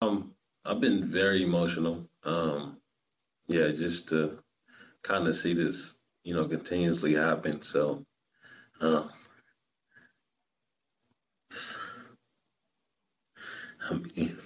Um, 0.00 0.32
I've 0.64 0.80
been 0.80 1.10
very 1.10 1.42
emotional. 1.42 2.08
Um, 2.24 2.78
yeah, 3.48 3.68
just 3.68 4.08
to 4.10 4.38
kind 5.02 5.26
of 5.26 5.36
see 5.36 5.54
this, 5.54 5.94
you 6.24 6.34
know, 6.34 6.46
continuously 6.46 7.14
happen. 7.14 7.62
So, 7.62 8.04
uh, 8.80 9.04
I 13.88 13.94
mean, 13.94 14.36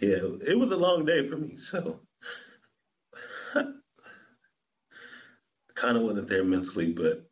yeah, 0.00 0.18
it 0.46 0.58
was 0.58 0.70
a 0.70 0.76
long 0.76 1.04
day 1.04 1.26
for 1.28 1.36
me. 1.36 1.56
So, 1.56 2.00
kind 5.74 5.96
of 5.96 6.02
wasn't 6.02 6.28
there 6.28 6.44
mentally, 6.44 6.92
but 6.92 7.26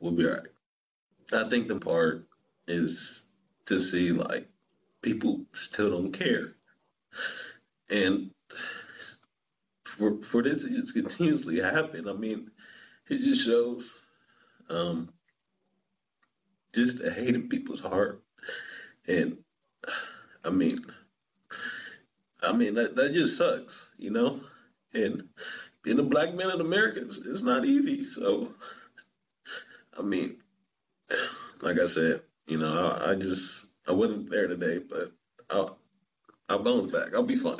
we'll 0.00 0.12
be 0.12 0.26
all 0.26 0.34
right. 0.34 0.42
I 1.32 1.48
think 1.48 1.68
the 1.68 1.76
part 1.76 2.26
is 2.68 3.28
to 3.66 3.78
see 3.78 4.12
like 4.12 4.48
people 5.02 5.44
still 5.52 5.90
don't 5.90 6.12
care, 6.12 6.54
and 7.90 8.30
for 9.84 10.20
for 10.22 10.42
this 10.42 10.64
just 10.64 10.94
continuously 10.94 11.60
happen. 11.60 12.08
I 12.08 12.12
mean, 12.12 12.50
it 13.08 13.18
just 13.18 13.44
shows 13.44 14.00
um, 14.68 15.12
just 16.74 17.00
a 17.00 17.10
hate 17.10 17.34
in 17.34 17.48
people's 17.48 17.80
heart, 17.80 18.22
and 19.06 19.38
I 20.44 20.50
mean, 20.50 20.84
I 22.42 22.52
mean 22.52 22.74
that 22.74 22.96
that 22.96 23.12
just 23.12 23.36
sucks, 23.36 23.90
you 23.98 24.10
know, 24.10 24.40
and 24.92 25.28
being 25.82 25.98
a 25.98 26.02
black 26.02 26.34
man 26.34 26.50
in 26.50 26.60
America 26.60 27.00
is, 27.00 27.18
it's 27.26 27.42
not 27.42 27.64
easy. 27.64 28.04
So, 28.04 28.54
I 29.98 30.02
mean, 30.02 30.38
like 31.60 31.78
I 31.78 31.86
said, 31.86 32.22
you 32.46 32.58
know, 32.58 32.98
I, 33.00 33.12
I 33.12 33.14
just 33.16 33.66
I 33.88 33.92
wasn't 33.92 34.30
there 34.30 34.48
today, 34.48 34.78
but 34.78 35.12
I'll 35.50 35.78
I'll 36.48 36.62
bounce 36.62 36.92
back. 36.92 37.14
I'll 37.14 37.24
be 37.24 37.36
fine. 37.36 37.58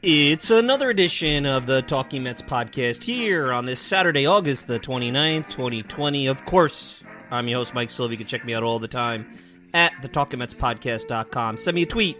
It's 0.00 0.50
another 0.50 0.90
edition 0.90 1.44
of 1.44 1.66
the 1.66 1.82
Talking 1.82 2.22
Mets 2.22 2.40
podcast 2.40 3.02
here 3.02 3.52
on 3.52 3.66
this 3.66 3.80
Saturday, 3.80 4.26
August 4.26 4.68
the 4.68 4.78
29th, 4.78 5.50
2020. 5.50 6.28
Of 6.28 6.44
course, 6.46 7.02
I'm 7.32 7.48
your 7.48 7.58
host, 7.58 7.74
Mike 7.74 7.90
Silva. 7.90 8.14
You 8.14 8.18
can 8.18 8.28
check 8.28 8.44
me 8.44 8.54
out 8.54 8.62
all 8.62 8.78
the 8.78 8.86
time 8.86 9.36
at 9.74 9.92
the 10.00 10.08
TalkingMetsPodcast.com. 10.08 11.58
Send 11.58 11.74
me 11.74 11.82
a 11.82 11.86
tweet 11.86 12.16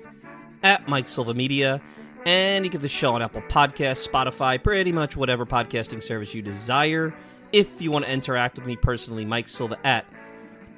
at 0.65 0.89
Mike 0.89 1.09
Silva 1.09 1.35
Media, 1.35 1.81
and 2.27 2.65
you 2.65 2.71
get 2.73 2.81
the 2.81 2.89
show 2.89 3.15
on 3.15 3.23
Apple 3.23 3.43
Podcasts, 3.43 4.09
Spotify, 4.09 4.61
pretty 4.61 4.91
much 4.91 5.17
whatever 5.17 5.47
podcasting 5.47 6.03
service 6.03 6.35
you 6.35 6.43
desire. 6.43 7.15
If 7.53 7.81
you 7.81 7.93
want 7.93 8.07
to 8.07 8.11
interact 8.11 8.57
with 8.57 8.67
me 8.67 8.75
personally, 8.75 9.25
Mike 9.25 9.47
Silva 9.47 9.79
at 9.87 10.05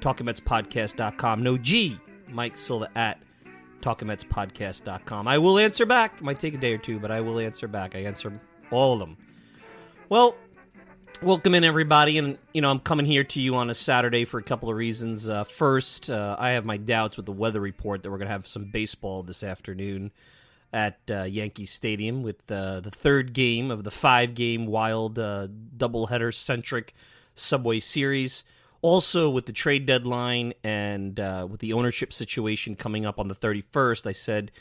TalkingMetsPodcast.com. 0.01 1.41
No 1.41 1.57
G, 1.57 1.99
Mike 2.29 2.57
Silva 2.57 2.89
at 2.95 3.19
talkingmetspodcast.com. 3.81 5.27
I 5.27 5.37
will 5.37 5.59
answer 5.59 5.85
back. 5.85 6.15
It 6.17 6.23
might 6.23 6.39
take 6.39 6.53
a 6.53 6.57
day 6.57 6.73
or 6.73 6.77
two, 6.77 6.99
but 6.99 7.11
I 7.11 7.21
will 7.21 7.39
answer 7.39 7.67
back. 7.67 7.95
I 7.95 7.99
answer 7.99 8.39
all 8.71 8.93
of 8.93 8.99
them. 8.99 9.17
Well, 10.09 10.35
welcome 11.21 11.53
in 11.53 11.63
everybody, 11.63 12.17
and 12.17 12.37
you 12.53 12.61
know 12.61 12.69
I'm 12.69 12.79
coming 12.79 13.05
here 13.05 13.23
to 13.23 13.41
you 13.41 13.55
on 13.55 13.69
a 13.69 13.73
Saturday 13.73 14.25
for 14.25 14.39
a 14.39 14.43
couple 14.43 14.69
of 14.69 14.75
reasons. 14.75 15.29
Uh, 15.29 15.43
first, 15.43 16.09
uh, 16.09 16.35
I 16.39 16.49
have 16.49 16.65
my 16.65 16.77
doubts 16.77 17.17
with 17.17 17.25
the 17.25 17.31
weather 17.31 17.59
report 17.59 18.03
that 18.03 18.09
we're 18.09 18.17
going 18.17 18.27
to 18.27 18.33
have 18.33 18.47
some 18.47 18.71
baseball 18.71 19.23
this 19.23 19.43
afternoon 19.43 20.11
at 20.73 20.99
uh, 21.09 21.23
Yankee 21.23 21.65
Stadium 21.65 22.23
with 22.23 22.49
uh, 22.49 22.79
the 22.79 22.91
third 22.91 23.33
game 23.33 23.71
of 23.71 23.83
the 23.83 23.91
five-game 23.91 24.65
wild 24.65 25.19
uh, 25.19 25.47
doubleheader 25.77 26.33
centric 26.33 26.93
Subway 27.35 27.79
Series. 27.79 28.43
Also, 28.81 29.29
with 29.29 29.45
the 29.45 29.53
trade 29.53 29.85
deadline 29.85 30.53
and 30.63 31.19
uh, 31.19 31.47
with 31.49 31.59
the 31.59 31.73
ownership 31.73 32.11
situation 32.11 32.75
coming 32.75 33.05
up 33.05 33.19
on 33.19 33.27
the 33.27 33.35
31st, 33.35 34.07
I 34.07 34.11
said 34.11 34.51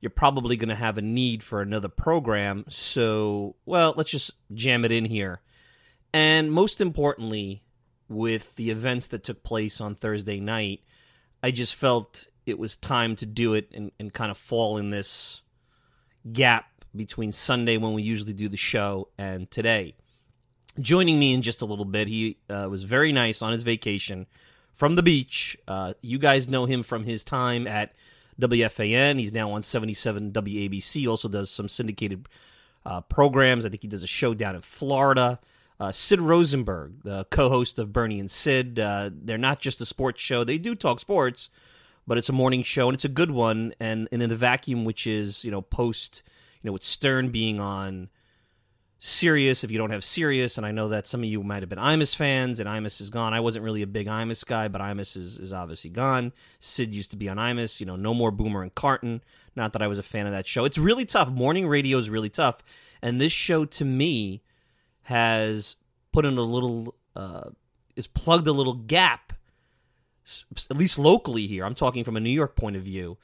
you're 0.00 0.10
probably 0.10 0.56
going 0.56 0.68
to 0.68 0.74
have 0.74 0.96
a 0.96 1.02
need 1.02 1.42
for 1.42 1.60
another 1.60 1.88
program. 1.88 2.64
So, 2.68 3.56
well, 3.66 3.94
let's 3.96 4.10
just 4.10 4.32
jam 4.52 4.84
it 4.84 4.92
in 4.92 5.06
here. 5.06 5.40
And 6.12 6.52
most 6.52 6.80
importantly, 6.80 7.62
with 8.08 8.54
the 8.54 8.70
events 8.70 9.08
that 9.08 9.24
took 9.24 9.42
place 9.42 9.80
on 9.80 9.96
Thursday 9.96 10.38
night, 10.38 10.82
I 11.42 11.50
just 11.50 11.74
felt 11.74 12.28
it 12.46 12.58
was 12.58 12.76
time 12.76 13.16
to 13.16 13.26
do 13.26 13.54
it 13.54 13.70
and, 13.74 13.90
and 13.98 14.12
kind 14.12 14.30
of 14.30 14.38
fall 14.38 14.76
in 14.76 14.90
this 14.90 15.40
gap 16.32 16.66
between 16.94 17.32
Sunday 17.32 17.76
when 17.76 17.92
we 17.92 18.02
usually 18.02 18.32
do 18.32 18.48
the 18.48 18.56
show 18.56 19.08
and 19.18 19.50
today 19.50 19.96
joining 20.78 21.18
me 21.18 21.32
in 21.32 21.42
just 21.42 21.62
a 21.62 21.64
little 21.64 21.84
bit. 21.84 22.08
He 22.08 22.38
uh, 22.48 22.68
was 22.70 22.84
very 22.84 23.12
nice 23.12 23.42
on 23.42 23.52
his 23.52 23.62
vacation 23.62 24.26
from 24.74 24.96
the 24.96 25.02
beach. 25.02 25.56
Uh, 25.66 25.94
you 26.00 26.18
guys 26.18 26.48
know 26.48 26.66
him 26.66 26.82
from 26.82 27.04
his 27.04 27.24
time 27.24 27.66
at 27.66 27.92
WFAN. 28.40 29.18
He's 29.18 29.32
now 29.32 29.52
on 29.52 29.62
77 29.62 30.32
WABC. 30.32 31.08
Also 31.08 31.28
does 31.28 31.50
some 31.50 31.68
syndicated 31.68 32.28
uh, 32.84 33.00
programs. 33.02 33.64
I 33.64 33.68
think 33.68 33.82
he 33.82 33.88
does 33.88 34.02
a 34.02 34.08
show 34.08 34.34
down 34.34 34.56
in 34.56 34.62
Florida. 34.62 35.38
Uh, 35.80 35.90
Sid 35.90 36.20
Rosenberg, 36.20 37.02
the 37.02 37.24
co-host 37.30 37.78
of 37.78 37.92
Bernie 37.92 38.20
and 38.20 38.30
Sid. 38.30 38.78
Uh, 38.78 39.10
they're 39.12 39.38
not 39.38 39.60
just 39.60 39.80
a 39.80 39.86
sports 39.86 40.20
show. 40.20 40.44
They 40.44 40.58
do 40.58 40.74
talk 40.74 41.00
sports, 41.00 41.50
but 42.06 42.16
it's 42.16 42.28
a 42.28 42.32
morning 42.32 42.62
show 42.62 42.88
and 42.88 42.94
it's 42.94 43.04
a 43.04 43.08
good 43.08 43.32
one. 43.32 43.74
And, 43.80 44.08
and 44.12 44.22
in 44.22 44.28
the 44.28 44.36
vacuum, 44.36 44.84
which 44.84 45.06
is 45.06 45.44
you 45.44 45.50
know 45.50 45.62
post, 45.62 46.22
you 46.62 46.68
know 46.68 46.72
with 46.72 46.84
Stern 46.84 47.30
being 47.30 47.58
on 47.58 48.08
Sirius 48.98 49.64
if 49.64 49.70
you 49.70 49.78
don't 49.78 49.90
have 49.90 50.04
Sirius. 50.04 50.56
And 50.56 50.66
I 50.66 50.70
know 50.70 50.88
that 50.88 51.06
some 51.06 51.22
of 51.22 51.28
you 51.28 51.42
might 51.42 51.62
have 51.62 51.68
been 51.68 51.78
Imus 51.78 52.16
fans, 52.16 52.60
and 52.60 52.68
Imus 52.68 53.00
is 53.00 53.10
gone. 53.10 53.34
I 53.34 53.40
wasn't 53.40 53.64
really 53.64 53.82
a 53.82 53.86
big 53.86 54.06
Imus 54.06 54.44
guy, 54.44 54.68
but 54.68 54.80
Imus 54.80 55.16
is, 55.16 55.36
is 55.38 55.52
obviously 55.52 55.90
gone. 55.90 56.32
Sid 56.60 56.94
used 56.94 57.10
to 57.10 57.16
be 57.16 57.28
on 57.28 57.36
Imus. 57.36 57.80
You 57.80 57.86
know, 57.86 57.96
no 57.96 58.14
more 58.14 58.30
Boomer 58.30 58.62
and 58.62 58.74
Carton. 58.74 59.22
Not 59.56 59.72
that 59.72 59.82
I 59.82 59.86
was 59.86 59.98
a 59.98 60.02
fan 60.02 60.26
of 60.26 60.32
that 60.32 60.46
show. 60.46 60.64
It's 60.64 60.78
really 60.78 61.04
tough. 61.04 61.28
Morning 61.28 61.68
radio 61.68 61.98
is 61.98 62.10
really 62.10 62.30
tough. 62.30 62.58
And 63.02 63.20
this 63.20 63.32
show, 63.32 63.64
to 63.66 63.84
me, 63.84 64.42
has 65.02 65.76
put 66.12 66.24
in 66.24 66.38
a 66.38 66.42
little, 66.42 66.94
uh, 67.14 67.50
is 67.96 68.06
plugged 68.06 68.46
a 68.46 68.52
little 68.52 68.74
gap, 68.74 69.32
at 70.70 70.76
least 70.76 70.98
locally 70.98 71.46
here. 71.46 71.64
I'm 71.64 71.74
talking 71.74 72.04
from 72.04 72.16
a 72.16 72.20
New 72.20 72.30
York 72.30 72.56
point 72.56 72.76
of 72.76 72.82
view 72.82 73.18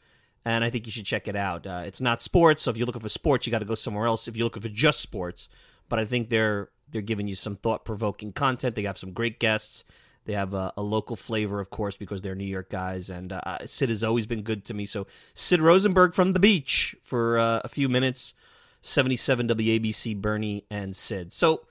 and 0.44 0.64
I 0.64 0.70
think 0.70 0.86
you 0.86 0.92
should 0.92 1.06
check 1.06 1.28
it 1.28 1.36
out. 1.36 1.66
Uh, 1.66 1.82
it's 1.84 2.00
not 2.00 2.22
sports, 2.22 2.62
so 2.62 2.70
if 2.70 2.76
you're 2.76 2.86
looking 2.86 3.02
for 3.02 3.08
sports, 3.08 3.46
you 3.46 3.50
got 3.50 3.58
to 3.58 3.64
go 3.64 3.74
somewhere 3.74 4.06
else. 4.06 4.26
If 4.26 4.36
you're 4.36 4.44
looking 4.44 4.62
for 4.62 4.68
just 4.68 5.00
sports, 5.00 5.48
but 5.88 5.98
I 5.98 6.04
think 6.04 6.30
they're 6.30 6.70
they're 6.90 7.02
giving 7.02 7.28
you 7.28 7.36
some 7.36 7.56
thought 7.56 7.84
provoking 7.84 8.32
content. 8.32 8.74
They 8.74 8.82
have 8.82 8.98
some 8.98 9.12
great 9.12 9.38
guests. 9.38 9.84
They 10.24 10.32
have 10.34 10.54
a, 10.54 10.72
a, 10.76 10.82
local 10.82 11.16
flavor, 11.16 11.60
of 11.60 11.70
course, 11.70 11.96
because 11.96 12.20
they're 12.20 12.34
New 12.34 12.44
York 12.44 12.68
guys. 12.68 13.08
And 13.08 13.32
uh, 13.32 13.58
Sid 13.64 13.88
has 13.88 14.04
always 14.04 14.26
been 14.26 14.42
good 14.42 14.64
to 14.66 14.74
me. 14.74 14.86
So 14.86 15.06
Sid 15.34 15.60
Rosenberg 15.60 16.14
from 16.14 16.34
the 16.34 16.38
beach 16.38 16.94
for 17.00 17.38
uh, 17.38 17.60
a 17.64 17.68
few 17.68 17.88
minutes. 17.88 18.34
77 18.82 19.48
WABC, 19.48 20.16
Bernie 20.20 20.64
and 20.70 20.96
Sid. 20.96 21.32
So 21.32 21.66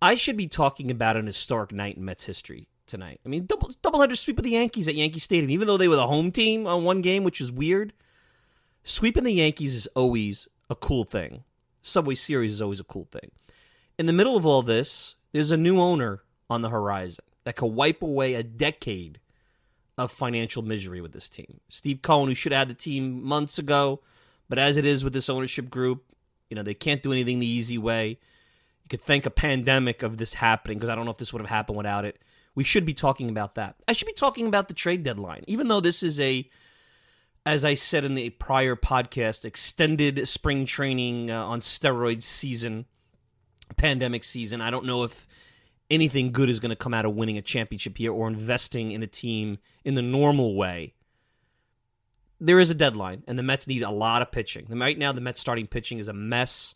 I 0.00 0.14
should 0.14 0.36
be 0.36 0.46
talking 0.46 0.90
about 0.90 1.16
an 1.16 1.26
historic 1.26 1.72
night 1.72 1.96
in 1.96 2.04
Mets 2.04 2.26
history 2.26 2.68
tonight. 2.88 3.20
I 3.24 3.28
mean, 3.28 3.46
double 3.46 3.70
doubleheader 3.82 4.16
sweep 4.16 4.38
of 4.38 4.44
the 4.44 4.50
Yankees 4.50 4.88
at 4.88 4.94
Yankee 4.94 5.20
Stadium, 5.20 5.50
even 5.50 5.66
though 5.66 5.76
they 5.76 5.88
were 5.88 5.96
the 5.96 6.06
home 6.06 6.32
team 6.32 6.66
on 6.66 6.84
one 6.84 7.02
game, 7.02 7.24
which 7.24 7.40
is 7.40 7.52
weird. 7.52 7.92
Sweeping 8.82 9.24
the 9.24 9.32
Yankees 9.32 9.74
is 9.74 9.86
always 9.88 10.48
a 10.70 10.74
cool 10.74 11.04
thing. 11.04 11.44
Subway 11.82 12.14
Series 12.14 12.52
is 12.52 12.62
always 12.62 12.80
a 12.80 12.84
cool 12.84 13.06
thing. 13.10 13.30
In 13.98 14.06
the 14.06 14.12
middle 14.12 14.36
of 14.36 14.46
all 14.46 14.62
this, 14.62 15.16
there's 15.32 15.50
a 15.50 15.56
new 15.56 15.80
owner 15.80 16.22
on 16.48 16.62
the 16.62 16.70
horizon 16.70 17.24
that 17.44 17.56
could 17.56 17.66
wipe 17.66 18.02
away 18.02 18.34
a 18.34 18.42
decade 18.42 19.20
of 19.96 20.12
financial 20.12 20.62
misery 20.62 21.00
with 21.00 21.12
this 21.12 21.28
team. 21.28 21.60
Steve 21.68 22.02
Cohen, 22.02 22.28
who 22.28 22.34
should 22.34 22.52
have 22.52 22.60
had 22.60 22.68
the 22.68 22.74
team 22.74 23.22
months 23.22 23.58
ago, 23.58 24.00
but 24.48 24.58
as 24.58 24.76
it 24.76 24.84
is 24.84 25.02
with 25.02 25.12
this 25.12 25.28
ownership 25.28 25.68
group, 25.68 26.04
you 26.48 26.54
know, 26.54 26.62
they 26.62 26.74
can't 26.74 27.02
do 27.02 27.12
anything 27.12 27.40
the 27.40 27.46
easy 27.46 27.76
way. 27.76 28.18
You 28.84 28.88
could 28.88 29.02
thank 29.02 29.26
a 29.26 29.30
pandemic 29.30 30.02
of 30.02 30.16
this 30.16 30.34
happening 30.34 30.78
because 30.78 30.88
I 30.88 30.94
don't 30.94 31.04
know 31.04 31.10
if 31.10 31.18
this 31.18 31.32
would 31.32 31.42
have 31.42 31.50
happened 31.50 31.76
without 31.76 32.04
it. 32.04 32.18
We 32.58 32.64
should 32.64 32.84
be 32.84 32.92
talking 32.92 33.30
about 33.30 33.54
that. 33.54 33.76
I 33.86 33.92
should 33.92 34.08
be 34.08 34.12
talking 34.12 34.48
about 34.48 34.66
the 34.66 34.74
trade 34.74 35.04
deadline, 35.04 35.44
even 35.46 35.68
though 35.68 35.78
this 35.78 36.02
is 36.02 36.18
a 36.18 36.50
as 37.46 37.64
I 37.64 37.74
said 37.74 38.04
in 38.04 38.16
the 38.16 38.30
prior 38.30 38.74
podcast, 38.74 39.44
extended 39.44 40.26
spring 40.26 40.66
training 40.66 41.30
uh, 41.30 41.40
on 41.40 41.60
steroids 41.60 42.24
season, 42.24 42.86
pandemic 43.76 44.24
season. 44.24 44.60
I 44.60 44.70
don't 44.70 44.86
know 44.86 45.04
if 45.04 45.24
anything 45.88 46.32
good 46.32 46.50
is 46.50 46.58
going 46.58 46.70
to 46.70 46.76
come 46.76 46.92
out 46.92 47.04
of 47.04 47.14
winning 47.14 47.38
a 47.38 47.42
championship 47.42 47.96
here 47.96 48.12
or 48.12 48.26
investing 48.26 48.90
in 48.90 49.04
a 49.04 49.06
team 49.06 49.58
in 49.84 49.94
the 49.94 50.02
normal 50.02 50.56
way. 50.56 50.94
there 52.40 52.58
is 52.58 52.70
a 52.70 52.74
deadline, 52.74 53.22
and 53.28 53.38
the 53.38 53.44
Mets 53.44 53.68
need 53.68 53.84
a 53.84 53.90
lot 53.92 54.20
of 54.20 54.32
pitching. 54.32 54.66
Right 54.68 54.98
now, 54.98 55.12
the 55.12 55.20
Mets 55.20 55.40
starting 55.40 55.68
pitching 55.68 56.00
is 56.00 56.08
a 56.08 56.12
mess. 56.12 56.74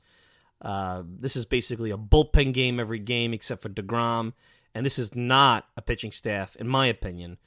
Uh, 0.60 1.02
this 1.04 1.34
is 1.34 1.44
basically 1.44 1.90
a 1.90 1.98
bullpen 1.98 2.54
game 2.54 2.78
every 2.78 3.00
game 3.00 3.34
except 3.34 3.62
for 3.62 3.68
DeGrom. 3.68 4.32
And 4.74 4.86
this 4.86 4.98
is 4.98 5.14
not 5.14 5.66
a 5.76 5.82
pitching 5.82 6.12
staff, 6.12 6.56
in 6.56 6.66
my 6.66 6.86
opinion, 6.86 7.38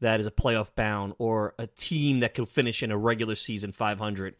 that 0.00 0.20
is 0.20 0.26
a 0.26 0.30
playoff 0.30 0.74
bound 0.74 1.14
or 1.18 1.54
a 1.58 1.66
team 1.66 2.20
that 2.20 2.34
can 2.34 2.46
finish 2.46 2.82
in 2.82 2.90
a 2.90 2.96
regular 2.96 3.34
season 3.34 3.72
500 3.72 4.36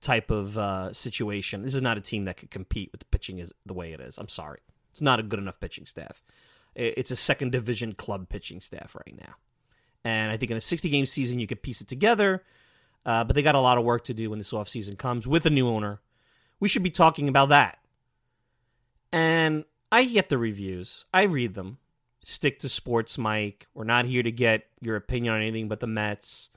type 0.00 0.30
of 0.30 0.58
uh, 0.58 0.92
situation. 0.92 1.62
This 1.62 1.74
is 1.74 1.82
not 1.82 1.96
a 1.96 2.02
team 2.02 2.24
that 2.26 2.36
could 2.36 2.50
compete 2.50 2.90
with 2.92 3.00
the 3.00 3.06
pitching 3.06 3.38
is 3.38 3.52
the 3.64 3.74
way 3.74 3.92
it 3.92 4.00
is. 4.00 4.18
I'm 4.18 4.28
sorry. 4.28 4.60
It's 4.90 5.00
not 5.00 5.20
a 5.20 5.22
good 5.22 5.38
enough 5.38 5.60
pitching 5.60 5.86
staff. 5.86 6.22
It's 6.74 7.10
a 7.10 7.16
second 7.16 7.52
division 7.52 7.94
club 7.94 8.28
pitching 8.28 8.60
staff 8.60 8.94
right 8.94 9.16
now. 9.18 9.34
And 10.04 10.30
I 10.30 10.36
think 10.36 10.50
in 10.50 10.56
a 10.56 10.60
60 10.60 10.88
game 10.88 11.06
season, 11.06 11.38
you 11.38 11.46
could 11.46 11.62
piece 11.62 11.80
it 11.80 11.88
together. 11.88 12.44
Uh, 13.04 13.24
but 13.24 13.34
they 13.34 13.42
got 13.42 13.54
a 13.54 13.60
lot 13.60 13.78
of 13.78 13.84
work 13.84 14.04
to 14.04 14.14
do 14.14 14.30
when 14.30 14.38
this 14.38 14.52
offseason 14.52 14.98
comes 14.98 15.26
with 15.26 15.46
a 15.46 15.50
new 15.50 15.68
owner. 15.68 16.00
We 16.58 16.68
should 16.68 16.82
be 16.82 16.90
talking 16.90 17.28
about 17.28 17.48
that. 17.48 17.78
And 19.12 19.64
I 19.92 20.04
get 20.04 20.28
the 20.28 20.38
reviews, 20.38 21.04
I 21.12 21.22
read 21.22 21.54
them. 21.54 21.78
Stick 22.22 22.58
to 22.60 22.68
sports, 22.68 23.16
Mike. 23.16 23.66
We're 23.72 23.84
not 23.84 24.04
here 24.04 24.22
to 24.22 24.30
get 24.30 24.66
your 24.80 24.94
opinion 24.96 25.34
on 25.34 25.40
anything 25.40 25.68
but 25.68 25.80
the 25.80 25.86
Mets. 25.86 26.50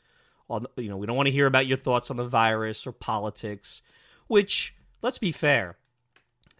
You 0.49 0.89
know, 0.89 0.97
we 0.97 1.07
don't 1.07 1.15
want 1.15 1.27
to 1.27 1.31
hear 1.31 1.47
about 1.47 1.67
your 1.67 1.77
thoughts 1.77 2.11
on 2.11 2.17
the 2.17 2.27
virus 2.27 2.85
or 2.85 2.91
politics, 2.91 3.81
which, 4.27 4.75
let's 5.01 5.17
be 5.17 5.31
fair, 5.31 5.77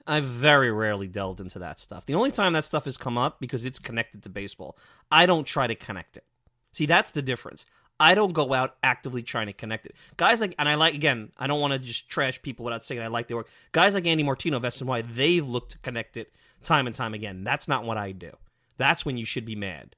I've 0.07 0.23
very 0.23 0.71
rarely 0.71 1.07
delved 1.07 1.41
into 1.41 1.59
that 1.59 1.79
stuff. 1.79 2.05
The 2.05 2.15
only 2.15 2.31
time 2.31 2.53
that 2.53 2.65
stuff 2.65 2.85
has 2.85 2.97
come 2.97 3.17
up 3.17 3.39
because 3.39 3.65
it's 3.65 3.77
connected 3.77 4.23
to 4.23 4.29
baseball. 4.29 4.77
I 5.11 5.25
don't 5.25 5.45
try 5.45 5.67
to 5.67 5.75
connect 5.75 6.17
it. 6.17 6.23
See, 6.71 6.85
that's 6.85 7.11
the 7.11 7.21
difference. 7.21 7.65
I 7.99 8.15
don't 8.15 8.33
go 8.33 8.53
out 8.53 8.75
actively 8.83 9.21
trying 9.21 9.47
to 9.47 9.53
connect 9.53 9.85
it. 9.85 9.95
Guys 10.17 10.41
like, 10.41 10.55
and 10.57 10.67
I 10.67 10.75
like, 10.75 10.95
again, 10.95 11.31
I 11.37 11.47
don't 11.47 11.61
want 11.61 11.73
to 11.73 11.79
just 11.79 12.09
trash 12.09 12.41
people 12.41 12.65
without 12.65 12.83
saying 12.83 13.01
I 13.01 13.07
like 13.07 13.27
their 13.27 13.37
work. 13.37 13.49
Guys 13.71 13.93
like 13.93 14.07
Andy 14.07 14.23
Martino, 14.23 14.59
that's 14.59 14.81
why 14.81 15.01
they've 15.01 15.47
looked 15.47 15.73
to 15.73 15.77
connect 15.79 16.17
it 16.17 16.33
time 16.63 16.87
and 16.87 16.95
time 16.95 17.13
again. 17.13 17.43
That's 17.43 17.67
not 17.67 17.85
what 17.85 17.97
I 17.97 18.11
do. 18.11 18.31
That's 18.77 19.05
when 19.05 19.17
you 19.17 19.25
should 19.25 19.45
be 19.45 19.55
mad. 19.55 19.95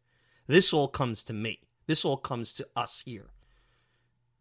This 0.48 0.74
all 0.74 0.88
comes 0.88 1.24
to 1.26 1.34
me. 1.34 1.60
This 1.88 2.04
all 2.04 2.18
comes 2.18 2.54
to 2.54 2.68
us 2.76 3.04
here 3.06 3.30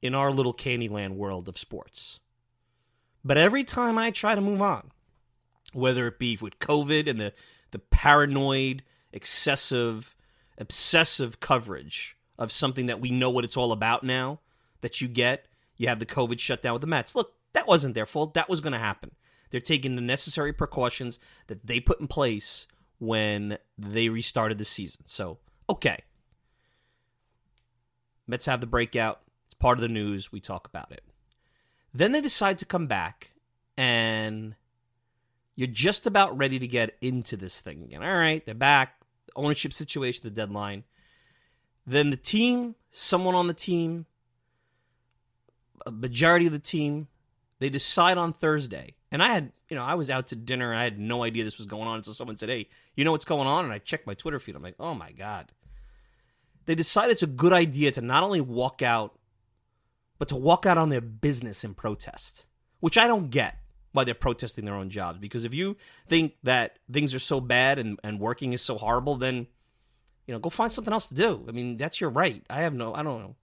in 0.02 0.14
our 0.14 0.30
little 0.30 0.54
Candyland 0.54 1.14
world 1.14 1.48
of 1.48 1.58
sports. 1.58 2.18
But 3.24 3.38
every 3.38 3.64
time 3.64 3.96
I 3.96 4.10
try 4.10 4.34
to 4.34 4.40
move 4.40 4.60
on, 4.60 4.90
whether 5.72 6.06
it 6.06 6.18
be 6.18 6.36
with 6.40 6.58
COVID 6.58 7.08
and 7.08 7.20
the, 7.20 7.32
the 7.70 7.78
paranoid, 7.78 8.82
excessive, 9.12 10.14
obsessive 10.58 11.40
coverage 11.40 12.16
of 12.38 12.52
something 12.52 12.86
that 12.86 13.00
we 13.00 13.10
know 13.10 13.30
what 13.30 13.44
it's 13.44 13.56
all 13.56 13.72
about 13.72 14.04
now 14.04 14.40
that 14.80 15.00
you 15.00 15.08
get. 15.08 15.46
You 15.76 15.88
have 15.88 15.98
the 15.98 16.06
COVID 16.06 16.38
shutdown 16.38 16.74
with 16.74 16.80
the 16.80 16.86
Mets. 16.86 17.14
Look, 17.14 17.34
that 17.52 17.66
wasn't 17.66 17.94
their 17.94 18.06
fault. 18.06 18.34
That 18.34 18.48
was 18.48 18.60
going 18.60 18.72
to 18.72 18.78
happen. 18.78 19.12
They're 19.50 19.60
taking 19.60 19.94
the 19.94 20.02
necessary 20.02 20.52
precautions 20.52 21.18
that 21.46 21.66
they 21.66 21.80
put 21.80 22.00
in 22.00 22.08
place 22.08 22.66
when 22.98 23.58
they 23.78 24.08
restarted 24.08 24.58
the 24.58 24.64
season. 24.64 25.04
So, 25.06 25.38
okay. 25.68 26.00
Mets 28.26 28.46
have 28.46 28.60
the 28.60 28.66
breakout. 28.66 29.20
It's 29.46 29.54
part 29.54 29.78
of 29.78 29.82
the 29.82 29.88
news. 29.88 30.32
We 30.32 30.40
talk 30.40 30.66
about 30.66 30.90
it. 30.90 31.04
Then 31.92 32.12
they 32.12 32.20
decide 32.20 32.58
to 32.58 32.64
come 32.64 32.88
back, 32.88 33.30
and 33.76 34.56
you're 35.54 35.68
just 35.68 36.06
about 36.06 36.36
ready 36.36 36.58
to 36.58 36.66
get 36.66 36.96
into 37.00 37.36
this 37.36 37.60
thing 37.60 37.84
again. 37.84 38.02
All 38.02 38.16
right, 38.16 38.44
they're 38.44 38.54
back. 38.54 38.96
ownership 39.36 39.72
situation, 39.72 40.22
the 40.24 40.30
deadline. 40.30 40.84
Then 41.86 42.10
the 42.10 42.16
team, 42.16 42.76
someone 42.90 43.34
on 43.34 43.46
the 43.46 43.54
team, 43.54 44.06
a 45.84 45.90
majority 45.90 46.46
of 46.46 46.52
the 46.52 46.58
team, 46.58 47.08
they 47.58 47.68
decide 47.68 48.18
on 48.18 48.32
Thursday. 48.32 48.94
And 49.10 49.22
I 49.22 49.32
had, 49.32 49.52
you 49.68 49.76
know, 49.76 49.82
I 49.82 49.94
was 49.94 50.10
out 50.10 50.28
to 50.28 50.36
dinner. 50.36 50.72
And 50.72 50.80
I 50.80 50.84
had 50.84 50.98
no 50.98 51.22
idea 51.22 51.44
this 51.44 51.58
was 51.58 51.66
going 51.66 51.86
on 51.86 51.96
until 51.96 52.14
someone 52.14 52.36
said, 52.36 52.48
"Hey, 52.48 52.68
you 52.96 53.04
know 53.04 53.12
what's 53.12 53.24
going 53.24 53.46
on?" 53.46 53.64
And 53.64 53.72
I 53.72 53.78
checked 53.78 54.06
my 54.06 54.14
Twitter 54.14 54.40
feed. 54.40 54.56
I'm 54.56 54.62
like, 54.62 54.76
"Oh 54.80 54.94
my 54.94 55.12
god!" 55.12 55.52
They 56.66 56.74
decide 56.74 57.10
it's 57.10 57.22
a 57.22 57.26
good 57.26 57.52
idea 57.52 57.92
to 57.92 58.00
not 58.00 58.22
only 58.22 58.40
walk 58.40 58.82
out, 58.82 59.18
but 60.18 60.28
to 60.28 60.36
walk 60.36 60.64
out 60.64 60.78
on 60.78 60.88
their 60.88 61.00
business 61.00 61.64
and 61.64 61.76
protest, 61.76 62.46
which 62.80 62.96
I 62.96 63.06
don't 63.06 63.30
get 63.30 63.58
why 63.92 64.04
they're 64.04 64.14
protesting 64.14 64.64
their 64.64 64.74
own 64.74 64.90
jobs. 64.90 65.18
Because 65.18 65.44
if 65.44 65.54
you 65.54 65.76
think 66.08 66.34
that 66.42 66.78
things 66.90 67.14
are 67.14 67.20
so 67.20 67.40
bad 67.40 67.78
and, 67.78 68.00
and 68.02 68.18
working 68.18 68.52
is 68.52 68.62
so 68.62 68.78
horrible, 68.78 69.16
then 69.16 69.46
you 70.26 70.32
know, 70.32 70.38
go 70.38 70.50
find 70.50 70.72
something 70.72 70.92
else 70.92 71.08
to 71.08 71.14
do. 71.14 71.44
I 71.48 71.52
mean, 71.52 71.76
that's 71.76 72.00
your 72.00 72.10
right. 72.10 72.42
I 72.48 72.60
have 72.62 72.74
no, 72.74 72.94
I 72.94 73.02
don't 73.02 73.20
know. 73.20 73.36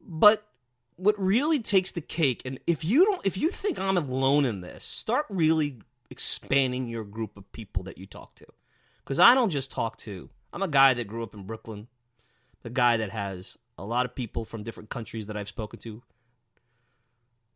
But 0.00 0.44
what 0.96 1.18
really 1.18 1.60
takes 1.60 1.92
the 1.92 2.00
cake, 2.00 2.42
and 2.44 2.58
if 2.66 2.84
you 2.84 3.04
don't, 3.04 3.24
if 3.24 3.36
you 3.36 3.50
think 3.50 3.78
I'm 3.78 3.96
alone 3.96 4.44
in 4.44 4.60
this, 4.60 4.84
start 4.84 5.26
really 5.28 5.78
expanding 6.10 6.88
your 6.88 7.04
group 7.04 7.36
of 7.36 7.50
people 7.52 7.82
that 7.84 7.98
you 7.98 8.06
talk 8.06 8.34
to. 8.36 8.46
Because 9.04 9.18
I 9.18 9.34
don't 9.34 9.50
just 9.50 9.70
talk 9.70 9.96
to, 9.98 10.28
I'm 10.52 10.62
a 10.62 10.68
guy 10.68 10.94
that 10.94 11.06
grew 11.06 11.22
up 11.22 11.34
in 11.34 11.44
Brooklyn, 11.44 11.88
the 12.62 12.70
guy 12.70 12.96
that 12.96 13.10
has 13.10 13.56
a 13.78 13.84
lot 13.84 14.04
of 14.04 14.14
people 14.14 14.44
from 14.44 14.62
different 14.62 14.90
countries 14.90 15.26
that 15.26 15.36
I've 15.36 15.48
spoken 15.48 15.78
to, 15.80 16.02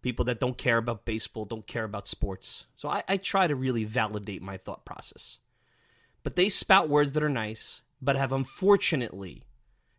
people 0.00 0.24
that 0.26 0.40
don't 0.40 0.56
care 0.56 0.78
about 0.78 1.04
baseball, 1.04 1.44
don't 1.44 1.66
care 1.66 1.84
about 1.84 2.08
sports. 2.08 2.66
So 2.76 2.88
I, 2.88 3.02
I 3.08 3.16
try 3.18 3.46
to 3.46 3.54
really 3.54 3.84
validate 3.84 4.40
my 4.40 4.56
thought 4.56 4.84
process 4.84 5.38
but 6.22 6.36
they 6.36 6.48
spout 6.48 6.88
words 6.88 7.12
that 7.12 7.22
are 7.22 7.28
nice, 7.28 7.80
but 8.00 8.16
have 8.16 8.32
unfortunately 8.32 9.44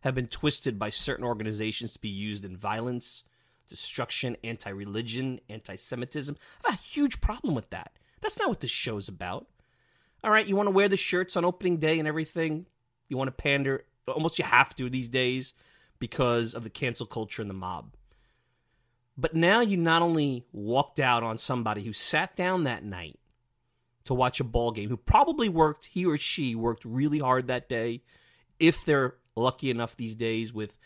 have 0.00 0.14
been 0.14 0.26
twisted 0.26 0.78
by 0.78 0.90
certain 0.90 1.24
organizations 1.24 1.94
to 1.94 1.98
be 1.98 2.08
used 2.08 2.44
in 2.44 2.56
violence, 2.56 3.24
destruction, 3.68 4.36
anti-religion, 4.44 5.40
anti-Semitism. 5.48 6.36
I 6.64 6.72
have 6.72 6.80
a 6.80 6.82
huge 6.82 7.20
problem 7.20 7.54
with 7.54 7.70
that. 7.70 7.98
That's 8.20 8.38
not 8.38 8.48
what 8.48 8.60
this 8.60 8.70
show 8.70 8.98
is 8.98 9.08
about. 9.08 9.46
All 10.22 10.30
right, 10.30 10.46
you 10.46 10.56
want 10.56 10.66
to 10.66 10.72
wear 10.74 10.88
the 10.88 10.96
shirts 10.96 11.36
on 11.36 11.44
opening 11.44 11.78
day 11.78 11.98
and 11.98 12.08
everything. 12.08 12.66
You 13.08 13.16
want 13.16 13.28
to 13.28 13.42
pander. 13.42 13.84
Almost 14.06 14.38
you 14.38 14.44
have 14.44 14.74
to 14.76 14.90
these 14.90 15.08
days 15.08 15.54
because 15.98 16.54
of 16.54 16.64
the 16.64 16.70
cancel 16.70 17.06
culture 17.06 17.40
and 17.40 17.50
the 17.50 17.54
mob. 17.54 17.94
But 19.16 19.34
now 19.34 19.60
you 19.60 19.76
not 19.76 20.02
only 20.02 20.44
walked 20.52 20.98
out 20.98 21.22
on 21.22 21.38
somebody 21.38 21.84
who 21.84 21.92
sat 21.92 22.36
down 22.36 22.64
that 22.64 22.84
night 22.84 23.18
to 24.04 24.14
watch 24.14 24.40
a 24.40 24.44
ball 24.44 24.70
game 24.70 24.88
who 24.88 24.96
probably 24.96 25.48
worked 25.48 25.86
he 25.86 26.04
or 26.04 26.16
she 26.16 26.54
worked 26.54 26.84
really 26.84 27.18
hard 27.18 27.46
that 27.46 27.68
day 27.68 28.02
if 28.58 28.84
they're 28.84 29.14
lucky 29.36 29.70
enough 29.70 29.96
these 29.96 30.14
days 30.14 30.52
with 30.52 30.78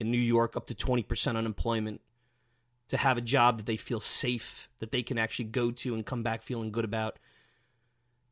in 0.00 0.10
New 0.10 0.18
York 0.18 0.56
up 0.56 0.66
to 0.66 0.74
20% 0.74 1.36
unemployment 1.36 2.00
to 2.88 2.96
have 2.96 3.16
a 3.16 3.22
job 3.22 3.56
that 3.56 3.66
they 3.66 3.76
feel 3.76 4.00
safe 4.00 4.68
that 4.80 4.90
they 4.90 5.02
can 5.02 5.18
actually 5.18 5.46
go 5.46 5.70
to 5.70 5.94
and 5.94 6.04
come 6.04 6.22
back 6.22 6.42
feeling 6.42 6.70
good 6.70 6.84
about. 6.84 7.18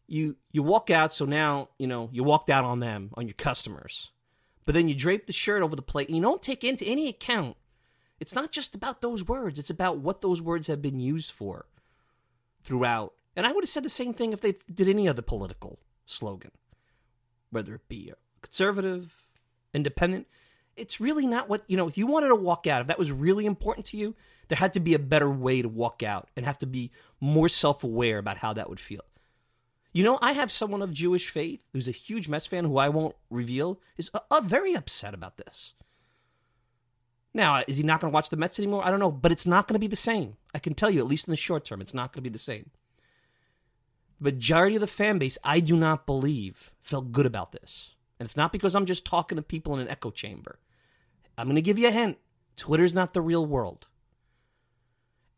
You 0.06 0.36
you 0.50 0.62
walk 0.62 0.90
out 0.90 1.14
so 1.14 1.24
now 1.24 1.68
you 1.78 1.86
know 1.86 2.10
you 2.12 2.24
walked 2.24 2.50
out 2.50 2.64
on 2.64 2.80
them 2.80 3.10
on 3.14 3.26
your 3.26 3.34
customers. 3.34 4.10
But 4.66 4.74
then 4.74 4.88
you 4.88 4.94
drape 4.94 5.26
the 5.26 5.32
shirt 5.32 5.62
over 5.62 5.74
the 5.74 5.82
plate 5.82 6.08
and 6.08 6.16
you 6.16 6.22
don't 6.22 6.42
take 6.42 6.62
into 6.62 6.84
any 6.84 7.08
account. 7.08 7.56
It's 8.18 8.34
not 8.34 8.52
just 8.52 8.74
about 8.74 9.00
those 9.00 9.26
words 9.26 9.58
it's 9.58 9.70
about 9.70 9.98
what 9.98 10.20
those 10.20 10.42
words 10.42 10.66
have 10.66 10.82
been 10.82 11.00
used 11.00 11.30
for 11.30 11.66
throughout 12.62 13.14
and 13.36 13.46
I 13.46 13.52
would 13.52 13.64
have 13.64 13.70
said 13.70 13.82
the 13.82 13.88
same 13.88 14.12
thing 14.12 14.32
if 14.32 14.40
they 14.40 14.56
did 14.72 14.88
any 14.88 15.08
other 15.08 15.22
political 15.22 15.78
slogan, 16.06 16.50
whether 17.50 17.74
it 17.74 17.88
be 17.88 18.10
a 18.10 18.16
conservative, 18.42 19.28
independent. 19.72 20.26
It's 20.76 21.00
really 21.00 21.26
not 21.26 21.48
what, 21.48 21.62
you 21.66 21.76
know, 21.76 21.88
if 21.88 21.98
you 21.98 22.06
wanted 22.06 22.28
to 22.28 22.34
walk 22.34 22.66
out, 22.66 22.80
if 22.80 22.86
that 22.86 22.98
was 22.98 23.12
really 23.12 23.46
important 23.46 23.86
to 23.86 23.96
you, 23.96 24.14
there 24.48 24.58
had 24.58 24.72
to 24.74 24.80
be 24.80 24.94
a 24.94 24.98
better 24.98 25.30
way 25.30 25.62
to 25.62 25.68
walk 25.68 26.02
out 26.02 26.28
and 26.36 26.46
have 26.46 26.58
to 26.58 26.66
be 26.66 26.90
more 27.20 27.48
self 27.48 27.84
aware 27.84 28.18
about 28.18 28.38
how 28.38 28.52
that 28.52 28.68
would 28.68 28.80
feel. 28.80 29.02
You 29.92 30.04
know, 30.04 30.18
I 30.22 30.32
have 30.32 30.52
someone 30.52 30.82
of 30.82 30.92
Jewish 30.92 31.28
faith 31.28 31.64
who's 31.72 31.88
a 31.88 31.92
huge 31.92 32.28
Mets 32.28 32.46
fan 32.46 32.64
who 32.64 32.78
I 32.78 32.88
won't 32.88 33.16
reveal 33.28 33.80
is 33.96 34.10
uh, 34.14 34.20
uh, 34.30 34.40
very 34.40 34.74
upset 34.74 35.14
about 35.14 35.36
this. 35.36 35.74
Now, 37.34 37.62
is 37.66 37.76
he 37.76 37.82
not 37.82 38.00
going 38.00 38.10
to 38.10 38.14
watch 38.14 38.30
the 38.30 38.36
Mets 38.36 38.58
anymore? 38.58 38.84
I 38.84 38.90
don't 38.90 39.00
know, 39.00 39.10
but 39.10 39.32
it's 39.32 39.46
not 39.46 39.68
going 39.68 39.74
to 39.74 39.80
be 39.80 39.86
the 39.86 39.96
same. 39.96 40.36
I 40.54 40.58
can 40.58 40.74
tell 40.74 40.90
you, 40.90 41.00
at 41.00 41.06
least 41.06 41.28
in 41.28 41.32
the 41.32 41.36
short 41.36 41.64
term, 41.64 41.80
it's 41.80 41.94
not 41.94 42.12
going 42.12 42.22
to 42.22 42.28
be 42.28 42.32
the 42.32 42.38
same 42.38 42.70
majority 44.20 44.76
of 44.76 44.80
the 44.80 44.86
fan 44.86 45.18
base, 45.18 45.38
I 45.42 45.60
do 45.60 45.76
not 45.76 46.06
believe, 46.06 46.70
felt 46.82 47.12
good 47.12 47.26
about 47.26 47.52
this. 47.52 47.94
And 48.18 48.26
it's 48.26 48.36
not 48.36 48.52
because 48.52 48.76
I'm 48.76 48.86
just 48.86 49.04
talking 49.04 49.36
to 49.36 49.42
people 49.42 49.74
in 49.74 49.80
an 49.80 49.88
echo 49.88 50.10
chamber. 50.10 50.58
I'm 51.38 51.46
going 51.46 51.56
to 51.56 51.62
give 51.62 51.78
you 51.78 51.88
a 51.88 51.92
hint 51.92 52.18
Twitter's 52.56 52.92
not 52.92 53.14
the 53.14 53.22
real 53.22 53.46
world. 53.46 53.86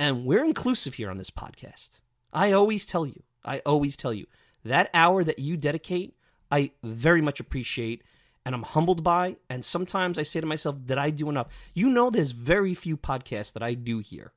And 0.00 0.26
we're 0.26 0.44
inclusive 0.44 0.94
here 0.94 1.08
on 1.08 1.18
this 1.18 1.30
podcast. 1.30 2.00
I 2.32 2.50
always 2.50 2.84
tell 2.84 3.06
you, 3.06 3.22
I 3.44 3.60
always 3.60 3.96
tell 3.96 4.12
you, 4.12 4.26
that 4.64 4.90
hour 4.92 5.22
that 5.22 5.38
you 5.38 5.56
dedicate, 5.56 6.16
I 6.50 6.72
very 6.82 7.22
much 7.22 7.38
appreciate 7.38 8.02
and 8.44 8.56
I'm 8.56 8.64
humbled 8.64 9.04
by. 9.04 9.36
And 9.48 9.64
sometimes 9.64 10.18
I 10.18 10.24
say 10.24 10.40
to 10.40 10.46
myself, 10.46 10.76
did 10.84 10.98
I 10.98 11.10
do 11.10 11.30
enough? 11.30 11.46
You 11.74 11.88
know, 11.88 12.10
there's 12.10 12.32
very 12.32 12.74
few 12.74 12.96
podcasts 12.96 13.52
that 13.52 13.62
I 13.62 13.74
do 13.74 14.00
here 14.00 14.32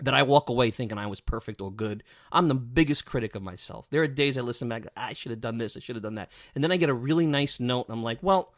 that 0.00 0.14
I 0.14 0.22
walk 0.22 0.48
away 0.48 0.70
thinking 0.70 0.98
I 0.98 1.06
was 1.06 1.20
perfect 1.20 1.60
or 1.60 1.70
good. 1.70 2.02
I'm 2.32 2.48
the 2.48 2.54
biggest 2.54 3.04
critic 3.04 3.34
of 3.34 3.42
myself. 3.42 3.86
There 3.90 4.02
are 4.02 4.08
days 4.08 4.36
I 4.36 4.40
listen 4.40 4.68
back, 4.68 4.86
I 4.96 5.12
should 5.12 5.30
have 5.30 5.40
done 5.40 5.58
this, 5.58 5.76
I 5.76 5.80
should 5.80 5.96
have 5.96 6.02
done 6.02 6.16
that. 6.16 6.30
And 6.54 6.64
then 6.64 6.72
I 6.72 6.76
get 6.76 6.88
a 6.88 6.94
really 6.94 7.26
nice 7.26 7.60
note 7.60 7.86
and 7.88 7.96
I'm 7.96 8.02
like, 8.02 8.18
well, 8.22 8.52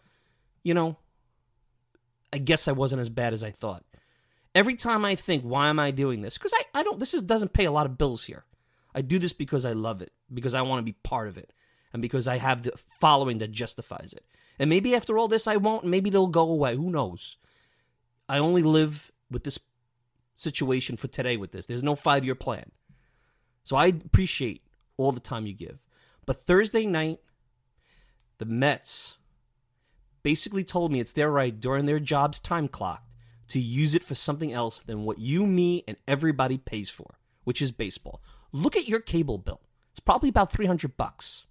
you 0.62 0.74
know, 0.74 0.96
I 2.32 2.38
guess 2.38 2.68
I 2.68 2.72
wasn't 2.72 3.00
as 3.00 3.08
bad 3.08 3.32
as 3.32 3.44
I 3.44 3.50
thought. 3.50 3.84
Every 4.54 4.74
time 4.74 5.04
I 5.04 5.14
think, 5.14 5.42
why 5.42 5.68
am 5.68 5.78
I 5.78 5.90
doing 5.90 6.22
this? 6.22 6.38
Because 6.38 6.54
I, 6.54 6.80
I 6.80 6.82
don't, 6.82 6.98
this 6.98 7.12
is, 7.12 7.22
doesn't 7.22 7.52
pay 7.52 7.66
a 7.66 7.72
lot 7.72 7.86
of 7.86 7.98
bills 7.98 8.24
here. 8.24 8.44
I 8.94 9.02
do 9.02 9.18
this 9.18 9.34
because 9.34 9.66
I 9.66 9.72
love 9.72 10.00
it, 10.00 10.12
because 10.32 10.54
I 10.54 10.62
want 10.62 10.78
to 10.78 10.82
be 10.82 10.96
part 11.02 11.28
of 11.28 11.36
it, 11.36 11.52
and 11.92 12.00
because 12.00 12.26
I 12.26 12.38
have 12.38 12.62
the 12.62 12.72
following 12.98 13.36
that 13.38 13.52
justifies 13.52 14.14
it. 14.16 14.24
And 14.58 14.70
maybe 14.70 14.94
after 14.94 15.18
all 15.18 15.28
this, 15.28 15.46
I 15.46 15.56
won't, 15.56 15.84
maybe 15.84 16.08
it'll 16.08 16.28
go 16.28 16.48
away. 16.50 16.76
Who 16.76 16.90
knows? 16.90 17.36
I 18.26 18.38
only 18.38 18.62
live 18.62 19.12
with 19.30 19.44
this 19.44 19.58
situation 20.36 20.96
for 20.96 21.08
today 21.08 21.36
with 21.36 21.52
this. 21.52 21.66
There's 21.66 21.82
no 21.82 21.96
five 21.96 22.24
year 22.24 22.34
plan. 22.34 22.70
So 23.64 23.76
I 23.76 23.86
appreciate 23.86 24.62
all 24.96 25.12
the 25.12 25.20
time 25.20 25.46
you 25.46 25.52
give. 25.52 25.78
But 26.24 26.42
Thursday 26.42 26.86
night, 26.86 27.20
the 28.38 28.44
Mets 28.44 29.16
basically 30.22 30.64
told 30.64 30.92
me 30.92 31.00
it's 31.00 31.12
their 31.12 31.30
right 31.30 31.58
during 31.58 31.86
their 31.86 32.00
job's 32.00 32.40
time 32.40 32.68
clock 32.68 33.04
to 33.48 33.60
use 33.60 33.94
it 33.94 34.04
for 34.04 34.14
something 34.14 34.52
else 34.52 34.82
than 34.82 35.04
what 35.04 35.18
you, 35.18 35.46
me, 35.46 35.84
and 35.86 35.96
everybody 36.08 36.58
pays 36.58 36.90
for, 36.90 37.18
which 37.44 37.62
is 37.62 37.70
baseball. 37.70 38.20
Look 38.52 38.76
at 38.76 38.88
your 38.88 39.00
cable 39.00 39.38
bill. 39.38 39.60
It's 39.92 40.00
probably 40.00 40.28
about 40.28 40.52
300 40.52 40.96
bucks. 40.96 41.46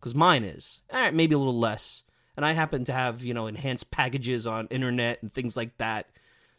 Cuz 0.00 0.14
mine 0.14 0.44
is. 0.44 0.80
All 0.92 1.00
right, 1.00 1.14
maybe 1.14 1.34
a 1.34 1.38
little 1.38 1.58
less. 1.58 2.02
And 2.36 2.46
I 2.46 2.52
happen 2.52 2.84
to 2.84 2.92
have, 2.92 3.22
you 3.22 3.34
know, 3.34 3.46
enhanced 3.46 3.90
packages 3.90 4.46
on 4.46 4.66
internet 4.68 5.22
and 5.22 5.32
things 5.32 5.56
like 5.56 5.76
that. 5.78 6.08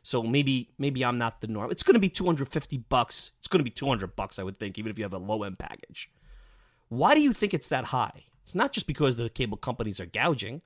So 0.04 0.22
maybe 0.22 0.70
maybe 0.78 1.04
I'm 1.04 1.18
not 1.18 1.42
the 1.42 1.48
norm. 1.48 1.72
It's 1.72 1.84
going 1.84 1.94
to 1.94 2.00
be 2.00 2.10
250 2.10 2.78
bucks. 2.90 3.32
It's 3.40 3.48
going 3.48 3.60
to 3.60 3.64
be 3.64 3.70
200 3.70 4.16
bucks 4.16 4.38
I 4.38 4.44
would 4.44 4.60
think 4.60 4.78
even 4.78 4.92
if 4.92 4.98
you 4.98 5.06
have 5.06 5.14
a 5.14 5.18
low 5.18 5.44
end 5.44 5.58
package. 5.58 6.12
Why 6.90 7.16
do 7.16 7.22
you 7.22 7.34
think 7.34 7.54
it's 7.54 7.70
that 7.70 7.86
high? 7.86 8.26
It's 8.44 8.54
not 8.54 8.74
just 8.74 8.86
because 8.86 9.16
the 9.16 9.30
cable 9.30 9.58
companies 9.58 10.00
are 10.00 10.06
gouging. 10.06 10.62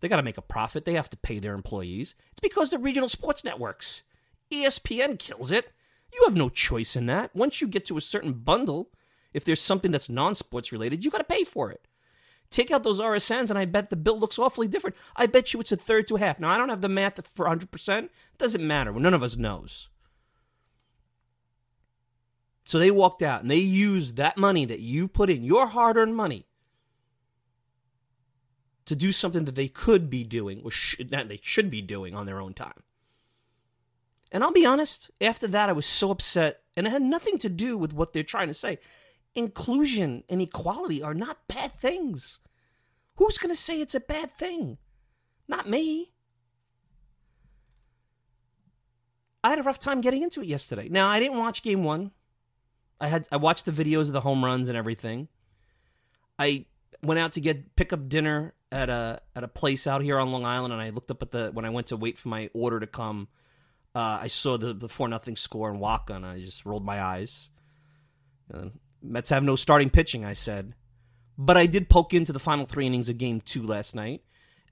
They 0.00 0.08
got 0.08 0.16
to 0.16 0.22
make 0.22 0.36
a 0.36 0.42
profit. 0.42 0.84
They 0.84 0.94
have 0.94 1.08
to 1.10 1.16
pay 1.16 1.38
their 1.38 1.54
employees. 1.54 2.14
It's 2.32 2.40
because 2.40 2.70
the 2.70 2.78
regional 2.78 3.08
sports 3.08 3.44
networks. 3.44 4.02
ESPN 4.52 5.18
kills 5.18 5.50
it. 5.50 5.72
You 6.12 6.24
have 6.24 6.36
no 6.36 6.48
choice 6.48 6.96
in 6.96 7.06
that. 7.06 7.34
Once 7.34 7.60
you 7.60 7.68
get 7.68 7.86
to 7.86 7.96
a 7.96 8.02
certain 8.02 8.32
bundle, 8.32 8.90
if 9.32 9.44
there's 9.44 9.62
something 9.62 9.90
that's 9.90 10.08
non-sports 10.08 10.72
related, 10.72 11.04
you 11.04 11.10
got 11.10 11.18
to 11.18 11.24
pay 11.24 11.44
for 11.44 11.70
it. 11.70 11.86
Take 12.50 12.70
out 12.70 12.82
those 12.82 13.00
RSNs, 13.00 13.50
and 13.50 13.58
I 13.58 13.64
bet 13.64 13.90
the 13.90 13.96
bill 13.96 14.18
looks 14.18 14.38
awfully 14.38 14.68
different. 14.68 14.96
I 15.16 15.26
bet 15.26 15.52
you 15.52 15.60
it's 15.60 15.72
a 15.72 15.76
third 15.76 16.06
to 16.08 16.16
a 16.16 16.20
half. 16.20 16.38
Now, 16.38 16.50
I 16.50 16.56
don't 16.56 16.68
have 16.68 16.80
the 16.80 16.88
math 16.88 17.20
for 17.34 17.46
100%. 17.46 18.04
It 18.04 18.10
doesn't 18.38 18.66
matter. 18.66 18.92
None 18.92 19.14
of 19.14 19.22
us 19.22 19.36
knows. 19.36 19.88
So 22.64 22.78
they 22.78 22.90
walked 22.90 23.22
out 23.22 23.42
and 23.42 23.50
they 23.50 23.58
used 23.58 24.16
that 24.16 24.36
money 24.36 24.64
that 24.64 24.80
you 24.80 25.06
put 25.06 25.30
in, 25.30 25.44
your 25.44 25.68
hard 25.68 25.96
earned 25.96 26.16
money, 26.16 26.46
to 28.86 28.96
do 28.96 29.12
something 29.12 29.44
that 29.44 29.54
they 29.54 29.68
could 29.68 30.10
be 30.10 30.24
doing, 30.24 30.62
or 30.64 30.70
that 31.10 31.28
they 31.28 31.40
should 31.42 31.70
be 31.70 31.82
doing 31.82 32.14
on 32.14 32.26
their 32.26 32.40
own 32.40 32.54
time. 32.54 32.82
And 34.32 34.42
I'll 34.42 34.52
be 34.52 34.66
honest, 34.66 35.10
after 35.20 35.46
that, 35.48 35.68
I 35.68 35.72
was 35.72 35.86
so 35.86 36.10
upset, 36.10 36.62
and 36.76 36.86
it 36.86 36.90
had 36.90 37.02
nothing 37.02 37.38
to 37.38 37.48
do 37.48 37.78
with 37.78 37.92
what 37.92 38.12
they're 38.12 38.22
trying 38.22 38.48
to 38.48 38.54
say. 38.54 38.78
Inclusion 39.36 40.24
and 40.28 40.40
equality 40.40 41.02
are 41.02 41.14
not 41.14 41.46
bad 41.46 41.78
things. 41.78 42.40
Who's 43.16 43.38
going 43.38 43.54
to 43.54 43.60
say 43.60 43.80
it's 43.80 43.94
a 43.94 44.00
bad 44.00 44.36
thing? 44.36 44.78
Not 45.46 45.68
me. 45.68 46.12
I 49.44 49.50
had 49.50 49.58
a 49.58 49.62
rough 49.62 49.78
time 49.78 50.00
getting 50.00 50.22
into 50.22 50.40
it 50.40 50.48
yesterday. 50.48 50.88
Now, 50.88 51.08
I 51.08 51.20
didn't 51.20 51.38
watch 51.38 51.62
game 51.62 51.84
one. 51.84 52.10
I 53.00 53.08
had 53.08 53.28
I 53.30 53.36
watched 53.36 53.64
the 53.64 53.72
videos 53.72 54.06
of 54.06 54.12
the 54.12 54.22
home 54.22 54.44
runs 54.44 54.68
and 54.68 54.76
everything. 54.76 55.28
I 56.38 56.64
went 57.02 57.20
out 57.20 57.32
to 57.34 57.40
get 57.40 57.76
pick 57.76 57.92
up 57.92 58.08
dinner 58.08 58.54
at 58.72 58.88
a 58.88 59.20
at 59.34 59.44
a 59.44 59.48
place 59.48 59.86
out 59.86 60.02
here 60.02 60.18
on 60.18 60.32
Long 60.32 60.44
Island, 60.44 60.72
and 60.72 60.82
I 60.82 60.90
looked 60.90 61.10
up 61.10 61.22
at 61.22 61.30
the 61.30 61.50
when 61.52 61.64
I 61.64 61.70
went 61.70 61.88
to 61.88 61.96
wait 61.96 62.18
for 62.18 62.28
my 62.28 62.48
order 62.54 62.80
to 62.80 62.86
come. 62.86 63.28
Uh, 63.94 64.18
I 64.22 64.26
saw 64.28 64.56
the 64.56 64.72
the 64.72 64.88
four 64.88 65.08
nothing 65.08 65.36
score 65.36 65.70
in 65.70 65.78
Wacha, 65.78 66.10
and 66.10 66.24
I 66.24 66.40
just 66.40 66.64
rolled 66.64 66.84
my 66.84 67.02
eyes. 67.02 67.50
Uh, 68.52 68.70
Mets 69.02 69.30
have 69.30 69.42
no 69.42 69.56
starting 69.56 69.90
pitching, 69.90 70.24
I 70.24 70.32
said, 70.32 70.74
but 71.38 71.56
I 71.56 71.66
did 71.66 71.88
poke 71.88 72.14
into 72.14 72.32
the 72.32 72.38
final 72.38 72.66
three 72.66 72.86
innings 72.86 73.08
of 73.08 73.18
Game 73.18 73.40
Two 73.40 73.62
last 73.62 73.94
night, 73.94 74.22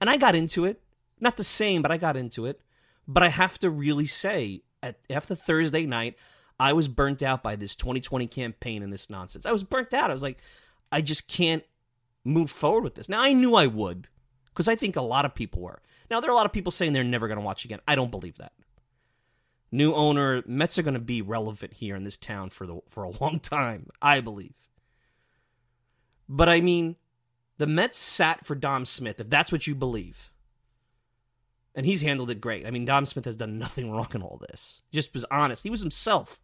and 0.01 0.09
I 0.09 0.17
got 0.17 0.35
into 0.35 0.65
it. 0.65 0.81
Not 1.19 1.37
the 1.37 1.43
same, 1.43 1.81
but 1.81 1.91
I 1.91 1.97
got 1.97 2.17
into 2.17 2.45
it. 2.45 2.61
But 3.07 3.23
I 3.23 3.29
have 3.29 3.59
to 3.59 3.69
really 3.69 4.07
say, 4.07 4.63
at 4.81 4.97
after 5.09 5.35
Thursday 5.35 5.85
night, 5.85 6.15
I 6.59 6.73
was 6.73 6.87
burnt 6.87 7.21
out 7.21 7.43
by 7.43 7.55
this 7.55 7.75
2020 7.75 8.27
campaign 8.27 8.83
and 8.83 8.91
this 8.91 9.09
nonsense. 9.09 9.45
I 9.45 9.51
was 9.51 9.63
burnt 9.63 9.93
out. 9.93 10.09
I 10.09 10.13
was 10.13 10.23
like, 10.23 10.39
I 10.91 11.01
just 11.01 11.27
can't 11.27 11.63
move 12.23 12.49
forward 12.49 12.83
with 12.83 12.95
this. 12.95 13.09
Now, 13.09 13.21
I 13.21 13.33
knew 13.33 13.55
I 13.55 13.67
would 13.67 14.07
because 14.49 14.67
I 14.67 14.75
think 14.75 14.95
a 14.95 15.01
lot 15.01 15.25
of 15.25 15.35
people 15.35 15.61
were. 15.61 15.81
Now, 16.09 16.19
there 16.19 16.29
are 16.29 16.33
a 16.33 16.35
lot 16.35 16.45
of 16.45 16.53
people 16.53 16.71
saying 16.71 16.93
they're 16.93 17.03
never 17.03 17.27
going 17.27 17.39
to 17.39 17.45
watch 17.45 17.65
again. 17.65 17.79
I 17.87 17.95
don't 17.95 18.11
believe 18.11 18.37
that. 18.37 18.53
New 19.75 19.93
owner, 19.93 20.41
Mets 20.45 20.77
are 20.77 20.83
going 20.83 20.93
to 20.93 20.99
be 20.99 21.21
relevant 21.21 21.73
here 21.73 21.95
in 21.95 22.05
this 22.05 22.17
town 22.17 22.49
for 22.49 22.65
the 22.65 22.79
for 22.89 23.03
a 23.03 23.09
long 23.21 23.39
time, 23.39 23.89
I 24.01 24.21
believe. 24.21 24.53
But 26.29 26.49
I 26.49 26.61
mean, 26.61 26.95
the 27.57 27.67
Mets 27.67 27.97
sat 27.97 28.45
for 28.45 28.55
Dom 28.55 28.85
Smith, 28.85 29.19
if 29.19 29.29
that's 29.29 29.51
what 29.51 29.67
you 29.67 29.75
believe. 29.75 30.31
And 31.75 31.85
he's 31.85 32.01
handled 32.01 32.31
it 32.31 32.39
great. 32.39 32.65
I 32.65 32.71
mean, 32.71 32.85
Dom 32.85 33.05
Smith 33.05 33.25
has 33.25 33.35
done 33.35 33.59
nothing 33.59 33.91
wrong 33.95 34.07
in 34.13 34.21
all 34.21 34.41
this. 34.49 34.81
Just 34.93 35.13
was 35.13 35.25
honest. 35.29 35.63
He 35.63 35.69
was 35.69 35.81
himself. 35.81 36.39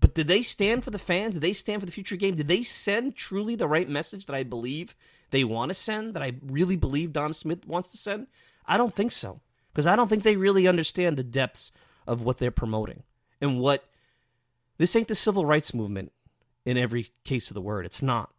But 0.00 0.14
did 0.14 0.28
they 0.28 0.42
stand 0.42 0.84
for 0.84 0.92
the 0.92 0.98
fans? 1.00 1.34
Did 1.34 1.40
they 1.40 1.52
stand 1.52 1.82
for 1.82 1.86
the 1.86 1.92
future 1.92 2.14
game? 2.14 2.36
Did 2.36 2.46
they 2.46 2.62
send 2.62 3.16
truly 3.16 3.56
the 3.56 3.66
right 3.66 3.88
message 3.88 4.26
that 4.26 4.36
I 4.36 4.44
believe 4.44 4.94
they 5.30 5.42
want 5.42 5.70
to 5.70 5.74
send, 5.74 6.14
that 6.14 6.22
I 6.22 6.34
really 6.40 6.76
believe 6.76 7.12
Dom 7.12 7.34
Smith 7.34 7.66
wants 7.66 7.88
to 7.88 7.96
send? 7.96 8.28
I 8.64 8.76
don't 8.76 8.94
think 8.94 9.10
so. 9.10 9.40
Because 9.72 9.88
I 9.88 9.96
don't 9.96 10.06
think 10.06 10.22
they 10.22 10.36
really 10.36 10.68
understand 10.68 11.16
the 11.16 11.24
depths 11.24 11.72
of 12.08 12.22
what 12.22 12.38
they're 12.38 12.50
promoting 12.50 13.04
and 13.40 13.60
what 13.60 13.84
this 14.78 14.96
ain't 14.96 15.08
the 15.08 15.14
civil 15.14 15.46
rights 15.46 15.72
movement 15.74 16.10
in 16.64 16.76
every 16.76 17.12
case 17.24 17.50
of 17.50 17.54
the 17.54 17.60
word. 17.60 17.86
It's 17.86 18.02
not. 18.02 18.30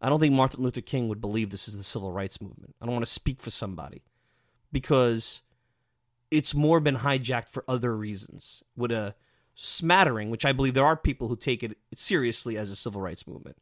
I 0.00 0.08
don't 0.08 0.20
think 0.20 0.34
Martin 0.34 0.62
Luther 0.62 0.80
King 0.80 1.08
would 1.08 1.20
believe 1.20 1.50
this 1.50 1.68
is 1.68 1.76
the 1.76 1.82
civil 1.82 2.12
rights 2.12 2.40
movement. 2.40 2.74
I 2.80 2.86
don't 2.86 2.94
want 2.94 3.06
to 3.06 3.10
speak 3.10 3.40
for 3.40 3.50
somebody 3.50 4.02
because 4.70 5.42
it's 6.30 6.54
more 6.54 6.80
been 6.80 6.98
hijacked 6.98 7.48
for 7.48 7.64
other 7.66 7.96
reasons 7.96 8.62
with 8.76 8.90
a 8.90 9.14
smattering, 9.54 10.30
which 10.30 10.44
I 10.44 10.52
believe 10.52 10.74
there 10.74 10.84
are 10.84 10.96
people 10.96 11.28
who 11.28 11.36
take 11.36 11.62
it 11.62 11.78
seriously 11.94 12.56
as 12.58 12.70
a 12.70 12.76
civil 12.76 13.00
rights 13.00 13.26
movement. 13.26 13.56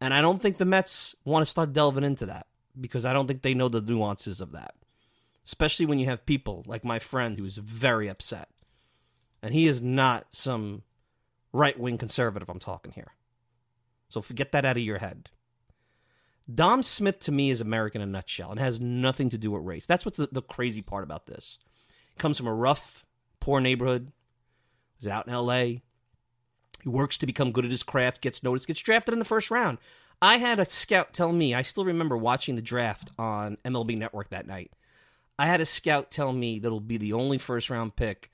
And 0.00 0.12
I 0.12 0.20
don't 0.20 0.40
think 0.40 0.56
the 0.56 0.64
Mets 0.64 1.14
want 1.24 1.44
to 1.44 1.50
start 1.50 1.72
delving 1.72 2.04
into 2.04 2.26
that 2.26 2.46
because 2.80 3.04
I 3.04 3.12
don't 3.12 3.26
think 3.26 3.42
they 3.42 3.54
know 3.54 3.68
the 3.68 3.80
nuances 3.80 4.40
of 4.40 4.52
that. 4.52 4.74
Especially 5.44 5.86
when 5.86 5.98
you 5.98 6.06
have 6.06 6.26
people 6.26 6.62
like 6.66 6.84
my 6.84 6.98
friend 6.98 7.38
who's 7.38 7.56
very 7.56 8.08
upset. 8.08 8.48
And 9.42 9.54
he 9.54 9.66
is 9.66 9.82
not 9.82 10.26
some 10.30 10.82
right 11.52 11.78
wing 11.78 11.98
conservative 11.98 12.48
I'm 12.48 12.60
talking 12.60 12.92
here. 12.92 13.12
So 14.08 14.22
forget 14.22 14.52
that 14.52 14.64
out 14.64 14.76
of 14.76 14.82
your 14.82 14.98
head. 14.98 15.30
Dom 16.52 16.82
Smith 16.82 17.20
to 17.20 17.32
me 17.32 17.50
is 17.50 17.60
American 17.60 18.02
in 18.02 18.08
a 18.08 18.12
nutshell 18.12 18.50
and 18.50 18.60
has 18.60 18.80
nothing 18.80 19.30
to 19.30 19.38
do 19.38 19.50
with 19.50 19.64
race. 19.64 19.86
That's 19.86 20.04
what's 20.04 20.18
the, 20.18 20.28
the 20.30 20.42
crazy 20.42 20.82
part 20.82 21.04
about 21.04 21.26
this. 21.26 21.58
He 22.10 22.16
comes 22.18 22.36
from 22.36 22.46
a 22.46 22.54
rough, 22.54 23.04
poor 23.40 23.60
neighborhood. 23.60 24.12
He's 24.98 25.08
out 25.08 25.26
in 25.26 25.32
L.A. 25.32 25.82
He 26.82 26.88
works 26.88 27.16
to 27.18 27.26
become 27.26 27.52
good 27.52 27.64
at 27.64 27.70
his 27.70 27.82
craft, 27.82 28.20
gets 28.20 28.42
noticed, 28.42 28.66
gets 28.66 28.80
drafted 28.80 29.12
in 29.12 29.18
the 29.18 29.24
first 29.24 29.50
round. 29.50 29.78
I 30.20 30.38
had 30.38 30.60
a 30.60 30.68
scout 30.68 31.12
tell 31.12 31.32
me, 31.32 31.54
I 31.54 31.62
still 31.62 31.84
remember 31.84 32.16
watching 32.16 32.54
the 32.54 32.62
draft 32.62 33.10
on 33.18 33.56
MLB 33.64 33.96
Network 33.96 34.30
that 34.30 34.46
night. 34.46 34.72
I 35.42 35.46
had 35.46 35.60
a 35.60 35.66
scout 35.66 36.12
tell 36.12 36.32
me 36.32 36.60
that'll 36.60 36.78
be 36.78 36.98
the 36.98 37.14
only 37.14 37.36
first 37.36 37.68
round 37.68 37.96
pick 37.96 38.30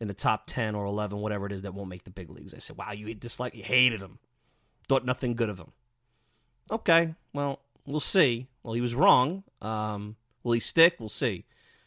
in 0.00 0.08
the 0.08 0.14
top 0.14 0.46
10 0.46 0.74
or 0.74 0.86
11, 0.86 1.18
whatever 1.18 1.44
it 1.44 1.52
is, 1.52 1.60
that 1.60 1.74
won't 1.74 1.90
make 1.90 2.04
the 2.04 2.10
big 2.10 2.30
leagues. 2.30 2.54
I 2.54 2.60
said, 2.60 2.78
wow, 2.78 2.92
you 2.92 3.12
dislike, 3.14 3.54
you 3.54 3.62
hated 3.62 4.00
him. 4.00 4.20
Thought 4.88 5.04
nothing 5.04 5.34
good 5.34 5.50
of 5.50 5.58
him. 5.58 5.72
Okay, 6.70 7.14
well, 7.34 7.60
we'll 7.84 8.00
see. 8.00 8.46
Well, 8.62 8.72
he 8.72 8.80
was 8.80 8.94
wrong. 8.94 9.44
Um, 9.60 10.16
will 10.42 10.52
he 10.52 10.60
stick? 10.60 10.96
We'll 10.98 11.10
see. 11.10 11.44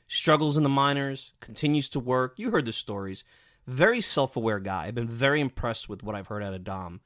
Struggles 0.07 0.55
in 0.55 0.61
the 0.61 0.69
minors, 0.69 1.31
continues 1.39 1.89
to 1.89 1.99
work. 1.99 2.35
You 2.37 2.51
heard 2.51 2.65
the 2.65 2.71
stories. 2.71 3.23
Very 3.65 4.01
self 4.01 4.35
aware 4.35 4.59
guy. 4.59 4.85
I've 4.85 4.93
been 4.93 5.07
very 5.07 5.41
impressed 5.41 5.89
with 5.89 6.03
what 6.03 6.13
I've 6.13 6.27
heard 6.27 6.43
out 6.43 6.53
of 6.53 6.63
Dom 6.63 7.01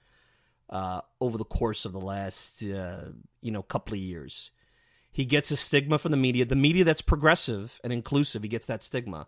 uh, 0.69 0.99
over 1.21 1.37
the 1.37 1.45
course 1.45 1.85
of 1.85 1.93
the 1.93 2.01
last, 2.01 2.61
uh, 2.61 3.11
you 3.39 3.51
know, 3.51 3.63
couple 3.63 3.93
of 3.93 4.01
years. 4.01 4.51
He 5.13 5.25
gets 5.25 5.51
a 5.51 5.55
stigma 5.55 5.97
from 5.97 6.11
the 6.11 6.17
media. 6.17 6.43
The 6.43 6.55
media 6.55 6.83
that's 6.83 7.01
progressive 7.01 7.79
and 7.83 7.93
inclusive, 7.93 8.43
he 8.43 8.49
gets 8.49 8.65
that 8.65 8.83
stigma 8.83 9.27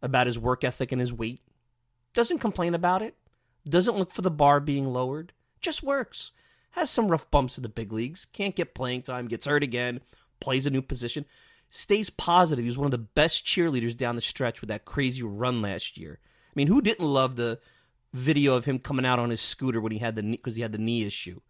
about 0.00 0.26
his 0.26 0.38
work 0.38 0.64
ethic 0.64 0.90
and 0.90 1.00
his 1.00 1.12
weight. 1.12 1.42
Doesn't 2.14 2.38
complain 2.40 2.74
about 2.74 3.02
it. 3.02 3.14
Doesn't 3.68 3.96
look 3.96 4.10
for 4.10 4.22
the 4.22 4.30
bar 4.30 4.58
being 4.58 4.86
lowered. 4.86 5.32
Just 5.60 5.82
works 5.82 6.32
has 6.72 6.90
some 6.90 7.08
rough 7.08 7.30
bumps 7.30 7.56
in 7.56 7.62
the 7.62 7.68
big 7.68 7.92
leagues, 7.92 8.26
can't 8.32 8.56
get 8.56 8.74
playing 8.74 9.02
time, 9.02 9.28
gets 9.28 9.46
hurt 9.46 9.62
again, 9.62 10.00
plays 10.40 10.66
a 10.66 10.70
new 10.70 10.82
position, 10.82 11.24
stays 11.70 12.10
positive. 12.10 12.64
He 12.64 12.68
was 12.68 12.78
one 12.78 12.86
of 12.86 12.92
the 12.92 12.98
best 12.98 13.46
cheerleaders 13.46 13.96
down 13.96 14.16
the 14.16 14.22
stretch 14.22 14.60
with 14.60 14.68
that 14.68 14.84
crazy 14.84 15.22
run 15.22 15.62
last 15.62 15.96
year. 15.96 16.18
I 16.22 16.52
mean, 16.54 16.66
who 16.66 16.80
didn't 16.80 17.06
love 17.06 17.36
the 17.36 17.58
video 18.12 18.54
of 18.54 18.64
him 18.64 18.78
coming 18.78 19.06
out 19.06 19.18
on 19.18 19.30
his 19.30 19.40
scooter 19.40 19.80
when 19.80 19.92
he 19.92 19.98
had 19.98 20.16
the 20.16 20.22
because 20.22 20.56
he 20.56 20.62
had 20.62 20.72
the 20.72 20.78
knee 20.78 21.04
issue 21.04 21.40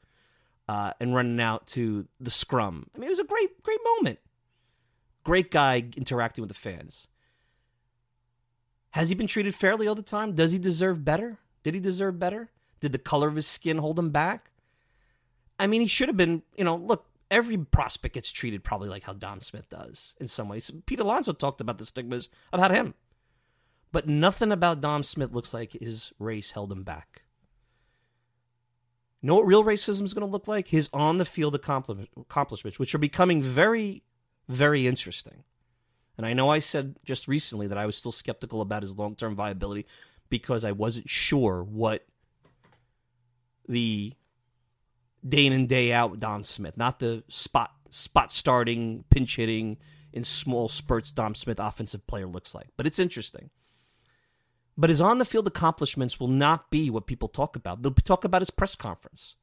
uh, 0.73 0.93
and 1.01 1.15
running 1.15 1.39
out 1.39 1.67
to 1.67 2.07
the 2.19 2.31
scrum? 2.31 2.89
I 2.95 2.99
mean, 2.99 3.09
it 3.09 3.11
was 3.11 3.19
a 3.19 3.25
great, 3.25 3.63
great 3.63 3.81
moment. 3.85 4.19
Great 5.23 5.51
guy 5.51 5.85
interacting 5.97 6.41
with 6.41 6.49
the 6.49 6.55
fans. 6.55 7.09
Has 8.93 9.11
he 9.11 9.15
been 9.15 9.27
treated 9.27 9.55
fairly 9.55 9.87
all 9.87 9.95
the 9.95 10.03
time? 10.03 10.35
Does 10.35 10.53
he 10.53 10.59
deserve 10.59 11.05
better? 11.05 11.39
Did 11.63 11.75
he 11.75 11.81
deserve 11.81 12.19
better? 12.19 12.51
Did 12.81 12.93
the 12.93 12.99
color 12.99 13.29
of 13.29 13.37
his 13.37 13.47
skin 13.47 13.79
hold 13.79 13.99
him 13.99 14.11
back? 14.11 14.51
I 15.59 15.67
mean, 15.67 15.83
he 15.83 15.87
should 15.87 16.09
have 16.09 16.17
been, 16.17 16.43
you 16.57 16.65
know, 16.65 16.77
look, 16.77 17.07
every 17.31 17.59
prospect 17.59 18.15
gets 18.15 18.33
treated 18.33 18.65
probably 18.65 18.89
like 18.89 19.05
how 19.05 19.13
Dom 19.13 19.41
Smith 19.41 19.69
does 19.69 20.15
in 20.21 20.27
some 20.27 20.49
ways. 20.49 20.71
Pete 20.87 21.01
Alonso 21.01 21.33
talked 21.33 21.61
about 21.61 21.77
the 21.77 21.87
stigmas 21.87 22.31
about 22.51 22.71
him. 22.71 22.95
But 23.93 24.09
nothing 24.09 24.51
about 24.51 24.81
Dom 24.81 25.03
Smith 25.03 25.33
looks 25.33 25.53
like 25.53 25.73
his 25.73 26.13
race 26.19 26.53
held 26.53 26.73
him 26.73 26.83
back. 26.83 27.23
Know 29.23 29.37
what 29.37 29.47
real 29.47 29.63
racism 29.63 30.03
is 30.03 30.15
going 30.15 30.27
to 30.27 30.33
look 30.33 30.49
like? 30.49 30.69
His 30.69 30.89
on 30.93 31.19
the 31.19 31.25
field 31.25 31.55
accomplishments, 31.55 32.79
which 32.79 32.95
are 32.95 32.99
becoming 32.99 33.41
very, 33.41 34.03
very 34.49 34.87
interesting. 34.87 35.45
And 36.17 36.27
I 36.27 36.33
know 36.33 36.51
I 36.51 36.59
said 36.59 36.97
just 37.05 37.29
recently 37.29 37.69
that 37.69 37.79
I 37.79 37.87
was 37.87 37.97
still 37.97 38.13
skeptical 38.13 38.61
about 38.61 38.83
his 38.83 38.97
long 38.97 39.15
term 39.15 39.35
viability 39.37 39.87
because 40.29 40.65
I 40.65 40.73
wasn't 40.73 41.09
sure 41.09 41.63
what 41.63 42.05
the 43.69 44.15
day 45.27 45.47
in 45.47 45.53
and 45.53 45.69
day 45.69 45.93
out 45.93 46.19
Dom 46.19 46.43
Smith, 46.43 46.77
not 46.77 46.99
the 46.99 47.23
spot 47.29 47.71
spot 47.91 48.33
starting, 48.33 49.05
pinch 49.09 49.37
hitting 49.37 49.79
in 50.13 50.25
small 50.25 50.69
spurts 50.69 51.13
Dom 51.13 51.35
Smith 51.35 51.61
offensive 51.61 52.07
player 52.07 52.27
looks 52.27 52.55
like. 52.55 52.69
But 52.77 52.87
it's 52.87 52.99
interesting. 52.99 53.51
But 54.77 54.91
his 54.91 55.01
on 55.01 55.19
the 55.19 55.25
field 55.25 55.47
accomplishments 55.47 56.19
will 56.19 56.29
not 56.29 56.71
be 56.71 56.89
what 56.89 57.07
people 57.07 57.29
talk 57.29 57.57
about. 57.57 57.83
They'll 57.83 57.93
talk 57.93 58.25
about 58.25 58.43
his 58.43 58.51
press 58.51 58.75
conference. 58.75 59.37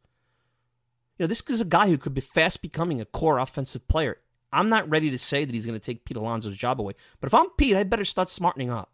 You 1.18 1.24
know, 1.24 1.28
this 1.28 1.44
is 1.50 1.62
a 1.62 1.66
guy 1.66 1.90
who 1.90 1.98
could 1.98 2.14
be 2.14 2.22
fast 2.22 2.62
becoming 2.62 3.00
a 3.00 3.06
core 3.06 3.40
offensive 3.40 3.88
player. 3.88 4.18
I'm 4.52 4.70
not 4.70 4.90
ready 4.90 5.12
to 5.12 5.18
say 5.18 5.46
that 5.46 5.54
he's 5.54 5.66
going 5.66 5.80
to 5.80 5.86
take 5.86 6.06
Pete 6.06 6.18
Alonso's 6.18 6.58
job 6.58 6.82
away. 6.82 6.94
But 7.20 7.28
if 7.28 7.34
I'm 7.34 7.50
Pete, 7.52 7.76
I 7.76 7.84
better 7.84 8.06
start 8.06 8.30
smartening 8.30 8.72
up 8.72 8.92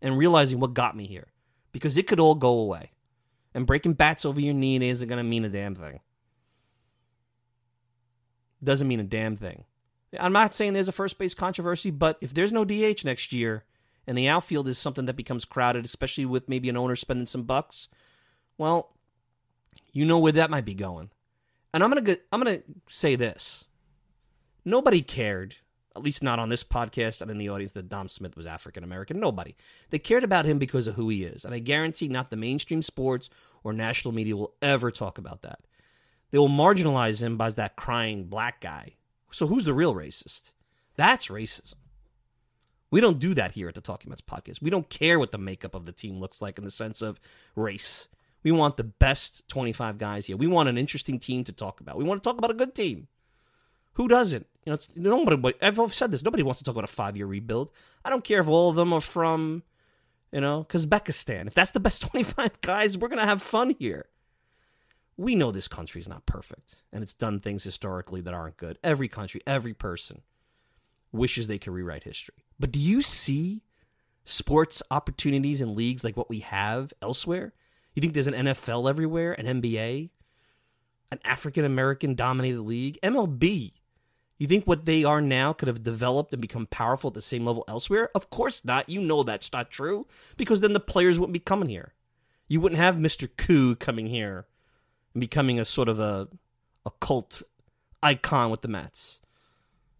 and 0.00 0.18
realizing 0.18 0.58
what 0.58 0.74
got 0.74 0.96
me 0.96 1.06
here. 1.06 1.28
Because 1.70 1.96
it 1.96 2.06
could 2.06 2.18
all 2.18 2.34
go 2.34 2.50
away. 2.50 2.90
And 3.54 3.66
breaking 3.66 3.94
bats 3.94 4.24
over 4.24 4.40
your 4.40 4.54
knee 4.54 4.88
isn't 4.88 5.08
going 5.08 5.18
to 5.18 5.22
mean 5.22 5.44
a 5.44 5.48
damn 5.48 5.74
thing. 5.74 6.00
Doesn't 8.64 8.88
mean 8.88 9.00
a 9.00 9.04
damn 9.04 9.36
thing. 9.36 9.64
I'm 10.18 10.32
not 10.32 10.54
saying 10.54 10.72
there's 10.72 10.88
a 10.88 10.92
first 10.92 11.18
base 11.18 11.34
controversy, 11.34 11.90
but 11.90 12.18
if 12.20 12.34
there's 12.34 12.52
no 12.52 12.64
DH 12.64 13.04
next 13.04 13.32
year, 13.32 13.64
and 14.06 14.16
the 14.18 14.28
outfield 14.28 14.68
is 14.68 14.78
something 14.78 15.06
that 15.06 15.16
becomes 15.16 15.44
crowded, 15.44 15.84
especially 15.84 16.26
with 16.26 16.48
maybe 16.48 16.68
an 16.68 16.76
owner 16.76 16.96
spending 16.96 17.26
some 17.26 17.44
bucks, 17.44 17.88
well, 18.58 18.94
you 19.92 20.04
know 20.04 20.18
where 20.18 20.32
that 20.32 20.50
might 20.50 20.64
be 20.64 20.74
going. 20.74 21.10
And 21.72 21.82
I'm 21.82 21.90
gonna 21.90 22.02
go, 22.02 22.16
I'm 22.30 22.42
gonna 22.42 22.62
say 22.88 23.16
this: 23.16 23.64
nobody 24.64 25.02
cared, 25.02 25.56
at 25.96 26.02
least 26.02 26.22
not 26.22 26.38
on 26.38 26.48
this 26.48 26.64
podcast 26.64 27.22
and 27.22 27.30
in 27.30 27.38
the 27.38 27.48
audience, 27.48 27.72
that 27.72 27.88
Dom 27.88 28.08
Smith 28.08 28.36
was 28.36 28.46
African 28.46 28.84
American. 28.84 29.18
Nobody. 29.18 29.54
They 29.90 29.98
cared 29.98 30.24
about 30.24 30.44
him 30.44 30.58
because 30.58 30.86
of 30.86 30.96
who 30.96 31.08
he 31.08 31.24
is, 31.24 31.44
and 31.44 31.54
I 31.54 31.60
guarantee 31.60 32.08
not 32.08 32.30
the 32.30 32.36
mainstream 32.36 32.82
sports 32.82 33.30
or 33.64 33.72
national 33.72 34.12
media 34.12 34.36
will 34.36 34.54
ever 34.60 34.90
talk 34.90 35.16
about 35.16 35.42
that. 35.42 35.60
They 36.30 36.38
will 36.38 36.48
marginalize 36.48 37.22
him 37.22 37.40
as 37.40 37.54
that 37.54 37.76
crying 37.76 38.24
black 38.24 38.60
guy. 38.60 38.94
So 39.30 39.46
who's 39.46 39.64
the 39.64 39.74
real 39.74 39.94
racist? 39.94 40.52
That's 40.96 41.28
racism. 41.28 41.74
We 42.92 43.00
don't 43.00 43.18
do 43.18 43.32
that 43.34 43.52
here 43.52 43.68
at 43.68 43.74
the 43.74 43.80
Talking 43.80 44.10
Mets 44.10 44.20
podcast. 44.20 44.60
We 44.60 44.68
don't 44.68 44.90
care 44.90 45.18
what 45.18 45.32
the 45.32 45.38
makeup 45.38 45.74
of 45.74 45.86
the 45.86 45.92
team 45.92 46.20
looks 46.20 46.42
like 46.42 46.58
in 46.58 46.64
the 46.64 46.70
sense 46.70 47.00
of 47.00 47.18
race. 47.56 48.06
We 48.42 48.52
want 48.52 48.76
the 48.76 48.84
best 48.84 49.48
25 49.48 49.96
guys 49.96 50.26
here. 50.26 50.36
We 50.36 50.46
want 50.46 50.68
an 50.68 50.76
interesting 50.76 51.18
team 51.18 51.42
to 51.44 51.52
talk 51.52 51.80
about. 51.80 51.96
We 51.96 52.04
want 52.04 52.22
to 52.22 52.28
talk 52.28 52.36
about 52.36 52.50
a 52.50 52.54
good 52.54 52.74
team. 52.74 53.08
Who 53.94 54.08
doesn't? 54.08 54.46
You 54.66 54.70
know, 54.70 54.74
it's, 54.74 54.90
nobody. 54.94 55.54
I've 55.62 55.94
said 55.94 56.10
this. 56.10 56.22
Nobody 56.22 56.42
wants 56.42 56.58
to 56.58 56.64
talk 56.64 56.74
about 56.74 56.84
a 56.84 56.92
five-year 56.92 57.26
rebuild. 57.26 57.72
I 58.04 58.10
don't 58.10 58.24
care 58.24 58.40
if 58.40 58.48
all 58.48 58.68
of 58.68 58.76
them 58.76 58.92
are 58.92 59.00
from, 59.00 59.62
you 60.30 60.42
know, 60.42 60.66
Kazakhstan. 60.68 61.46
If 61.46 61.54
that's 61.54 61.72
the 61.72 61.80
best 61.80 62.02
25 62.10 62.60
guys, 62.60 62.98
we're 62.98 63.08
gonna 63.08 63.24
have 63.24 63.42
fun 63.42 63.74
here. 63.78 64.04
We 65.16 65.34
know 65.34 65.50
this 65.50 65.68
country 65.68 66.02
is 66.02 66.08
not 66.08 66.26
perfect, 66.26 66.76
and 66.92 67.02
it's 67.02 67.14
done 67.14 67.40
things 67.40 67.64
historically 67.64 68.20
that 68.20 68.34
aren't 68.34 68.58
good. 68.58 68.78
Every 68.84 69.08
country, 69.08 69.40
every 69.46 69.72
person 69.72 70.20
wishes 71.12 71.46
they 71.46 71.58
could 71.58 71.72
rewrite 71.72 72.04
history. 72.04 72.44
But 72.58 72.72
do 72.72 72.78
you 72.78 73.02
see 73.02 73.62
sports 74.24 74.82
opportunities 74.90 75.60
in 75.60 75.74
leagues 75.74 76.04
like 76.04 76.16
what 76.16 76.30
we 76.30 76.40
have 76.40 76.92
elsewhere? 77.02 77.52
You 77.94 78.00
think 78.00 78.14
there's 78.14 78.26
an 78.26 78.34
NFL 78.34 78.88
everywhere, 78.88 79.32
an 79.32 79.60
NBA, 79.60 80.10
an 81.10 81.18
African 81.24 81.64
American 81.64 82.14
dominated 82.14 82.62
league, 82.62 82.98
MLB? 83.02 83.72
You 84.38 84.48
think 84.48 84.66
what 84.66 84.86
they 84.86 85.04
are 85.04 85.20
now 85.20 85.52
could 85.52 85.68
have 85.68 85.84
developed 85.84 86.32
and 86.32 86.42
become 86.42 86.66
powerful 86.66 87.08
at 87.08 87.14
the 87.14 87.22
same 87.22 87.46
level 87.46 87.64
elsewhere? 87.68 88.10
Of 88.14 88.30
course 88.30 88.64
not. 88.64 88.88
You 88.88 89.00
know 89.00 89.22
that's 89.22 89.52
not 89.52 89.70
true 89.70 90.06
because 90.36 90.60
then 90.60 90.72
the 90.72 90.80
players 90.80 91.18
wouldn't 91.18 91.34
be 91.34 91.38
coming 91.38 91.68
here. 91.68 91.92
You 92.48 92.60
wouldn't 92.60 92.80
have 92.80 92.96
Mr. 92.96 93.28
Koo 93.36 93.76
coming 93.76 94.08
here 94.08 94.46
and 95.14 95.20
becoming 95.20 95.60
a 95.60 95.64
sort 95.64 95.88
of 95.88 96.00
a 96.00 96.28
a 96.84 96.90
cult 97.00 97.42
icon 98.02 98.50
with 98.50 98.62
the 98.62 98.68
Mets. 98.68 99.20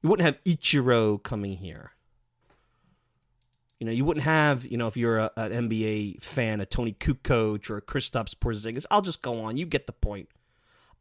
You 0.02 0.08
wouldn't 0.08 0.26
have 0.26 0.42
Ichiro 0.44 1.22
coming 1.22 1.56
here. 1.56 1.92
You 3.78 3.86
know, 3.86 3.92
you 3.92 4.04
wouldn't 4.04 4.24
have, 4.24 4.64
you 4.64 4.76
know, 4.76 4.86
if 4.86 4.96
you're 4.96 5.18
a, 5.18 5.30
an 5.36 5.68
NBA 5.68 6.22
fan, 6.22 6.60
a 6.60 6.66
Toni 6.66 6.92
Kukoc 6.92 7.68
or 7.70 7.78
a 7.78 7.82
Kristaps 7.82 8.34
Porzingis. 8.34 8.86
I'll 8.90 9.02
just 9.02 9.22
go 9.22 9.40
on. 9.42 9.56
You 9.56 9.66
get 9.66 9.86
the 9.86 9.92
point. 9.92 10.28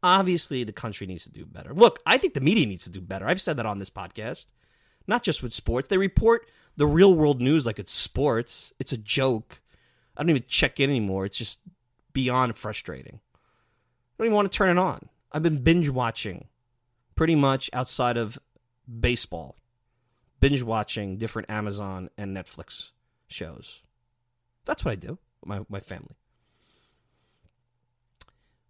Obviously, 0.02 0.64
the 0.64 0.72
country 0.72 1.06
needs 1.06 1.22
to 1.24 1.30
do 1.30 1.46
better. 1.46 1.72
Look, 1.72 2.00
I 2.04 2.18
think 2.18 2.34
the 2.34 2.40
media 2.40 2.66
needs 2.66 2.84
to 2.84 2.90
do 2.90 3.00
better. 3.00 3.28
I've 3.28 3.40
said 3.40 3.56
that 3.56 3.66
on 3.66 3.78
this 3.78 3.90
podcast, 3.90 4.46
not 5.06 5.22
just 5.22 5.42
with 5.42 5.52
sports. 5.52 5.86
They 5.88 5.96
report 5.96 6.48
the 6.76 6.86
real 6.86 7.14
world 7.14 7.40
news 7.40 7.66
like 7.66 7.78
it's 7.78 7.94
sports. 7.94 8.72
It's 8.80 8.92
a 8.92 8.96
joke. 8.96 9.60
I 10.16 10.22
don't 10.22 10.30
even 10.30 10.44
check 10.48 10.80
in 10.80 10.90
anymore. 10.90 11.26
It's 11.26 11.38
just 11.38 11.58
beyond 12.12 12.56
frustrating. 12.56 13.20
I 13.34 13.38
don't 14.18 14.26
even 14.26 14.36
want 14.36 14.50
to 14.50 14.56
turn 14.56 14.76
it 14.76 14.80
on. 14.80 15.08
I've 15.30 15.42
been 15.42 15.62
binge 15.62 15.88
watching 15.88 16.46
pretty 17.14 17.36
much 17.36 17.70
outside 17.72 18.16
of 18.16 18.38
baseball 19.00 19.56
binge 20.40 20.62
watching 20.62 21.18
different 21.18 21.48
Amazon 21.48 22.10
and 22.18 22.36
Netflix 22.36 22.90
shows. 23.28 23.82
That's 24.64 24.84
what 24.84 24.92
I 24.92 24.96
do 24.96 25.18
my, 25.44 25.60
my 25.68 25.80
family. 25.80 26.16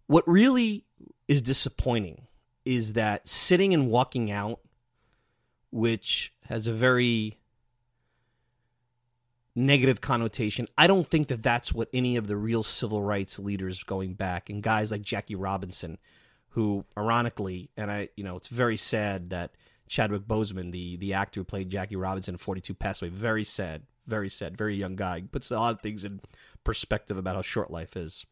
What 0.07 0.27
really 0.27 0.85
is 1.27 1.41
disappointing 1.41 2.27
is 2.65 2.93
that 2.93 3.27
sitting 3.27 3.73
and 3.73 3.89
walking 3.89 4.31
out, 4.31 4.59
which 5.71 6.33
has 6.45 6.67
a 6.67 6.73
very 6.73 7.39
negative 9.55 10.01
connotation. 10.01 10.67
I 10.77 10.87
don't 10.87 11.07
think 11.07 11.27
that 11.27 11.43
that's 11.43 11.73
what 11.73 11.89
any 11.93 12.15
of 12.15 12.27
the 12.27 12.35
real 12.35 12.63
civil 12.63 13.01
rights 13.01 13.39
leaders 13.39 13.83
going 13.83 14.13
back 14.13 14.49
and 14.49 14.63
guys 14.63 14.91
like 14.91 15.01
Jackie 15.01 15.35
Robinson, 15.35 15.97
who 16.49 16.85
ironically, 16.97 17.69
and 17.77 17.91
I, 17.91 18.09
you 18.15 18.23
know, 18.23 18.35
it's 18.35 18.47
very 18.47 18.77
sad 18.77 19.29
that 19.29 19.51
Chadwick 19.87 20.23
Boseman, 20.23 20.71
the 20.71 20.97
the 20.97 21.13
actor 21.13 21.41
who 21.41 21.45
played 21.45 21.69
Jackie 21.69 21.95
Robinson 21.95 22.35
in 22.35 22.39
42, 22.39 22.73
passed 22.73 23.01
away. 23.01 23.09
Very 23.09 23.43
sad, 23.43 23.83
very 24.07 24.29
sad, 24.29 24.57
very 24.57 24.75
young 24.75 24.95
guy. 24.95 25.23
Puts 25.31 25.51
a 25.51 25.55
lot 25.55 25.73
of 25.73 25.81
things 25.81 26.05
in 26.05 26.21
perspective 26.63 27.17
about 27.17 27.35
how 27.35 27.41
short 27.41 27.71
life 27.71 27.95
is. 27.95 28.25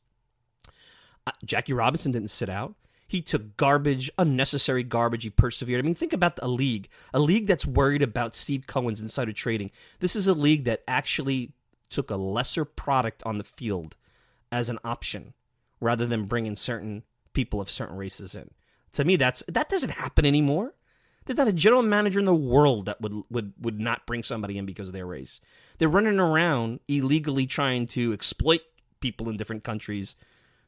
Uh, 1.27 1.31
Jackie 1.45 1.73
Robinson 1.73 2.11
didn't 2.11 2.31
sit 2.31 2.49
out. 2.49 2.75
He 3.07 3.21
took 3.21 3.57
garbage, 3.57 4.09
unnecessary 4.17 4.83
garbage. 4.83 5.23
He 5.23 5.29
persevered. 5.29 5.79
I 5.79 5.85
mean, 5.85 5.95
think 5.95 6.13
about 6.13 6.39
a 6.41 6.47
league, 6.47 6.87
a 7.13 7.19
league 7.19 7.45
that's 7.45 7.65
worried 7.65 8.01
about 8.01 8.35
Steve 8.35 8.65
Cohen's 8.67 9.01
insider 9.01 9.33
trading. 9.33 9.69
This 9.99 10.15
is 10.15 10.29
a 10.29 10.33
league 10.33 10.63
that 10.63 10.83
actually 10.87 11.51
took 11.89 12.09
a 12.09 12.15
lesser 12.15 12.63
product 12.63 13.21
on 13.25 13.37
the 13.37 13.43
field 13.43 13.97
as 14.51 14.69
an 14.69 14.79
option 14.83 15.33
rather 15.81 16.05
than 16.05 16.25
bringing 16.25 16.55
certain 16.55 17.03
people 17.33 17.59
of 17.59 17.69
certain 17.69 17.97
races 17.97 18.33
in. 18.33 18.51
To 18.93 19.03
me, 19.03 19.15
that's 19.15 19.43
that 19.47 19.69
doesn't 19.69 19.89
happen 19.89 20.25
anymore. 20.25 20.73
There's 21.25 21.38
not 21.38 21.47
a 21.47 21.53
general 21.53 21.84
manager 21.84 22.19
in 22.19 22.25
the 22.25 22.34
world 22.34 22.86
that 22.86 22.99
would 23.01 23.23
would 23.29 23.53
would 23.60 23.79
not 23.79 24.05
bring 24.05 24.23
somebody 24.23 24.57
in 24.57 24.65
because 24.65 24.89
of 24.89 24.93
their 24.93 25.05
race. 25.05 25.39
They're 25.77 25.88
running 25.88 26.19
around 26.19 26.79
illegally 26.88 27.45
trying 27.45 27.88
to 27.88 28.13
exploit 28.13 28.62
people 28.99 29.29
in 29.29 29.38
different 29.38 29.63
countries 29.63 30.15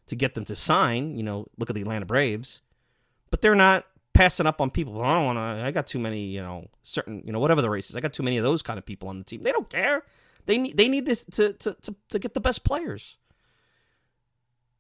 to 0.07 0.15
get 0.15 0.35
them 0.35 0.45
to 0.45 0.55
sign. 0.55 1.17
You 1.17 1.23
know, 1.23 1.47
look 1.57 1.69
at 1.69 1.75
the 1.75 1.81
Atlanta 1.81 2.05
Braves, 2.05 2.61
but 3.31 3.41
they're 3.41 3.55
not 3.55 3.85
passing 4.13 4.45
up 4.45 4.61
on 4.61 4.69
people. 4.69 5.01
I 5.01 5.15
don't 5.15 5.25
want 5.25 5.37
to. 5.37 5.65
I 5.65 5.71
got 5.71 5.87
too 5.87 5.99
many. 5.99 6.25
You 6.27 6.41
know, 6.41 6.67
certain. 6.83 7.23
You 7.25 7.33
know, 7.33 7.39
whatever 7.39 7.61
the 7.61 7.69
race 7.69 7.89
is, 7.89 7.95
I 7.95 7.99
got 7.99 8.13
too 8.13 8.23
many 8.23 8.37
of 8.37 8.43
those 8.43 8.61
kind 8.61 8.77
of 8.77 8.85
people 8.85 9.09
on 9.09 9.17
the 9.17 9.25
team. 9.25 9.43
They 9.43 9.51
don't 9.51 9.69
care. 9.69 10.03
They 10.45 10.57
need. 10.57 10.77
They 10.77 10.87
need 10.87 11.05
this 11.05 11.23
to 11.31 11.53
to 11.53 11.73
to, 11.73 11.95
to 12.09 12.19
get 12.19 12.35
the 12.35 12.39
best 12.39 12.63
players. 12.63 13.17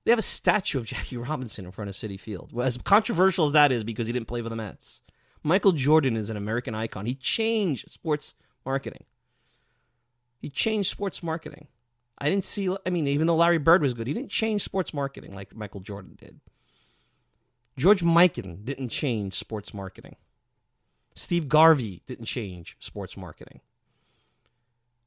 They 0.05 0.11
have 0.11 0.19
a 0.19 0.23
statue 0.23 0.79
of 0.79 0.85
Jackie 0.85 1.17
Robinson 1.17 1.65
in 1.65 1.71
front 1.71 1.89
of 1.89 1.95
Citi 1.95 2.19
Field. 2.19 2.51
As 2.61 2.77
controversial 2.77 3.47
as 3.47 3.53
that 3.53 3.71
is, 3.71 3.83
because 3.83 4.07
he 4.07 4.13
didn't 4.13 4.27
play 4.27 4.41
for 4.41 4.49
the 4.49 4.55
Mets. 4.55 5.01
Michael 5.43 5.73
Jordan 5.73 6.15
is 6.15 6.29
an 6.29 6.37
American 6.37 6.73
icon. 6.73 7.05
He 7.05 7.15
changed 7.15 7.91
sports 7.91 8.33
marketing. 8.65 9.03
He 10.41 10.49
changed 10.49 10.89
sports 10.89 11.21
marketing. 11.21 11.67
I 12.17 12.29
didn't 12.29 12.45
see, 12.45 12.73
I 12.85 12.89
mean, 12.89 13.07
even 13.07 13.27
though 13.27 13.35
Larry 13.35 13.57
Bird 13.57 13.81
was 13.81 13.93
good, 13.93 14.07
he 14.07 14.13
didn't 14.13 14.29
change 14.29 14.63
sports 14.63 14.93
marketing 14.93 15.35
like 15.35 15.55
Michael 15.55 15.81
Jordan 15.81 16.17
did. 16.19 16.39
George 17.77 18.01
Mikan 18.01 18.63
didn't 18.63 18.89
change 18.89 19.37
sports 19.37 19.73
marketing. 19.73 20.15
Steve 21.15 21.49
Garvey 21.49 22.01
didn't 22.07 22.25
change 22.25 22.77
sports 22.79 23.17
marketing. 23.17 23.61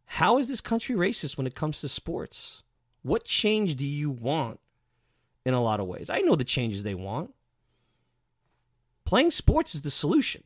How 0.06 0.38
is 0.38 0.48
this 0.48 0.60
country 0.60 0.94
racist 0.94 1.36
when 1.36 1.46
it 1.46 1.54
comes 1.54 1.80
to 1.80 1.88
sports? 1.88 2.62
What 3.02 3.24
change 3.24 3.76
do 3.76 3.86
you 3.86 4.10
want 4.10 4.60
in 5.44 5.54
a 5.54 5.62
lot 5.62 5.80
of 5.80 5.86
ways? 5.86 6.10
I 6.10 6.20
know 6.20 6.34
the 6.34 6.44
changes 6.44 6.82
they 6.82 6.94
want. 6.94 7.34
Playing 9.06 9.30
sports 9.30 9.74
is 9.74 9.82
the 9.82 9.90
solution. 9.90 10.42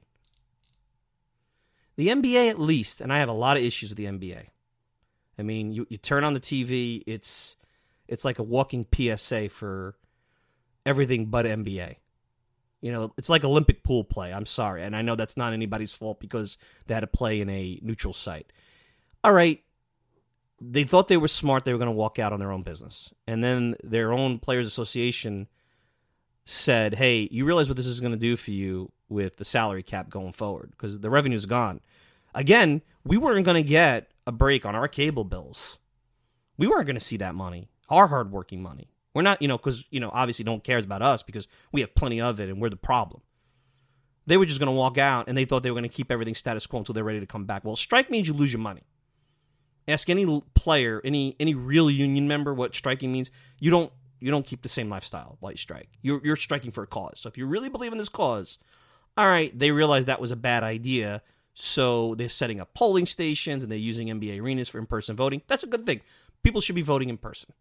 The 1.97 2.09
NBA, 2.09 2.49
at 2.49 2.61
least, 2.61 3.01
and 3.01 3.13
I 3.13 3.19
have 3.19 3.29
a 3.29 3.33
lot 3.33 3.57
of 3.57 3.65
issues 3.65 3.91
with 3.91 3.97
the 3.97 4.05
NBA. 4.05 4.45
I 5.39 5.43
mean, 5.43 5.73
you, 5.73 5.87
you 5.91 5.97
turn 5.97 6.23
on 6.23 6.35
the 6.35 6.41
TV, 6.41 7.03
it's 7.07 7.57
it's 8.07 8.25
like 8.25 8.39
a 8.39 8.43
walking 8.43 8.87
PSA 8.95 9.49
for 9.49 9.97
everything 10.85 11.27
but 11.27 11.47
NBA. 11.47 11.97
You 12.81 12.93
know, 12.93 13.13
it's 13.17 13.29
like 13.29 13.45
Olympic 13.45 13.83
pool 13.83 14.05
play. 14.05 14.33
I'm 14.33 14.47
sorry. 14.47 14.83
And 14.83 14.97
I 14.97 15.03
know 15.03 15.17
that's 15.17 15.37
not 15.37 15.53
anybody's 15.53 15.93
fault 15.93 16.21
because 16.21 16.59
they 16.87 16.95
had 16.95 17.01
to 17.01 17.07
play 17.07 17.41
in 17.41 17.49
a 17.49 17.79
neutral 17.83 18.13
site. 18.13 18.53
All 19.23 19.33
right. 19.33 19.63
They 20.61 20.85
thought 20.85 21.09
they 21.09 21.17
were 21.17 21.29
smart. 21.29 21.65
They 21.65 21.73
were 21.73 21.79
going 21.79 21.87
to 21.87 21.93
walk 21.93 22.19
out 22.19 22.33
on 22.33 22.41
their 22.41 22.53
own 22.53 22.63
business. 22.63 23.13
And 23.27 23.45
then 23.45 23.77
their 23.85 24.13
own 24.13 24.39
Players 24.39 24.67
Association 24.67 25.49
said, 26.51 26.95
hey, 26.95 27.29
you 27.31 27.45
realize 27.45 27.69
what 27.69 27.77
this 27.77 27.87
is 27.87 28.01
going 28.01 28.13
to 28.13 28.19
do 28.19 28.37
for 28.37 28.51
you 28.51 28.91
with 29.09 29.37
the 29.37 29.45
salary 29.45 29.83
cap 29.83 30.11
going 30.11 30.33
forward 30.33 30.73
because 30.73 30.99
the 30.99 31.11
revenue's 31.11 31.47
gone. 31.47 31.81
Again, 32.35 32.83
we 33.05 33.17
weren't 33.17 33.45
going 33.45 33.63
to 33.63 33.69
get 33.69 34.11
a 34.27 34.33
break 34.33 34.65
on 34.65 34.75
our 34.75 34.89
cable 34.89 35.25
bills. 35.25 35.79
We 36.57 36.67
weren't 36.67 36.87
going 36.87 36.99
to 36.99 37.05
see 37.05 37.17
that 37.19 37.35
money, 37.35 37.71
our 37.89 38.09
hardworking 38.09 38.63
money. 38.63 38.91
We're 39.15 39.23
not, 39.23 39.41
you 39.41 39.49
know, 39.49 39.59
because, 39.59 39.85
you 39.91 40.01
know, 40.01 40.11
obviously 40.13 40.45
no 40.45 40.53
one 40.53 40.61
cares 40.61 40.85
about 40.85 41.03
us 41.03 41.23
because 41.23 41.49
we 41.73 41.81
have 41.81 41.95
plenty 41.95 42.21
of 42.21 42.41
it 42.41 42.49
and 42.49 42.61
we're 42.61 42.71
the 42.71 42.77
problem. 42.77 43.23
They 44.27 44.37
were 44.37 44.47
just 44.47 44.61
going 44.61 44.67
to 44.67 44.73
walk 44.73 44.99
out 44.99 45.29
and 45.29 45.37
they 45.37 45.45
thought 45.45 45.63
they 45.63 45.71
were 45.71 45.79
going 45.79 45.89
to 45.89 45.95
keep 45.95 46.11
everything 46.11 46.35
status 46.35 46.67
quo 46.67 46.81
until 46.81 46.93
they're 46.93 47.05
ready 47.05 47.21
to 47.21 47.27
come 47.27 47.45
back. 47.45 47.65
Well, 47.65 47.77
strike 47.77 48.11
means 48.11 48.29
you 48.29 48.35
lose 48.35 48.53
your 48.53 48.61
money. 48.61 48.83
Ask 49.89 50.09
any 50.09 50.43
player, 50.55 51.01
any 51.05 51.35
any 51.41 51.55
real 51.55 51.91
union 51.91 52.29
member 52.29 52.55
what 52.55 52.77
striking 52.77 53.11
means. 53.11 53.31
You 53.59 53.73
don't 53.73 53.93
you 54.21 54.31
don't 54.31 54.47
keep 54.47 54.63
the 54.63 54.69
same 54.69 54.89
lifestyle 54.89 55.37
while 55.41 55.53
you 55.53 55.59
strike. 55.59 55.89
You're 56.03 56.21
you're 56.25 56.37
striking 56.37 56.71
for 56.71 56.83
a 56.83 56.87
cause. 56.87 57.21
So 57.21 57.29
if 57.29 57.37
you 57.37 57.47
really 57.47 57.69
believe 57.69 57.93
in 57.93 57.99
this 57.99 58.09
cause, 58.09 58.59
all 59.17 59.27
right, 59.27 59.57
they 59.59 59.71
realize 59.71 60.05
that 60.05 60.21
was 60.21 60.31
a 60.31 60.37
bad 60.37 60.63
idea. 60.63 61.23
So 61.55 62.15
they're 62.15 62.29
setting 62.29 62.61
up 62.61 62.75
polling 62.75 63.07
stations 63.07 63.63
and 63.63 63.71
they're 63.71 63.79
using 63.79 64.09
NBA 64.09 64.41
arenas 64.41 64.69
for 64.69 64.79
in-person 64.79 65.17
voting. 65.17 65.43
That's 65.49 65.65
a 65.65 65.67
good 65.67 65.85
thing. 65.85 66.01
People 66.43 66.61
should 66.61 66.77
be 66.77 66.83
voting 66.83 67.09
in 67.09 67.19
person. 67.19 67.53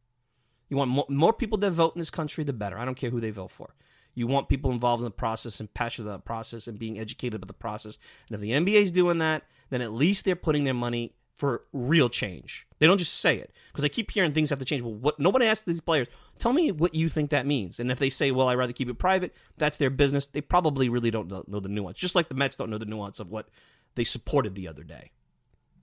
You 0.69 0.77
want 0.77 0.91
more, 0.91 1.05
more 1.09 1.33
people 1.33 1.57
that 1.57 1.71
vote 1.71 1.95
in 1.95 1.99
this 1.99 2.11
country, 2.11 2.43
the 2.43 2.53
better. 2.53 2.77
I 2.77 2.85
don't 2.85 2.95
care 2.95 3.09
who 3.09 3.19
they 3.19 3.31
vote 3.31 3.51
for. 3.51 3.73
You 4.13 4.27
want 4.27 4.49
people 4.49 4.71
involved 4.71 5.01
in 5.01 5.05
the 5.05 5.11
process 5.11 5.59
and 5.59 5.73
passionate 5.73 6.07
about 6.07 6.17
the 6.17 6.27
process 6.27 6.67
and 6.67 6.77
being 6.77 6.99
educated 6.99 7.35
about 7.35 7.47
the 7.47 7.53
process. 7.53 7.97
And 8.29 8.35
if 8.35 8.41
the 8.41 8.51
NBA 8.51 8.83
is 8.83 8.91
doing 8.91 9.17
that, 9.19 9.43
then 9.69 9.81
at 9.81 9.93
least 9.93 10.25
they're 10.25 10.35
putting 10.35 10.63
their 10.63 10.73
money 10.73 11.13
for 11.39 11.63
real 11.71 12.09
change. 12.09 12.67
They 12.77 12.85
don't 12.85 12.97
just 12.97 13.15
say 13.15 13.37
it 13.37 13.53
because 13.71 13.85
I 13.85 13.87
keep 13.87 14.11
hearing 14.11 14.33
things 14.33 14.49
have 14.49 14.59
to 14.59 14.65
change. 14.65 14.83
Well, 14.83 14.93
what 14.93 15.19
nobody 15.19 15.45
asks 15.45 15.65
these 15.65 15.79
players. 15.81 16.07
Tell 16.37 16.51
me 16.51 16.71
what 16.71 16.93
you 16.93 17.07
think 17.07 17.29
that 17.29 17.45
means. 17.45 17.79
And 17.79 17.89
if 17.89 17.97
they 17.97 18.09
say, 18.09 18.29
"Well, 18.29 18.49
I'd 18.49 18.57
rather 18.57 18.73
keep 18.73 18.89
it 18.89 18.99
private," 18.99 19.33
that's 19.57 19.77
their 19.77 19.89
business. 19.89 20.27
They 20.27 20.41
probably 20.41 20.89
really 20.89 21.11
don't 21.11 21.29
know, 21.29 21.45
know 21.47 21.61
the 21.61 21.69
nuance. 21.69 21.97
Just 21.97 22.13
like 22.13 22.27
the 22.27 22.35
Mets 22.35 22.57
don't 22.57 22.69
know 22.69 22.77
the 22.77 22.85
nuance 22.85 23.21
of 23.21 23.31
what 23.31 23.49
they 23.95 24.03
supported 24.03 24.53
the 24.53 24.67
other 24.67 24.83
day. 24.83 25.11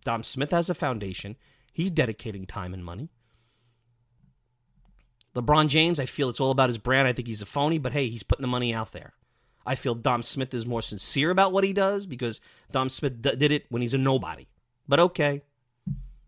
Dom 0.05 0.23
Smith 0.23 0.51
has 0.53 0.69
a 0.69 0.75
foundation. 0.75 1.37
He's 1.73 1.91
dedicating 1.91 2.47
time 2.47 2.75
and 2.75 2.85
money. 2.85 3.09
LeBron 5.35 5.69
James, 5.69 5.99
I 5.99 6.07
feel 6.07 6.29
it's 6.29 6.41
all 6.41 6.51
about 6.51 6.71
his 6.71 6.79
brand. 6.79 7.09
I 7.09 7.13
think 7.13 7.29
he's 7.29 7.43
a 7.43 7.47
phony, 7.47 7.79
but 7.79 7.93
hey, 7.93 8.09
he's 8.09 8.23
putting 8.23 8.43
the 8.43 8.49
money 8.49 8.73
out 8.73 8.93
there. 8.93 9.15
I 9.67 9.75
feel 9.75 9.95
Dom 9.95 10.23
Smith 10.23 10.55
is 10.55 10.65
more 10.65 10.81
sincere 10.81 11.31
about 11.31 11.53
what 11.53 11.65
he 11.65 11.73
does 11.73 12.07
because 12.07 12.41
Dom 12.71 12.89
Smith 12.89 13.21
d- 13.21 13.37
did 13.37 13.51
it 13.51 13.67
when 13.69 13.83
he's 13.83 13.95
a 13.95 13.99
nobody. 13.99 14.47
But 14.89 15.01
okay, 15.01 15.43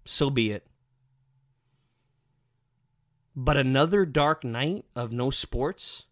so 0.04 0.30
be 0.30 0.50
it. 0.50 0.66
But 3.36 3.56
another 3.56 4.04
dark 4.04 4.42
night 4.42 4.84
of 4.96 5.12
no 5.12 5.30
sports, 5.30 6.06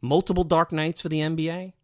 multiple 0.00 0.44
dark 0.44 0.72
nights 0.72 1.00
for 1.00 1.08
the 1.08 1.20
NBA. 1.20 1.74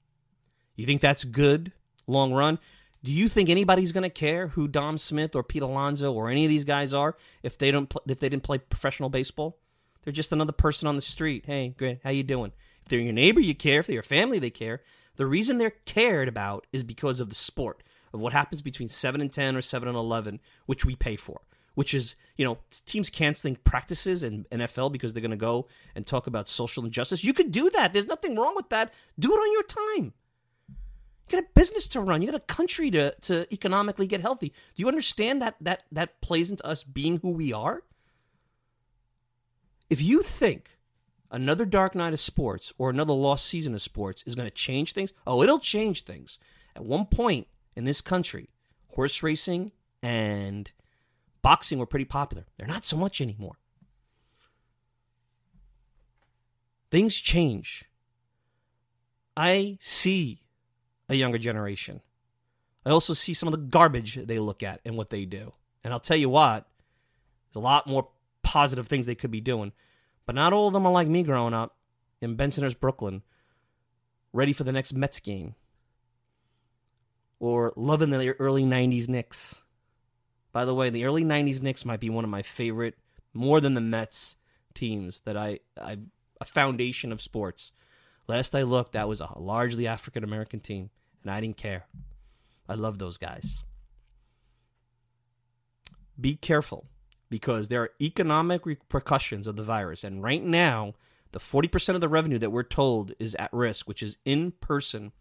You 0.75 0.87
think 0.87 1.01
that's 1.01 1.25
good 1.25 1.73
long 2.07 2.33
run? 2.33 2.59
Do 3.05 3.13
you 3.13 3.29
think 3.29 3.49
anybody's 3.49 3.93
going 3.93 4.03
to 4.03 4.11
care 4.11 4.49
who 4.49 4.67
Dom 4.67 4.99
Smith 4.99 5.37
or 5.37 5.43
Pete 5.43 5.63
Alonso 5.63 6.13
or 6.13 6.29
any 6.29 6.45
of 6.45 6.51
these 6.51 6.65
guys 6.65 6.93
are 6.93 7.17
if 7.43 7.57
they 7.57 7.71
don't 7.71 7.89
pl- 7.89 8.03
if 8.09 8.19
they 8.19 8.29
didn't 8.29 8.43
play 8.43 8.59
professional 8.59 9.09
baseball? 9.09 9.59
They're 10.03 10.13
just 10.13 10.33
another 10.33 10.53
person 10.53 10.89
on 10.89 10.97
the 10.97 11.03
street. 11.03 11.45
Hey, 11.47 11.75
great, 11.77 12.01
how 12.03 12.11
you 12.11 12.23
doing? 12.23 12.53
If 12.83 12.89
they're 12.89 12.99
your 12.99 13.13
neighbor, 13.13 13.41
you 13.41 13.55
care. 13.55 13.81
If 13.81 13.87
they're 13.87 13.95
your 13.95 14.03
family, 14.03 14.39
they 14.39 14.51
care. 14.51 14.83
The 15.17 15.27
reason 15.27 15.59
they're 15.59 15.71
cared 15.71 16.29
about 16.29 16.67
is 16.73 16.83
because 16.83 17.21
of 17.21 17.29
the 17.29 17.35
sport, 17.35 17.83
of 18.17 18.21
what 18.21 18.33
happens 18.33 18.63
between 18.63 18.89
7 18.89 19.21
and 19.21 19.33
10 19.33 19.57
or 19.57 19.63
7 19.63 19.89
and 19.89 19.97
11, 19.97 20.41
which 20.67 20.85
we 20.85 20.97
pay 20.97 21.17
for. 21.17 21.43
Which 21.75 21.93
is, 21.93 22.17
you 22.37 22.45
know, 22.45 22.59
teams 22.87 23.11
canceling 23.11 23.57
practices 23.57 24.23
in 24.23 24.47
NFL 24.51 24.91
because 24.91 25.13
they're 25.13 25.21
going 25.21 25.31
to 25.31 25.37
go 25.37 25.69
and 25.95 26.07
talk 26.07 26.27
about 26.27 26.49
social 26.49 26.85
injustice. 26.87 27.23
You 27.23 27.35
could 27.35 27.53
do 27.53 27.69
that. 27.71 27.93
There's 27.93 28.07
nothing 28.07 28.35
wrong 28.35 28.57
with 28.57 28.71
that. 28.71 28.95
Do 29.19 29.35
it 29.35 29.39
on 29.39 29.53
your 29.53 29.63
time. 29.63 30.15
You 31.29 31.39
got 31.39 31.45
a 31.45 31.49
business 31.55 31.87
to 31.89 32.01
run. 32.01 32.23
You 32.23 32.31
got 32.31 32.41
a 32.41 32.55
country 32.55 32.91
to, 32.93 33.15
to 33.23 33.53
economically 33.53 34.07
get 34.07 34.23
healthy. 34.23 34.49
Do 34.49 34.81
you 34.81 34.89
understand 34.89 35.43
that 35.43 35.57
that 35.61 35.83
that 35.93 36.21
plays 36.21 36.51
into 36.51 36.65
us 36.65 36.83
being 36.83 37.19
who 37.19 37.31
we 37.31 37.53
are? 37.53 37.83
If 39.91 40.01
you 40.01 40.23
think 40.23 40.79
another 41.31 41.65
dark 41.65 41.95
night 41.95 42.13
of 42.13 42.21
sports 42.21 42.73
or 42.79 42.91
another 42.91 43.13
lost 43.13 43.47
season 43.47 43.75
of 43.75 43.83
sports 43.83 44.23
is 44.27 44.35
going 44.35 44.49
to 44.49 44.55
change 44.55 44.93
things, 44.93 45.13
oh, 45.27 45.43
it'll 45.43 45.59
change 45.59 46.05
things. 46.05 46.39
At 46.75 46.85
one 46.85 47.07
point 47.07 47.49
in 47.77 47.85
this 47.85 48.01
country, 48.01 48.49
horse 48.95 49.23
racing 49.23 49.73
and 50.03 50.73
boxing 51.43 51.79
were 51.79 51.87
pretty 51.87 52.05
popular. 52.05 52.47
They're 52.57 52.67
not 52.67 52.85
so 52.85 52.97
much 52.97 53.21
anymore. 53.21 53.59
Things 56.91 57.17
change. 57.17 57.85
I 59.37 59.77
see 59.81 60.43
a 61.09 61.15
younger 61.15 61.39
generation. 61.39 62.01
I 62.85 62.91
also 62.91 63.13
see 63.13 63.35
some 63.35 63.49
of 63.49 63.53
the 63.53 63.67
garbage 63.67 64.15
they 64.15 64.39
look 64.39 64.63
at 64.63 64.81
and 64.85 64.97
what 64.97 65.11
they 65.11 65.25
do. 65.25 65.53
And 65.85 65.93
I'll 65.93 66.01
tell 66.01 66.17
you 66.17 66.29
what, 66.29 66.67
there's 67.49 67.61
a 67.61 67.65
lot 67.65 67.87
more 67.87 68.09
positive 68.43 68.87
things 68.87 69.07
they 69.07 69.15
could 69.15 69.31
be 69.31 69.41
doing. 69.41 69.73
But 70.25 70.37
not 70.37 70.53
all 70.53 70.69
of 70.69 70.73
them 70.73 70.87
are 70.87 70.93
like 70.93 71.09
me 71.09 71.23
growing 71.23 71.55
up 71.55 71.77
in 72.21 72.37
Bensonhurst, 72.37 72.81
Brooklyn, 72.81 73.23
ready 74.33 74.53
for 74.53 74.65
the 74.65 74.73
next 74.73 74.93
Mets 74.93 75.21
game. 75.21 75.55
Or 77.39 77.73
loving 77.77 78.11
the 78.11 78.31
early 78.39 78.65
90s 78.65 79.09
Knicks. 79.09 79.63
By 80.53 80.65
the 80.65 80.75
way, 80.75 80.89
the 80.89 81.05
early 81.05 81.23
90s 81.23 81.61
Knicks 81.61 81.85
might 81.85 82.01
be 82.01 82.11
one 82.11 82.25
of 82.25 82.31
my 82.31 82.43
favorite, 82.43 82.97
more 83.35 83.61
than 83.61 83.75
the 83.75 83.81
Mets 83.81 84.37
teams 84.75 85.21
that 85.25 85.37
I, 85.37 85.61
I 85.81 85.99
a 86.41 86.45
foundation 86.45 87.13
of 87.13 87.23
sports. 87.23 87.73
Last 88.29 88.55
I 88.55 88.63
looked, 88.63 88.93
that 88.93 89.09
was 89.09 89.21
a 89.21 89.31
largely 89.37 89.87
African 89.87 90.25
American 90.25 90.61
team, 90.61 90.91
and 91.23 91.31
I 91.31 91.41
didn't 91.41 91.57
care. 91.57 91.87
I 92.69 92.75
love 92.75 92.99
those 92.99 93.19
guys. 93.19 93.63
Be 96.21 96.37
careful 96.37 96.87
because 97.29 97.69
there 97.69 97.83
are 97.83 97.91
economic 98.01 98.67
repercussions 98.67 99.47
of 99.47 99.57
the 99.57 99.63
virus. 99.63 100.05
And 100.05 100.23
right 100.23 100.43
now, 100.43 100.95
the 101.33 101.39
40% 101.39 101.95
of 101.95 102.01
the 102.01 102.09
revenue 102.09 102.39
that 102.39 102.51
we're 102.51 102.63
told 102.63 103.13
is 103.19 103.35
at 103.37 103.53
risk, 103.53 103.87
which 103.87 104.03
is 104.03 104.17
in 104.25 104.53
person 104.53 105.13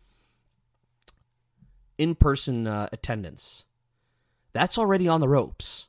in 1.98 2.16
person 2.16 2.68
uh, 2.68 2.90
attendance. 2.92 3.64
That's 4.54 4.78
already 4.78 5.08
on 5.08 5.20
the 5.20 5.28
ropes. 5.28 5.88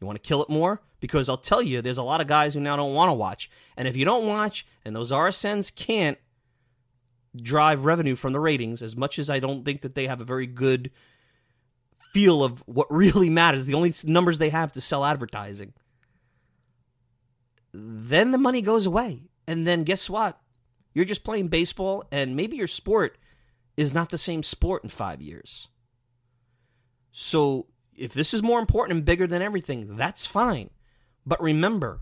You 0.00 0.06
want 0.06 0.22
to 0.22 0.28
kill 0.28 0.42
it 0.42 0.48
more? 0.48 0.82
Because 1.00 1.28
I'll 1.28 1.36
tell 1.36 1.62
you, 1.62 1.82
there's 1.82 1.98
a 1.98 2.02
lot 2.02 2.20
of 2.20 2.26
guys 2.26 2.54
who 2.54 2.60
now 2.60 2.76
don't 2.76 2.94
want 2.94 3.08
to 3.08 3.14
watch. 3.14 3.50
And 3.76 3.88
if 3.88 3.96
you 3.96 4.04
don't 4.04 4.26
watch, 4.26 4.66
and 4.84 4.94
those 4.94 5.10
RSNs 5.10 5.74
can't 5.74 6.18
drive 7.36 7.84
revenue 7.84 8.14
from 8.14 8.32
the 8.32 8.40
ratings, 8.40 8.82
as 8.82 8.96
much 8.96 9.18
as 9.18 9.30
I 9.30 9.40
don't 9.40 9.64
think 9.64 9.82
that 9.82 9.94
they 9.94 10.06
have 10.06 10.20
a 10.20 10.24
very 10.24 10.46
good 10.46 10.90
feel 12.12 12.44
of 12.44 12.62
what 12.66 12.92
really 12.92 13.30
matters, 13.30 13.66
the 13.66 13.74
only 13.74 13.94
numbers 14.04 14.38
they 14.38 14.50
have 14.50 14.72
to 14.72 14.80
sell 14.80 15.04
advertising, 15.04 15.72
then 17.72 18.32
the 18.32 18.38
money 18.38 18.60
goes 18.60 18.86
away. 18.86 19.22
And 19.46 19.66
then 19.66 19.84
guess 19.84 20.10
what? 20.10 20.40
You're 20.94 21.04
just 21.04 21.24
playing 21.24 21.48
baseball, 21.48 22.04
and 22.12 22.36
maybe 22.36 22.56
your 22.56 22.66
sport 22.66 23.18
is 23.76 23.94
not 23.94 24.10
the 24.10 24.18
same 24.18 24.42
sport 24.42 24.84
in 24.84 24.90
five 24.90 25.20
years. 25.20 25.68
So 27.10 27.66
if 27.94 28.12
this 28.12 28.32
is 28.32 28.42
more 28.42 28.60
important 28.60 28.96
and 28.96 29.04
bigger 29.04 29.26
than 29.26 29.42
everything, 29.42 29.96
that's 29.96 30.26
fine. 30.26 30.70
But 31.26 31.42
remember, 31.42 32.00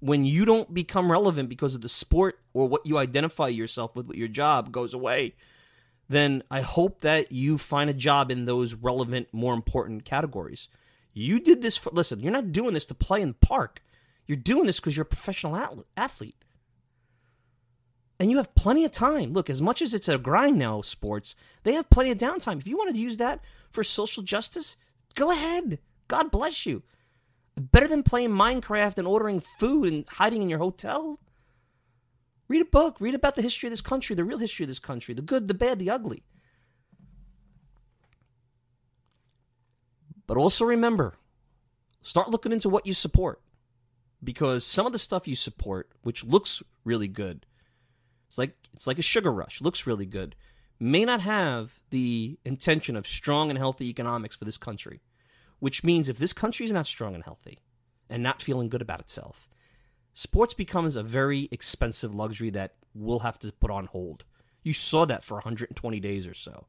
when 0.00 0.24
you 0.24 0.44
don't 0.44 0.72
become 0.74 1.10
relevant 1.10 1.48
because 1.48 1.74
of 1.74 1.82
the 1.82 1.88
sport 1.88 2.38
or 2.52 2.68
what 2.68 2.86
you 2.86 2.98
identify 2.98 3.48
yourself 3.48 3.94
with, 3.94 4.06
with 4.06 4.16
your 4.16 4.28
job 4.28 4.72
goes 4.72 4.94
away, 4.94 5.34
then 6.08 6.42
I 6.50 6.62
hope 6.62 7.02
that 7.02 7.30
you 7.30 7.58
find 7.58 7.88
a 7.88 7.94
job 7.94 8.30
in 8.30 8.44
those 8.44 8.74
relevant, 8.74 9.28
more 9.32 9.54
important 9.54 10.04
categories. 10.04 10.68
You 11.12 11.38
did 11.38 11.62
this 11.62 11.76
for, 11.76 11.90
listen, 11.92 12.20
you're 12.20 12.32
not 12.32 12.52
doing 12.52 12.74
this 12.74 12.86
to 12.86 12.94
play 12.94 13.22
in 13.22 13.28
the 13.28 13.46
park. 13.46 13.82
You're 14.26 14.36
doing 14.36 14.66
this 14.66 14.80
because 14.80 14.96
you're 14.96 15.02
a 15.02 15.06
professional 15.06 15.84
athlete. 15.96 16.39
And 18.20 18.30
you 18.30 18.36
have 18.36 18.54
plenty 18.54 18.84
of 18.84 18.92
time. 18.92 19.32
Look, 19.32 19.48
as 19.48 19.62
much 19.62 19.80
as 19.80 19.94
it's 19.94 20.06
a 20.06 20.18
grind 20.18 20.58
now, 20.58 20.82
sports, 20.82 21.34
they 21.62 21.72
have 21.72 21.88
plenty 21.88 22.10
of 22.10 22.18
downtime. 22.18 22.58
If 22.58 22.66
you 22.66 22.76
wanted 22.76 22.94
to 22.94 23.00
use 23.00 23.16
that 23.16 23.40
for 23.70 23.82
social 23.82 24.22
justice, 24.22 24.76
go 25.14 25.30
ahead. 25.30 25.78
God 26.06 26.30
bless 26.30 26.66
you. 26.66 26.82
Better 27.56 27.88
than 27.88 28.02
playing 28.02 28.30
Minecraft 28.30 28.98
and 28.98 29.08
ordering 29.08 29.40
food 29.40 29.90
and 29.90 30.04
hiding 30.06 30.42
in 30.42 30.50
your 30.50 30.58
hotel. 30.58 31.18
Read 32.46 32.60
a 32.60 32.66
book. 32.66 32.98
Read 33.00 33.14
about 33.14 33.36
the 33.36 33.42
history 33.42 33.68
of 33.68 33.72
this 33.72 33.80
country, 33.80 34.14
the 34.14 34.24
real 34.24 34.36
history 34.36 34.64
of 34.64 34.68
this 34.68 34.78
country, 34.78 35.14
the 35.14 35.22
good, 35.22 35.48
the 35.48 35.54
bad, 35.54 35.78
the 35.78 35.88
ugly. 35.88 36.22
But 40.26 40.36
also 40.36 40.66
remember, 40.66 41.14
start 42.02 42.28
looking 42.28 42.52
into 42.52 42.68
what 42.68 42.86
you 42.86 42.92
support. 42.92 43.40
Because 44.22 44.66
some 44.66 44.84
of 44.84 44.92
the 44.92 44.98
stuff 44.98 45.26
you 45.26 45.36
support, 45.36 45.90
which 46.02 46.22
looks 46.22 46.62
really 46.84 47.08
good, 47.08 47.46
it's 48.30 48.38
like 48.38 48.54
it's 48.72 48.86
like 48.86 49.00
a 49.00 49.02
sugar 49.02 49.32
rush, 49.32 49.60
looks 49.60 49.88
really 49.88 50.06
good, 50.06 50.36
may 50.78 51.04
not 51.04 51.20
have 51.20 51.80
the 51.90 52.38
intention 52.44 52.94
of 52.94 53.04
strong 53.04 53.50
and 53.50 53.58
healthy 53.58 53.88
economics 53.88 54.36
for 54.36 54.44
this 54.44 54.56
country. 54.56 55.00
Which 55.58 55.82
means 55.82 56.08
if 56.08 56.16
this 56.16 56.32
country 56.32 56.64
is 56.64 56.72
not 56.72 56.86
strong 56.86 57.16
and 57.16 57.24
healthy 57.24 57.58
and 58.08 58.22
not 58.22 58.40
feeling 58.40 58.68
good 58.68 58.80
about 58.80 59.00
itself, 59.00 59.48
sports 60.14 60.54
becomes 60.54 60.94
a 60.94 61.02
very 61.02 61.48
expensive 61.50 62.14
luxury 62.14 62.50
that 62.50 62.76
we'll 62.94 63.18
have 63.18 63.38
to 63.40 63.50
put 63.50 63.72
on 63.72 63.86
hold. 63.86 64.24
You 64.62 64.72
saw 64.72 65.04
that 65.06 65.24
for 65.24 65.34
120 65.34 65.98
days 65.98 66.24
or 66.24 66.34
so. 66.34 66.66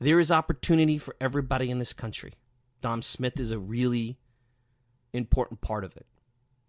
There 0.00 0.18
is 0.18 0.32
opportunity 0.32 0.98
for 0.98 1.14
everybody 1.20 1.70
in 1.70 1.78
this 1.78 1.92
country. 1.92 2.34
Dom 2.80 3.02
Smith 3.02 3.38
is 3.38 3.52
a 3.52 3.58
really 3.58 4.18
important 5.12 5.60
part 5.60 5.84
of 5.84 5.96
it. 5.96 6.06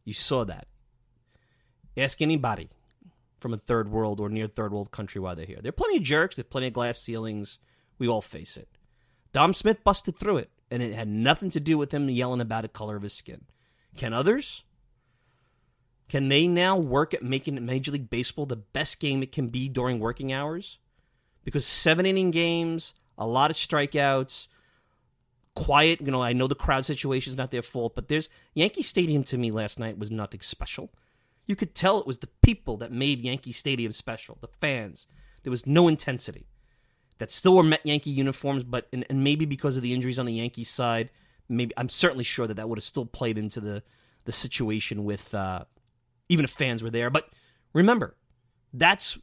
You 0.05 0.13
saw 0.13 0.45
that. 0.45 0.67
Ask 1.97 2.21
anybody 2.21 2.69
from 3.39 3.53
a 3.53 3.57
third 3.57 3.89
world 3.89 4.19
or 4.19 4.29
near 4.29 4.47
third 4.47 4.71
world 4.71 4.91
country 4.91 5.21
why 5.21 5.35
they're 5.35 5.45
here. 5.45 5.59
There 5.61 5.69
are 5.69 5.73
plenty 5.73 5.97
of 5.97 6.03
jerks, 6.03 6.35
there's 6.35 6.47
plenty 6.47 6.67
of 6.67 6.73
glass 6.73 6.99
ceilings. 6.99 7.59
We 7.97 8.07
all 8.07 8.21
face 8.21 8.57
it. 8.57 8.67
Dom 9.31 9.53
Smith 9.53 9.83
busted 9.83 10.17
through 10.17 10.37
it, 10.37 10.49
and 10.71 10.81
it 10.81 10.93
had 10.93 11.07
nothing 11.07 11.49
to 11.51 11.59
do 11.59 11.77
with 11.77 11.93
him 11.93 12.09
yelling 12.09 12.41
about 12.41 12.63
the 12.63 12.69
color 12.69 12.95
of 12.95 13.03
his 13.03 13.13
skin. 13.13 13.45
Can 13.95 14.13
others? 14.13 14.63
Can 16.07 16.29
they 16.29 16.47
now 16.47 16.77
work 16.77 17.13
at 17.13 17.23
making 17.23 17.63
Major 17.65 17.91
League 17.91 18.09
Baseball 18.09 18.45
the 18.45 18.55
best 18.55 18.99
game 18.99 19.23
it 19.23 19.31
can 19.31 19.47
be 19.47 19.67
during 19.69 19.99
working 19.99 20.31
hours? 20.31 20.77
Because 21.43 21.65
seven 21.65 22.05
inning 22.05 22.31
games, 22.31 22.93
a 23.17 23.25
lot 23.25 23.49
of 23.49 23.57
strikeouts, 23.57 24.47
quiet. 25.55 26.01
You 26.01 26.11
know, 26.11 26.21
I 26.21 26.33
know 26.33 26.47
the 26.47 26.55
crowd 26.55 26.85
situation 26.85 27.31
is 27.31 27.37
not 27.37 27.51
their 27.51 27.61
fault, 27.61 27.95
but 27.95 28.07
there's 28.07 28.29
Yankee 28.53 28.83
Stadium 28.83 29.23
to 29.25 29.37
me 29.37 29.51
last 29.51 29.79
night 29.79 29.97
was 29.97 30.11
nothing 30.11 30.41
special. 30.41 30.91
You 31.45 31.55
could 31.55 31.75
tell 31.75 31.99
it 31.99 32.07
was 32.07 32.19
the 32.19 32.29
people 32.41 32.77
that 32.77 32.91
made 32.91 33.19
Yankee 33.19 33.51
Stadium 33.51 33.93
special, 33.93 34.37
the 34.41 34.47
fans. 34.59 35.07
There 35.43 35.51
was 35.51 35.65
no 35.67 35.87
intensity. 35.87 36.47
That 37.17 37.31
still 37.31 37.55
were 37.55 37.63
Met 37.63 37.85
Yankee 37.85 38.09
uniforms, 38.09 38.63
but 38.63 38.87
and, 38.91 39.05
and 39.09 39.23
maybe 39.23 39.45
because 39.45 39.77
of 39.77 39.83
the 39.83 39.93
injuries 39.93 40.19
on 40.19 40.25
the 40.25 40.33
Yankees 40.33 40.69
side, 40.69 41.11
maybe 41.47 41.73
I'm 41.77 41.87
certainly 41.87 42.25
sure 42.25 42.45
that 42.47 42.55
that 42.55 42.67
would 42.67 42.77
have 42.77 42.83
still 42.83 43.05
played 43.05 43.37
into 43.37 43.61
the 43.61 43.83
the 44.25 44.31
situation 44.31 45.05
with 45.05 45.33
uh, 45.33 45.63
even 46.27 46.43
if 46.43 46.51
fans 46.51 46.83
were 46.83 46.89
there. 46.89 47.09
But 47.09 47.29
remember, 47.73 48.17
that's 48.73 49.17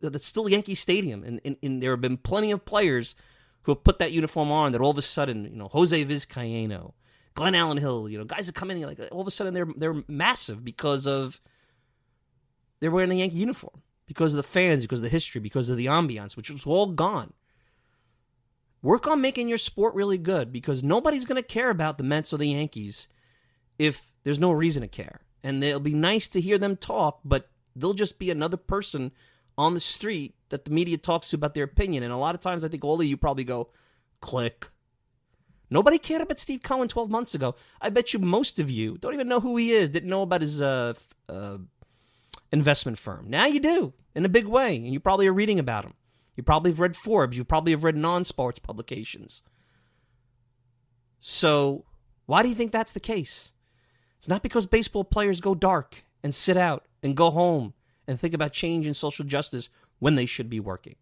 that's 0.00 0.26
still 0.26 0.48
Yankee 0.48 0.74
Stadium, 0.74 1.22
and, 1.24 1.40
and, 1.44 1.56
and 1.62 1.82
there 1.82 1.92
have 1.92 2.00
been 2.00 2.16
plenty 2.16 2.50
of 2.50 2.64
players 2.64 3.14
who 3.62 3.72
have 3.72 3.84
put 3.84 3.98
that 3.98 4.12
uniform 4.12 4.50
on 4.50 4.72
that 4.72 4.80
all 4.80 4.90
of 4.90 4.98
a 4.98 5.02
sudden, 5.02 5.44
you 5.44 5.56
know, 5.56 5.68
Jose 5.68 6.04
Vizcaino, 6.04 6.94
Glenn 7.34 7.54
Allen 7.54 7.76
Hill, 7.76 8.08
you 8.08 8.18
know, 8.18 8.24
guys 8.24 8.48
are 8.48 8.52
coming 8.52 8.80
in 8.80 8.88
like 8.88 9.00
all 9.12 9.20
of 9.20 9.26
a 9.26 9.30
sudden 9.30 9.54
they're 9.54 9.68
they're 9.76 10.02
massive 10.08 10.64
because 10.64 11.06
of 11.06 11.40
they're 12.80 12.90
wearing 12.90 13.10
the 13.10 13.18
Yankee 13.18 13.36
uniform, 13.36 13.82
because 14.06 14.32
of 14.32 14.38
the 14.38 14.42
fans, 14.42 14.82
because 14.82 15.00
of 15.00 15.04
the 15.04 15.08
history, 15.08 15.40
because 15.40 15.68
of 15.68 15.76
the 15.76 15.86
ambiance, 15.86 16.36
which 16.36 16.50
was 16.50 16.66
all 16.66 16.86
gone. 16.86 17.32
Work 18.82 19.06
on 19.06 19.20
making 19.20 19.48
your 19.48 19.58
sport 19.58 19.94
really 19.94 20.18
good 20.18 20.50
because 20.50 20.82
nobody's 20.82 21.26
going 21.26 21.40
to 21.40 21.46
care 21.46 21.70
about 21.70 21.98
the 21.98 22.04
Mets 22.04 22.32
or 22.32 22.38
the 22.38 22.46
Yankees 22.46 23.08
if 23.78 24.12
there's 24.24 24.38
no 24.38 24.50
reason 24.52 24.82
to 24.82 24.88
care. 24.88 25.20
And 25.42 25.62
it'll 25.62 25.80
be 25.80 25.94
nice 25.94 26.28
to 26.30 26.40
hear 26.40 26.58
them 26.58 26.76
talk, 26.76 27.20
but 27.24 27.50
they'll 27.76 27.94
just 27.94 28.18
be 28.18 28.30
another 28.30 28.56
person 28.56 29.12
on 29.56 29.74
the 29.74 29.80
street 29.80 30.34
that 30.48 30.64
the 30.64 30.70
media 30.70 30.96
talks 30.96 31.30
to 31.30 31.36
about 31.36 31.54
their 31.54 31.64
opinion. 31.64 32.02
And 32.02 32.12
a 32.12 32.16
lot 32.16 32.34
of 32.34 32.40
times 32.40 32.64
I 32.64 32.68
think 32.68 32.84
all 32.84 33.00
of 33.00 33.06
you 33.06 33.16
probably 33.16 33.44
go, 33.44 33.68
click. 34.20 34.68
Nobody 35.70 35.98
cared 35.98 36.22
about 36.22 36.40
Steve 36.40 36.62
Cohen 36.62 36.88
12 36.88 37.10
months 37.10 37.34
ago. 37.34 37.54
I 37.80 37.90
bet 37.90 38.12
you 38.12 38.18
most 38.18 38.58
of 38.58 38.70
you 38.70 38.98
don't 38.98 39.14
even 39.14 39.28
know 39.28 39.40
who 39.40 39.56
he 39.56 39.72
is, 39.72 39.90
didn't 39.90 40.08
know 40.08 40.22
about 40.22 40.40
his 40.40 40.60
uh, 40.60 40.94
uh, 41.28 41.58
investment 42.52 42.98
firm. 42.98 43.26
Now 43.28 43.46
you 43.46 43.60
do 43.60 43.92
in 44.14 44.24
a 44.24 44.28
big 44.28 44.46
way, 44.46 44.76
and 44.76 44.92
you 44.92 45.00
probably 45.00 45.26
are 45.26 45.32
reading 45.32 45.58
about 45.58 45.84
them. 45.84 45.94
You 46.36 46.42
probably 46.42 46.70
have 46.70 46.80
read 46.80 46.96
Forbes. 46.96 47.36
You 47.36 47.44
probably 47.44 47.72
have 47.72 47.84
read 47.84 47.96
non 47.96 48.24
sports 48.24 48.58
publications. 48.58 49.42
So, 51.18 51.84
why 52.26 52.42
do 52.42 52.48
you 52.48 52.54
think 52.54 52.72
that's 52.72 52.92
the 52.92 53.00
case? 53.00 53.52
It's 54.18 54.28
not 54.28 54.42
because 54.42 54.66
baseball 54.66 55.04
players 55.04 55.40
go 55.40 55.54
dark 55.54 56.04
and 56.22 56.34
sit 56.34 56.56
out 56.56 56.86
and 57.02 57.16
go 57.16 57.30
home 57.30 57.74
and 58.06 58.18
think 58.18 58.34
about 58.34 58.52
change 58.52 58.86
and 58.86 58.96
social 58.96 59.24
justice 59.24 59.68
when 59.98 60.14
they 60.14 60.26
should 60.26 60.50
be 60.50 60.60
working. 60.60 60.96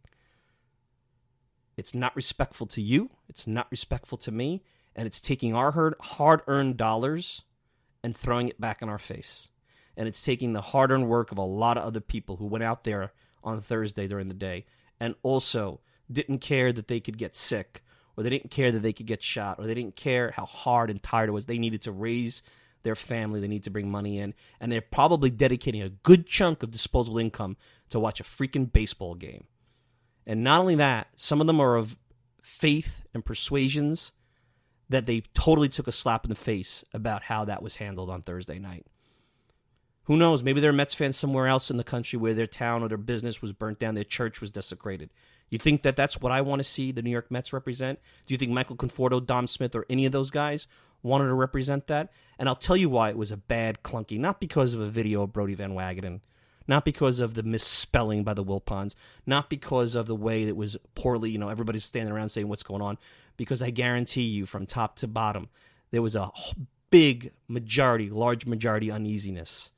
It's 1.77 1.95
not 1.95 2.17
respectful 2.17 2.67
to 2.67 2.83
you, 2.83 3.11
it's 3.29 3.47
not 3.47 3.69
respectful 3.71 4.19
to 4.19 4.33
me, 4.33 4.63
and 4.97 5.07
it's 5.07 5.21
taking 5.21 5.55
our 5.55 5.95
hard 6.01 6.43
earned 6.49 6.77
dollars 6.77 7.43
and 8.03 8.17
throwing 8.17 8.49
it 8.49 8.61
back 8.61 8.83
in 8.83 8.89
our 8.89 8.99
face. 8.99 9.49
And 9.99 10.09
it's 10.09 10.23
taking 10.23 10.55
the 10.55 10.63
hard 10.63 10.91
earned 10.91 11.09
work 11.09 11.33
of 11.33 11.39
a 11.39 11.43
lot 11.43 11.77
of 11.77 11.85
other 11.85 12.01
people 12.01 12.37
who 12.37 12.47
went 12.47 12.65
out 12.65 12.85
there 12.85 13.13
on 13.45 13.61
Thursday 13.61 14.07
during 14.07 14.29
the 14.29 14.35
day 14.35 14.65
and 14.99 15.15
also 15.23 15.81
didn't 16.11 16.39
care 16.39 16.73
that 16.73 16.89
they 16.89 17.01
could 17.01 17.19
get 17.19 17.37
sick 17.37 17.83
or 18.17 18.23
they 18.23 18.31
didn't 18.31 18.51
care 18.51 18.73
that 18.73 18.81
they 18.81 18.93
could 18.93 19.07
get 19.07 19.23
shot 19.23 19.59
or 19.59 19.67
they 19.67 19.75
didn't 19.75 19.97
care 19.97 20.33
how 20.37 20.47
hard 20.47 20.89
and 20.89 21.03
tired 21.03 21.29
it 21.29 21.33
was. 21.33 21.47
They 21.47 21.59
needed 21.59 21.83
to 21.83 21.93
raise 21.93 22.43
their 22.83 22.95
family. 22.95 23.41
They 23.41 23.49
need 23.49 23.65
to 23.65 23.71
bring 23.71 23.91
money 23.91 24.19
in, 24.19 24.35
and 24.61 24.71
they're 24.71 24.81
probably 24.81 25.31
dedicating 25.31 25.83
a 25.83 25.89
good 25.89 26.27
chunk 26.27 26.63
of 26.63 26.71
disposable 26.71 27.19
income 27.19 27.57
to 27.91 28.01
watch 28.01 28.21
a 28.21 28.25
freaking 28.25 28.73
baseball 28.73 29.15
game. 29.15 29.45
And 30.27 30.45
not 30.45 30.61
only 30.61 30.75
that, 30.77 31.09
some 31.17 31.41
of 31.41 31.47
them 31.47 31.61
are 31.61 31.77
of 31.77 31.97
faith 32.43 33.03
and 33.15 33.25
persuasions 33.25 34.13
that 34.89 35.07
they 35.07 35.23
totally 35.35 35.69
took 35.69 35.87
a 35.87 35.93
slap 35.93 36.25
in 36.25 36.29
the 36.31 36.35
face 36.35 36.85
about 36.93 37.25
how 37.25 37.45
that 37.45 37.63
was 37.63 37.77
handled 37.77 38.11
on 38.11 38.23
Thursday 38.23 38.59
night. 38.59 38.87
Who 40.09 40.17
knows? 40.17 40.43
Maybe 40.43 40.61
they're 40.61 40.73
Mets 40.73 40.95
fans 40.95 41.17
somewhere 41.17 41.47
else 41.47 41.71
in 41.71 41.77
the 41.77 41.85
country 41.85 42.19
where 42.19 42.35
their 42.35 42.47
town 42.47 42.83
or 42.83 42.89
their 42.89 42.99
business 42.99 43.41
was 43.41 43.53
burnt 43.53 43.79
down, 43.79 43.95
their 43.95 44.05
church 44.05 44.41
was 44.41 44.51
desecrated. 44.51 45.11
You 45.51 45.59
think 45.59 45.83
that 45.83 45.97
that's 45.97 46.21
what 46.21 46.33
I 46.33 46.41
want 46.41 46.61
to 46.61 46.65
see 46.65 46.93
the 46.93 47.03
New 47.03 47.11
York 47.11 47.31
Mets 47.31 47.53
represent? 47.53 48.01
Do 48.27 48.35
you 48.35 48.39
think 48.39 48.51
Michael 48.51 48.77
Conforto, 48.77 49.25
Dom 49.25 49.47
Smith, 49.47 49.75
or 49.75 49.87
any 49.89 50.05
of 50.05 50.13
those 50.13 50.31
guys 50.31 50.67
wanted 51.03 51.27
to 51.27 51.35
represent 51.35 51.87
that. 51.87 52.11
And 52.39 52.49
I'll 52.49 52.57
tell 52.57 52.77
you 52.77 52.89
why 52.89 53.11
it 53.11 53.17
was 53.17 53.33
a 53.33 53.37
bad 53.37 53.83
clunky, 53.83 54.19
not 54.19 54.41
because 54.41 54.75
of 54.75 54.81
a 54.81 54.89
video 54.89 55.23
of 55.23 55.33
Brodie 55.33 55.55
Van 55.55 55.73
Wagenen, 55.73 56.21
not 56.67 56.85
because 56.85 57.21
of 57.21 57.35
the 57.35 57.43
misspelling 57.43 58.25
by 58.25 58.35
the 58.35 58.45
Wilpons, 58.45 58.95
not 59.27 59.49
because 59.49 59.95
of 59.95 60.07
the 60.07 60.15
way 60.15 60.45
that 60.45 60.57
was 60.57 60.77
poorly, 60.95 61.31
you 61.31 61.39
know, 61.39 61.49
everybody's 61.49 61.85
standing 61.85 62.13
around 62.13 62.31
saying 62.31 62.49
what's 62.49 62.63
going 62.63 62.83
on, 62.83 62.99
because 63.37 63.63
I 63.63 63.71
guarantee 63.71 64.23
you 64.23 64.47
from 64.47 64.67
top 64.67 64.97
to 64.97 65.07
bottom, 65.07 65.49
there 65.91 66.03
was 66.03 66.17
a 66.17 66.31
big 66.91 67.33
majority, 67.47 68.11
large 68.11 68.47
majority 68.47 68.91
uneasiness 68.91 69.73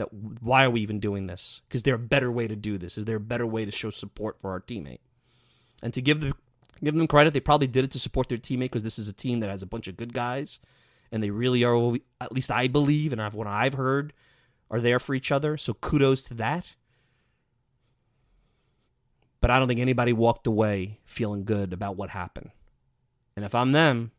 that 0.00 0.12
why 0.12 0.64
are 0.64 0.70
we 0.70 0.80
even 0.80 0.98
doing 0.98 1.26
this? 1.26 1.60
Because 1.68 1.82
there's 1.82 1.94
a 1.94 1.98
better 1.98 2.32
way 2.32 2.48
to 2.48 2.56
do 2.56 2.78
this. 2.78 2.96
Is 2.96 3.04
there 3.04 3.16
a 3.16 3.20
better 3.20 3.46
way 3.46 3.64
to 3.64 3.70
show 3.70 3.90
support 3.90 4.40
for 4.40 4.50
our 4.50 4.60
teammate? 4.60 5.00
And 5.82 5.92
to 5.94 6.02
give 6.02 6.32
give 6.82 6.94
them 6.94 7.06
credit. 7.06 7.32
They 7.32 7.40
probably 7.40 7.66
did 7.66 7.84
it 7.84 7.90
to 7.92 7.98
support 7.98 8.28
their 8.28 8.38
teammate 8.38 8.70
because 8.70 8.82
this 8.82 8.98
is 8.98 9.08
a 9.08 9.12
team 9.12 9.40
that 9.40 9.50
has 9.50 9.62
a 9.62 9.66
bunch 9.66 9.88
of 9.88 9.96
good 9.96 10.12
guys, 10.12 10.58
and 11.12 11.22
they 11.22 11.30
really 11.30 11.62
are. 11.64 11.96
At 12.20 12.32
least 12.32 12.50
I 12.50 12.66
believe, 12.66 13.12
and 13.12 13.20
have 13.20 13.34
what 13.34 13.46
I've 13.46 13.74
heard, 13.74 14.12
are 14.70 14.80
there 14.80 14.98
for 14.98 15.14
each 15.14 15.30
other. 15.30 15.56
So 15.56 15.74
kudos 15.74 16.22
to 16.24 16.34
that. 16.34 16.74
But 19.40 19.50
I 19.50 19.58
don't 19.58 19.68
think 19.68 19.80
anybody 19.80 20.12
walked 20.12 20.46
away 20.46 20.98
feeling 21.04 21.44
good 21.44 21.72
about 21.72 21.96
what 21.96 22.10
happened. 22.10 22.50
And 23.36 23.44
if 23.44 23.54
I'm 23.54 23.72
them, 23.72 24.10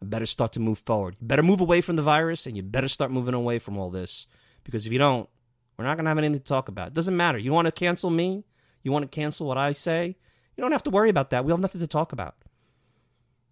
I 0.00 0.06
better 0.06 0.26
start 0.26 0.52
to 0.54 0.60
move 0.60 0.78
forward. 0.78 1.16
You 1.20 1.26
better 1.26 1.42
move 1.42 1.60
away 1.60 1.80
from 1.80 1.96
the 1.96 2.02
virus, 2.02 2.46
and 2.46 2.56
you 2.56 2.62
better 2.62 2.88
start 2.88 3.10
moving 3.10 3.34
away 3.34 3.58
from 3.58 3.78
all 3.78 3.90
this. 3.90 4.26
Because 4.64 4.86
if 4.86 4.92
you 4.92 4.98
don't, 4.98 5.28
we're 5.76 5.84
not 5.84 5.96
going 5.96 6.04
to 6.04 6.10
have 6.10 6.18
anything 6.18 6.38
to 6.38 6.44
talk 6.44 6.68
about. 6.68 6.88
It 6.88 6.94
doesn't 6.94 7.16
matter. 7.16 7.38
You 7.38 7.52
want 7.52 7.66
to 7.66 7.72
cancel 7.72 8.10
me? 8.10 8.44
You 8.82 8.92
want 8.92 9.02
to 9.02 9.14
cancel 9.14 9.46
what 9.46 9.58
I 9.58 9.72
say? 9.72 10.16
You 10.56 10.62
don't 10.62 10.72
have 10.72 10.84
to 10.84 10.90
worry 10.90 11.10
about 11.10 11.30
that. 11.30 11.44
We 11.44 11.52
have 11.52 11.60
nothing 11.60 11.80
to 11.80 11.86
talk 11.86 12.12
about. 12.12 12.36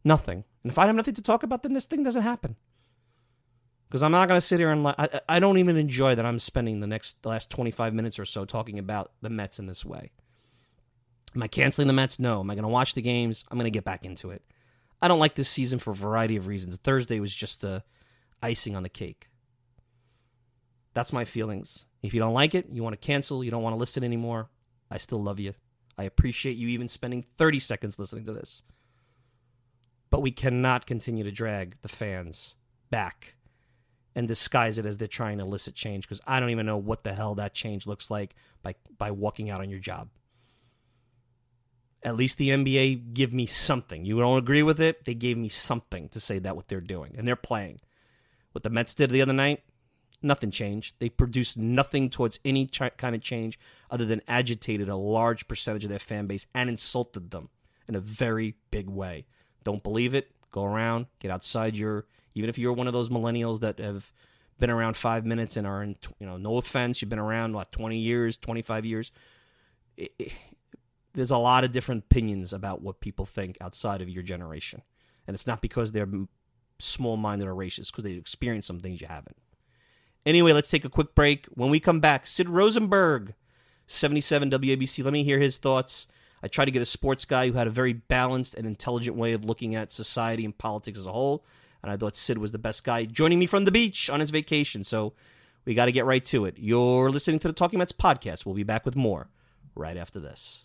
Nothing. 0.04 0.44
And 0.62 0.70
if 0.70 0.78
I 0.78 0.86
have 0.86 0.94
nothing 0.94 1.14
to 1.14 1.22
talk 1.22 1.42
about, 1.42 1.62
then 1.62 1.72
this 1.72 1.86
thing 1.86 2.02
doesn't 2.02 2.22
happen. 2.22 2.56
Because 3.88 4.02
I'm 4.02 4.12
not 4.12 4.28
going 4.28 4.38
to 4.38 4.46
sit 4.46 4.58
here 4.58 4.70
and 4.70 4.86
I, 4.88 5.20
I 5.28 5.38
don't 5.38 5.58
even 5.58 5.76
enjoy 5.76 6.14
that 6.14 6.24
I'm 6.24 6.38
spending 6.38 6.80
the 6.80 6.86
next 6.86 7.20
the 7.22 7.28
last 7.28 7.50
25 7.50 7.92
minutes 7.92 8.18
or 8.18 8.24
so 8.24 8.44
talking 8.44 8.78
about 8.78 9.12
the 9.20 9.28
Mets 9.28 9.58
in 9.58 9.66
this 9.66 9.84
way. 9.84 10.12
Am 11.34 11.42
I 11.42 11.48
canceling 11.48 11.88
the 11.88 11.92
Mets? 11.92 12.18
No. 12.18 12.40
Am 12.40 12.50
I 12.50 12.54
going 12.54 12.62
to 12.62 12.68
watch 12.68 12.94
the 12.94 13.02
games? 13.02 13.44
I'm 13.50 13.58
going 13.58 13.70
to 13.70 13.76
get 13.76 13.84
back 13.84 14.04
into 14.04 14.30
it. 14.30 14.42
I 15.00 15.08
don't 15.08 15.18
like 15.18 15.34
this 15.34 15.48
season 15.48 15.78
for 15.78 15.90
a 15.90 15.94
variety 15.94 16.36
of 16.36 16.46
reasons. 16.46 16.76
Thursday 16.76 17.20
was 17.20 17.34
just 17.34 17.64
a 17.64 17.82
icing 18.42 18.76
on 18.76 18.82
the 18.82 18.88
cake. 18.88 19.28
That's 20.94 21.12
my 21.12 21.24
feelings. 21.24 21.84
If 22.02 22.12
you 22.14 22.20
don't 22.20 22.34
like 22.34 22.54
it, 22.54 22.68
you 22.70 22.82
want 22.82 23.00
to 23.00 23.06
cancel, 23.06 23.44
you 23.44 23.50
don't 23.50 23.62
want 23.62 23.74
to 23.74 23.78
listen 23.78 24.04
anymore, 24.04 24.50
I 24.90 24.98
still 24.98 25.22
love 25.22 25.40
you. 25.40 25.54
I 25.96 26.04
appreciate 26.04 26.56
you 26.56 26.68
even 26.68 26.88
spending 26.88 27.24
30 27.38 27.58
seconds 27.58 27.98
listening 27.98 28.26
to 28.26 28.32
this. 28.32 28.62
But 30.10 30.20
we 30.20 30.30
cannot 30.30 30.86
continue 30.86 31.24
to 31.24 31.30
drag 31.30 31.76
the 31.82 31.88
fans 31.88 32.54
back 32.90 33.34
and 34.14 34.28
disguise 34.28 34.78
it 34.78 34.86
as 34.86 34.98
they're 34.98 35.08
trying 35.08 35.38
to 35.38 35.44
elicit 35.44 35.74
change 35.74 36.06
because 36.06 36.20
I 36.26 36.38
don't 36.40 36.50
even 36.50 36.66
know 36.66 36.76
what 36.76 37.04
the 37.04 37.14
hell 37.14 37.34
that 37.36 37.54
change 37.54 37.86
looks 37.86 38.10
like 38.10 38.34
by 38.62 38.74
by 38.98 39.10
walking 39.10 39.48
out 39.48 39.60
on 39.60 39.70
your 39.70 39.78
job. 39.78 40.10
At 42.02 42.16
least 42.16 42.36
the 42.36 42.50
NBA 42.50 43.14
give 43.14 43.32
me 43.32 43.46
something. 43.46 44.04
You 44.04 44.18
don't 44.18 44.38
agree 44.38 44.62
with 44.62 44.80
it? 44.80 45.04
They 45.04 45.14
gave 45.14 45.38
me 45.38 45.48
something 45.48 46.08
to 46.10 46.20
say 46.20 46.38
that 46.40 46.56
what 46.56 46.68
they're 46.68 46.80
doing 46.80 47.14
and 47.16 47.26
they're 47.26 47.36
playing. 47.36 47.80
What 48.50 48.64
the 48.64 48.70
Mets 48.70 48.94
did 48.94 49.10
the 49.10 49.22
other 49.22 49.32
night, 49.32 49.62
nothing 50.22 50.50
changed. 50.50 50.94
They 50.98 51.08
produced 51.08 51.56
nothing 51.56 52.10
towards 52.10 52.38
any 52.44 52.66
kind 52.66 53.14
of 53.14 53.22
change 53.22 53.58
other 53.90 54.04
than 54.04 54.22
agitated 54.28 54.88
a 54.88 54.96
large 54.96 55.48
percentage 55.48 55.84
of 55.84 55.90
their 55.90 55.98
fan 55.98 56.26
base 56.26 56.46
and 56.54 56.68
insulted 56.68 57.30
them 57.30 57.48
in 57.88 57.94
a 57.94 58.00
very 58.00 58.56
big 58.70 58.88
way. 58.88 59.26
Don't 59.64 59.82
believe 59.82 60.14
it? 60.14 60.32
Go 60.50 60.64
around, 60.64 61.06
get 61.20 61.30
outside 61.30 61.76
your 61.76 62.06
even 62.34 62.48
if 62.48 62.58
you're 62.58 62.72
one 62.72 62.86
of 62.86 62.92
those 62.92 63.08
millennials 63.08 63.60
that 63.60 63.78
have 63.78 64.12
been 64.58 64.70
around 64.70 64.96
five 64.96 65.24
minutes 65.26 65.56
and 65.56 65.66
are 65.66 65.82
in, 65.82 65.96
you 66.18 66.26
know, 66.26 66.36
no 66.36 66.56
offense, 66.56 67.00
you've 67.00 67.08
been 67.08 67.18
around 67.18 67.52
what 67.52 67.72
20 67.72 67.98
years, 67.98 68.36
25 68.36 68.84
years. 68.84 69.12
It, 69.96 70.12
it, 70.18 70.32
there's 71.14 71.30
a 71.30 71.38
lot 71.38 71.64
of 71.64 71.72
different 71.72 72.04
opinions 72.04 72.52
about 72.52 72.80
what 72.80 73.00
people 73.00 73.26
think 73.26 73.58
outside 73.60 74.00
of 74.00 74.08
your 74.08 74.22
generation, 74.22 74.82
and 75.26 75.34
it's 75.34 75.46
not 75.46 75.60
because 75.60 75.92
they're 75.92 76.08
small-minded 76.78 77.46
or 77.46 77.54
racist, 77.54 77.90
because 77.90 78.04
they 78.04 78.12
experience 78.12 78.66
some 78.66 78.80
things 78.80 79.00
you 79.00 79.06
haven't. 79.06 79.36
Anyway, 80.24 80.52
let's 80.52 80.70
take 80.70 80.84
a 80.84 80.90
quick 80.90 81.14
break. 81.14 81.46
When 81.54 81.70
we 81.70 81.80
come 81.80 82.00
back, 82.00 82.26
Sid 82.26 82.48
Rosenberg, 82.48 83.34
77 83.86 84.50
WABC. 84.50 85.02
Let 85.02 85.12
me 85.12 85.24
hear 85.24 85.40
his 85.40 85.56
thoughts. 85.56 86.06
I 86.42 86.48
tried 86.48 86.66
to 86.66 86.70
get 86.70 86.82
a 86.82 86.86
sports 86.86 87.24
guy 87.24 87.48
who 87.48 87.54
had 87.54 87.66
a 87.66 87.70
very 87.70 87.92
balanced 87.92 88.54
and 88.54 88.66
intelligent 88.66 89.16
way 89.16 89.32
of 89.32 89.44
looking 89.44 89.74
at 89.74 89.92
society 89.92 90.44
and 90.44 90.56
politics 90.56 90.98
as 90.98 91.06
a 91.06 91.12
whole 91.12 91.44
and 91.82 91.90
I 91.90 91.96
thought 91.96 92.16
Sid 92.16 92.38
was 92.38 92.52
the 92.52 92.58
best 92.58 92.84
guy 92.84 93.04
joining 93.04 93.38
me 93.38 93.46
from 93.46 93.64
the 93.64 93.72
beach 93.72 94.08
on 94.08 94.20
his 94.20 94.30
vacation. 94.30 94.84
So 94.84 95.14
we 95.64 95.74
got 95.74 95.86
to 95.86 95.92
get 95.92 96.04
right 96.04 96.24
to 96.26 96.44
it. 96.44 96.54
You're 96.56 97.10
listening 97.10 97.40
to 97.40 97.48
the 97.48 97.54
Talking 97.54 97.78
Mets 97.78 97.92
podcast. 97.92 98.46
We'll 98.46 98.54
be 98.54 98.62
back 98.62 98.84
with 98.84 98.96
more 98.96 99.28
right 99.74 99.96
after 99.96 100.20
this. 100.20 100.64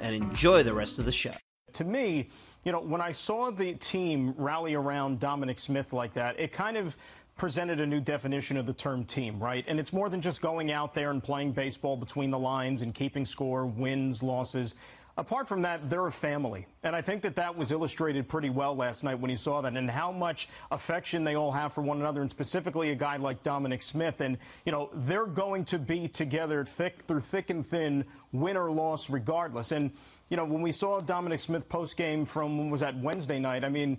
and 0.00 0.14
enjoy 0.14 0.62
the 0.62 0.74
rest 0.74 0.98
of 0.98 1.04
the 1.04 1.12
show. 1.12 1.32
To 1.74 1.84
me, 1.84 2.28
you 2.64 2.72
know, 2.72 2.80
when 2.80 3.00
I 3.00 3.12
saw 3.12 3.50
the 3.50 3.74
team 3.74 4.34
rally 4.36 4.74
around 4.74 5.20
Dominic 5.20 5.58
Smith 5.58 5.92
like 5.92 6.14
that, 6.14 6.38
it 6.38 6.52
kind 6.52 6.76
of 6.76 6.96
presented 7.36 7.80
a 7.80 7.86
new 7.86 8.00
definition 8.00 8.58
of 8.58 8.66
the 8.66 8.72
term 8.72 9.02
team, 9.02 9.38
right? 9.38 9.64
And 9.66 9.80
it's 9.80 9.94
more 9.94 10.10
than 10.10 10.20
just 10.20 10.42
going 10.42 10.70
out 10.72 10.94
there 10.94 11.10
and 11.10 11.22
playing 11.22 11.52
baseball 11.52 11.96
between 11.96 12.30
the 12.30 12.38
lines 12.38 12.82
and 12.82 12.94
keeping 12.94 13.24
score, 13.24 13.64
wins, 13.64 14.22
losses. 14.22 14.74
Apart 15.16 15.48
from 15.48 15.62
that, 15.62 15.90
they're 15.90 16.06
a 16.06 16.12
family. 16.12 16.66
And 16.82 16.94
I 16.94 17.02
think 17.02 17.22
that 17.22 17.36
that 17.36 17.56
was 17.56 17.70
illustrated 17.70 18.28
pretty 18.28 18.48
well 18.48 18.74
last 18.74 19.04
night 19.04 19.18
when 19.18 19.30
you 19.30 19.36
saw 19.36 19.60
that 19.60 19.76
and 19.76 19.90
how 19.90 20.12
much 20.12 20.48
affection 20.70 21.24
they 21.24 21.34
all 21.34 21.52
have 21.52 21.72
for 21.72 21.82
one 21.82 22.00
another, 22.00 22.22
and 22.22 22.30
specifically 22.30 22.90
a 22.90 22.94
guy 22.94 23.16
like 23.16 23.42
Dominic 23.42 23.82
Smith. 23.82 24.20
And, 24.20 24.38
you 24.64 24.72
know, 24.72 24.88
they're 24.94 25.26
going 25.26 25.64
to 25.66 25.78
be 25.78 26.08
together 26.08 26.64
thick 26.64 27.02
through 27.06 27.20
thick 27.20 27.50
and 27.50 27.66
thin, 27.66 28.04
win 28.32 28.56
or 28.56 28.70
loss, 28.70 29.10
regardless. 29.10 29.72
And, 29.72 29.90
you 30.30 30.36
know, 30.36 30.44
when 30.44 30.62
we 30.62 30.72
saw 30.72 31.00
Dominic 31.00 31.40
Smith 31.40 31.68
post 31.68 31.96
game 31.96 32.24
from 32.24 32.70
was 32.70 32.80
that 32.80 32.96
Wednesday 32.96 33.40
night, 33.40 33.64
I 33.64 33.68
mean, 33.68 33.98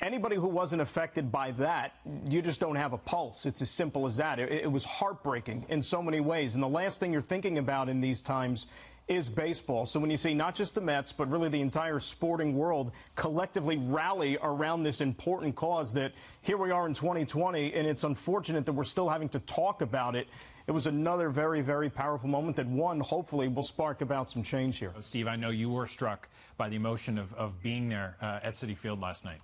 anybody 0.00 0.36
who 0.36 0.48
wasn't 0.48 0.82
affected 0.82 1.30
by 1.30 1.52
that, 1.52 1.94
you 2.28 2.42
just 2.42 2.60
don't 2.60 2.76
have 2.76 2.92
a 2.92 2.98
pulse. 2.98 3.46
It's 3.46 3.62
as 3.62 3.70
simple 3.70 4.06
as 4.06 4.16
that. 4.16 4.38
It, 4.38 4.52
it, 4.52 4.72
was 4.72 4.84
heartbreaking 4.84 5.66
in 5.68 5.82
so 5.82 6.02
many 6.02 6.20
ways. 6.20 6.54
And 6.54 6.62
the 6.62 6.68
last 6.68 7.00
thing 7.00 7.12
you're 7.12 7.22
thinking 7.22 7.58
about 7.58 7.88
in 7.88 8.00
these 8.00 8.20
times 8.20 8.66
is 9.08 9.28
baseball. 9.28 9.86
So 9.86 10.00
when 10.00 10.10
you 10.10 10.16
see 10.16 10.34
not 10.34 10.54
just 10.54 10.74
the 10.74 10.80
Mets, 10.80 11.12
but 11.12 11.30
really 11.30 11.48
the 11.48 11.60
entire 11.60 11.98
sporting 12.00 12.56
world 12.56 12.90
collectively 13.14 13.76
rally 13.76 14.36
around 14.42 14.82
this 14.82 15.00
important 15.00 15.54
cause 15.54 15.92
that 15.92 16.12
here 16.42 16.56
we 16.56 16.72
are 16.72 16.86
in 16.86 16.94
2020, 16.94 17.72
and 17.74 17.86
it's 17.86 18.02
unfortunate 18.02 18.66
that 18.66 18.72
we're 18.72 18.84
still 18.84 19.08
having 19.08 19.28
to 19.28 19.38
talk 19.40 19.80
about 19.80 20.16
it. 20.16 20.26
It 20.66 20.72
was 20.72 20.88
another 20.88 21.30
very, 21.30 21.60
very 21.60 21.88
powerful 21.88 22.28
moment 22.28 22.56
that 22.56 22.66
one, 22.66 22.98
hopefully, 22.98 23.46
will 23.46 23.62
spark 23.62 24.00
about 24.00 24.28
some 24.28 24.42
change 24.42 24.78
here. 24.78 24.92
Steve, 25.00 25.28
I 25.28 25.36
know 25.36 25.50
you 25.50 25.70
were 25.70 25.86
struck 25.86 26.28
by 26.56 26.68
the 26.68 26.74
emotion 26.74 27.18
of, 27.18 27.32
of 27.34 27.62
being 27.62 27.88
there 27.88 28.16
uh, 28.20 28.40
at 28.42 28.54
Citi 28.54 28.76
Field 28.76 29.00
last 29.00 29.24
night. 29.24 29.40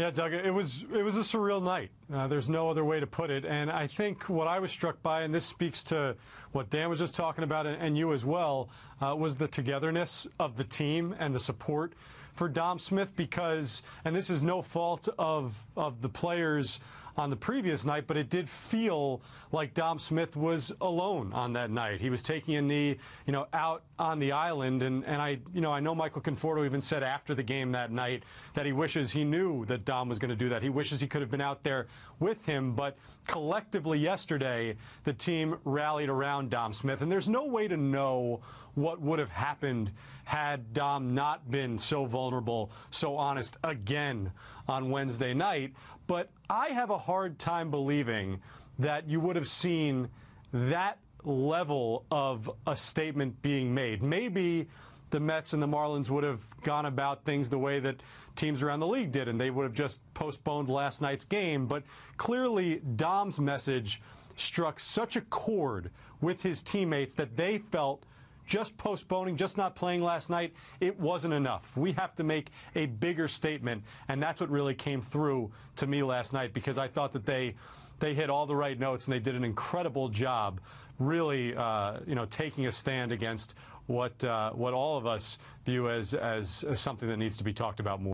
Yeah, 0.00 0.10
Doug, 0.10 0.32
it 0.32 0.54
was 0.54 0.86
it 0.94 1.02
was 1.02 1.18
a 1.18 1.20
surreal 1.20 1.62
night. 1.62 1.90
Uh, 2.10 2.26
there's 2.26 2.48
no 2.48 2.70
other 2.70 2.82
way 2.82 3.00
to 3.00 3.06
put 3.06 3.28
it. 3.28 3.44
And 3.44 3.70
I 3.70 3.86
think 3.86 4.30
what 4.30 4.46
I 4.46 4.58
was 4.58 4.70
struck 4.72 5.02
by, 5.02 5.24
and 5.24 5.34
this 5.34 5.44
speaks 5.44 5.82
to 5.84 6.16
what 6.52 6.70
Dan 6.70 6.88
was 6.88 7.00
just 7.00 7.14
talking 7.14 7.44
about, 7.44 7.66
and, 7.66 7.76
and 7.82 7.98
you 7.98 8.14
as 8.14 8.24
well, 8.24 8.70
uh, 9.02 9.14
was 9.14 9.36
the 9.36 9.46
togetherness 9.46 10.26
of 10.38 10.56
the 10.56 10.64
team 10.64 11.14
and 11.18 11.34
the 11.34 11.38
support 11.38 11.92
for 12.32 12.48
Dom 12.48 12.78
Smith. 12.78 13.14
Because, 13.14 13.82
and 14.02 14.16
this 14.16 14.30
is 14.30 14.42
no 14.42 14.62
fault 14.62 15.10
of 15.18 15.66
of 15.76 16.00
the 16.00 16.08
players 16.08 16.80
on 17.18 17.28
the 17.28 17.36
previous 17.36 17.84
night, 17.84 18.04
but 18.06 18.16
it 18.16 18.30
did 18.30 18.48
feel 18.48 19.20
like 19.52 19.74
Dom 19.74 19.98
Smith 19.98 20.34
was 20.34 20.72
alone 20.80 21.34
on 21.34 21.52
that 21.52 21.70
night. 21.70 22.00
He 22.00 22.08
was 22.08 22.22
taking 22.22 22.56
a 22.56 22.62
knee, 22.62 22.96
you 23.26 23.32
know, 23.34 23.48
out 23.52 23.82
on 24.00 24.18
the 24.18 24.32
island, 24.32 24.82
and, 24.82 25.04
and 25.04 25.20
I, 25.20 25.40
you 25.52 25.60
know, 25.60 25.70
I 25.70 25.80
know 25.80 25.94
Michael 25.94 26.22
Conforto 26.22 26.64
even 26.64 26.80
said 26.80 27.02
after 27.02 27.34
the 27.34 27.42
game 27.42 27.72
that 27.72 27.92
night 27.92 28.22
that 28.54 28.64
he 28.64 28.72
wishes 28.72 29.10
he 29.10 29.24
knew 29.24 29.66
that 29.66 29.84
Dom 29.84 30.08
was 30.08 30.18
going 30.18 30.30
to 30.30 30.36
do 30.36 30.48
that. 30.48 30.62
He 30.62 30.70
wishes 30.70 31.02
he 31.02 31.06
could 31.06 31.20
have 31.20 31.30
been 31.30 31.42
out 31.42 31.62
there 31.62 31.86
with 32.18 32.46
him, 32.46 32.74
but 32.74 32.96
collectively 33.26 33.98
yesterday, 33.98 34.76
the 35.04 35.12
team 35.12 35.58
rallied 35.64 36.08
around 36.08 36.48
Dom 36.48 36.72
Smith, 36.72 37.02
and 37.02 37.12
there's 37.12 37.28
no 37.28 37.44
way 37.44 37.68
to 37.68 37.76
know 37.76 38.40
what 38.74 39.02
would 39.02 39.18
have 39.18 39.30
happened 39.30 39.90
had 40.24 40.72
Dom 40.72 41.14
not 41.14 41.50
been 41.50 41.78
so 41.78 42.06
vulnerable, 42.06 42.70
so 42.90 43.18
honest 43.18 43.58
again 43.62 44.32
on 44.66 44.88
Wednesday 44.88 45.34
night. 45.34 45.74
But 46.06 46.30
I 46.48 46.68
have 46.68 46.88
a 46.88 46.98
hard 46.98 47.38
time 47.38 47.70
believing 47.70 48.40
that 48.78 49.06
you 49.10 49.20
would 49.20 49.36
have 49.36 49.48
seen 49.48 50.08
that 50.52 50.98
level 51.24 52.04
of 52.10 52.50
a 52.66 52.76
statement 52.76 53.40
being 53.42 53.74
made. 53.74 54.02
Maybe 54.02 54.68
the 55.10 55.20
Mets 55.20 55.52
and 55.52 55.62
the 55.62 55.66
Marlins 55.66 56.08
would 56.10 56.24
have 56.24 56.42
gone 56.62 56.86
about 56.86 57.24
things 57.24 57.48
the 57.48 57.58
way 57.58 57.80
that 57.80 57.96
teams 58.36 58.62
around 58.62 58.80
the 58.80 58.86
league 58.86 59.12
did, 59.12 59.28
and 59.28 59.40
they 59.40 59.50
would 59.50 59.64
have 59.64 59.74
just 59.74 60.00
postponed 60.14 60.68
last 60.68 61.02
night's 61.02 61.24
game. 61.24 61.66
But 61.66 61.82
clearly, 62.16 62.80
Dom's 62.96 63.40
message 63.40 64.00
struck 64.36 64.80
such 64.80 65.16
a 65.16 65.20
chord 65.22 65.90
with 66.20 66.42
his 66.42 66.62
teammates 66.62 67.14
that 67.16 67.36
they 67.36 67.58
felt 67.58 68.04
just 68.46 68.76
postponing, 68.76 69.36
just 69.36 69.56
not 69.56 69.76
playing 69.76 70.02
last 70.02 70.28
night, 70.28 70.52
it 70.80 70.98
wasn't 70.98 71.32
enough. 71.32 71.76
We 71.76 71.92
have 71.92 72.16
to 72.16 72.24
make 72.24 72.50
a 72.74 72.86
bigger 72.86 73.28
statement, 73.28 73.84
and 74.08 74.20
that's 74.20 74.40
what 74.40 74.50
really 74.50 74.74
came 74.74 75.00
through 75.00 75.52
to 75.76 75.86
me 75.86 76.02
last 76.02 76.32
night 76.32 76.52
because 76.52 76.76
I 76.76 76.88
thought 76.88 77.12
that 77.12 77.24
they 77.24 77.54
they 78.00 78.14
hit 78.14 78.28
all 78.30 78.46
the 78.46 78.56
right 78.56 78.78
notes 78.78 79.06
and 79.06 79.14
they 79.14 79.20
did 79.20 79.36
an 79.36 79.44
incredible 79.44 80.08
job, 80.08 80.60
really, 81.00 81.56
uh, 81.56 81.98
you 82.06 82.14
know, 82.14 82.26
taking 82.26 82.66
a 82.66 82.72
stand 82.72 83.10
against 83.10 83.54
what 83.86 84.22
uh, 84.22 84.50
what 84.50 84.72
all 84.72 84.96
of 84.96 85.06
us 85.06 85.38
view 85.64 85.90
as, 85.90 86.14
as 86.14 86.64
as 86.68 86.78
something 86.78 87.08
that 87.08 87.16
needs 87.16 87.36
to 87.38 87.44
be 87.44 87.52
talked 87.52 87.80
about 87.80 88.00
more. 88.00 88.12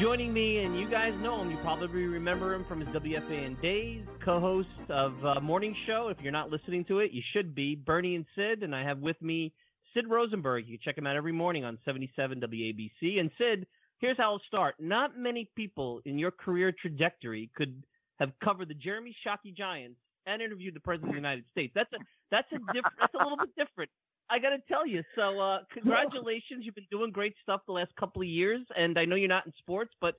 Joining 0.00 0.32
me, 0.32 0.58
and 0.58 0.78
you 0.78 0.88
guys 0.88 1.12
know 1.20 1.42
him, 1.42 1.50
you 1.50 1.56
probably 1.56 2.04
remember 2.04 2.54
him 2.54 2.64
from 2.68 2.78
his 2.78 2.88
WFAN 2.90 3.60
days, 3.60 4.04
co-host 4.24 4.68
of 4.88 5.12
uh, 5.24 5.40
Morning 5.40 5.74
Show. 5.88 6.06
If 6.08 6.22
you're 6.22 6.30
not 6.30 6.50
listening 6.50 6.84
to 6.84 7.00
it, 7.00 7.10
you 7.10 7.20
should 7.32 7.52
be. 7.52 7.74
Bernie 7.74 8.14
and 8.14 8.24
Sid, 8.36 8.62
and 8.62 8.76
I 8.76 8.84
have 8.84 9.00
with 9.00 9.20
me 9.20 9.52
Sid 9.94 10.04
Rosenberg. 10.08 10.68
You 10.68 10.78
check 10.84 10.96
him 10.96 11.08
out 11.08 11.16
every 11.16 11.32
morning 11.32 11.64
on 11.64 11.78
77 11.84 12.40
WABC. 12.40 13.18
And 13.18 13.32
Sid, 13.38 13.66
here's 13.98 14.16
how 14.16 14.32
I'll 14.32 14.42
start. 14.46 14.74
Not 14.78 15.16
many 15.18 15.48
people 15.56 16.00
in 16.04 16.18
your 16.18 16.30
career 16.30 16.72
trajectory 16.72 17.50
could 17.56 17.82
have 18.20 18.32
covered 18.42 18.68
the 18.68 18.74
Jeremy 18.74 19.14
Shockey 19.26 19.56
Giants 19.56 19.98
and 20.26 20.42
interviewed 20.42 20.74
the 20.74 20.80
President 20.80 21.10
of 21.10 21.14
the 21.14 21.18
United 21.18 21.44
States. 21.50 21.72
That's 21.74 21.92
a 21.92 21.98
that's 22.30 22.50
a 22.52 22.58
different. 22.72 22.96
That's 23.00 23.14
a 23.14 23.22
little 23.22 23.38
bit 23.38 23.54
different. 23.56 23.90
I 24.30 24.38
got 24.38 24.50
to 24.50 24.58
tell 24.68 24.86
you. 24.86 25.02
So, 25.14 25.40
uh, 25.40 25.60
congratulations. 25.72 26.64
You've 26.64 26.74
been 26.74 26.86
doing 26.90 27.10
great 27.10 27.34
stuff 27.42 27.62
the 27.66 27.72
last 27.72 27.92
couple 27.96 28.20
of 28.20 28.28
years, 28.28 28.60
and 28.76 28.98
I 28.98 29.04
know 29.06 29.16
you're 29.16 29.28
not 29.28 29.46
in 29.46 29.52
sports, 29.58 29.92
but 30.00 30.16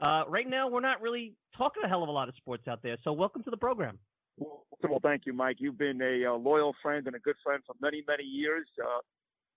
Uh, 0.00 0.22
right 0.28 0.48
now, 0.48 0.68
we're 0.68 0.80
not 0.80 1.02
really 1.02 1.34
talking 1.56 1.82
a 1.82 1.88
hell 1.88 2.04
of 2.04 2.08
a 2.08 2.12
lot 2.12 2.28
of 2.28 2.34
sports 2.36 2.68
out 2.68 2.80
there. 2.84 2.96
So, 3.02 3.12
welcome 3.12 3.42
to 3.42 3.50
the 3.50 3.56
program. 3.56 3.98
Well, 4.38 5.00
thank 5.02 5.26
you, 5.26 5.32
Mike. 5.32 5.56
You've 5.58 5.76
been 5.76 6.00
a 6.00 6.24
uh, 6.30 6.36
loyal 6.36 6.72
friend 6.80 7.04
and 7.08 7.16
a 7.16 7.18
good 7.18 7.34
friend 7.42 7.60
for 7.66 7.74
many, 7.80 8.04
many 8.06 8.22
years. 8.22 8.68
Uh, 8.80 9.00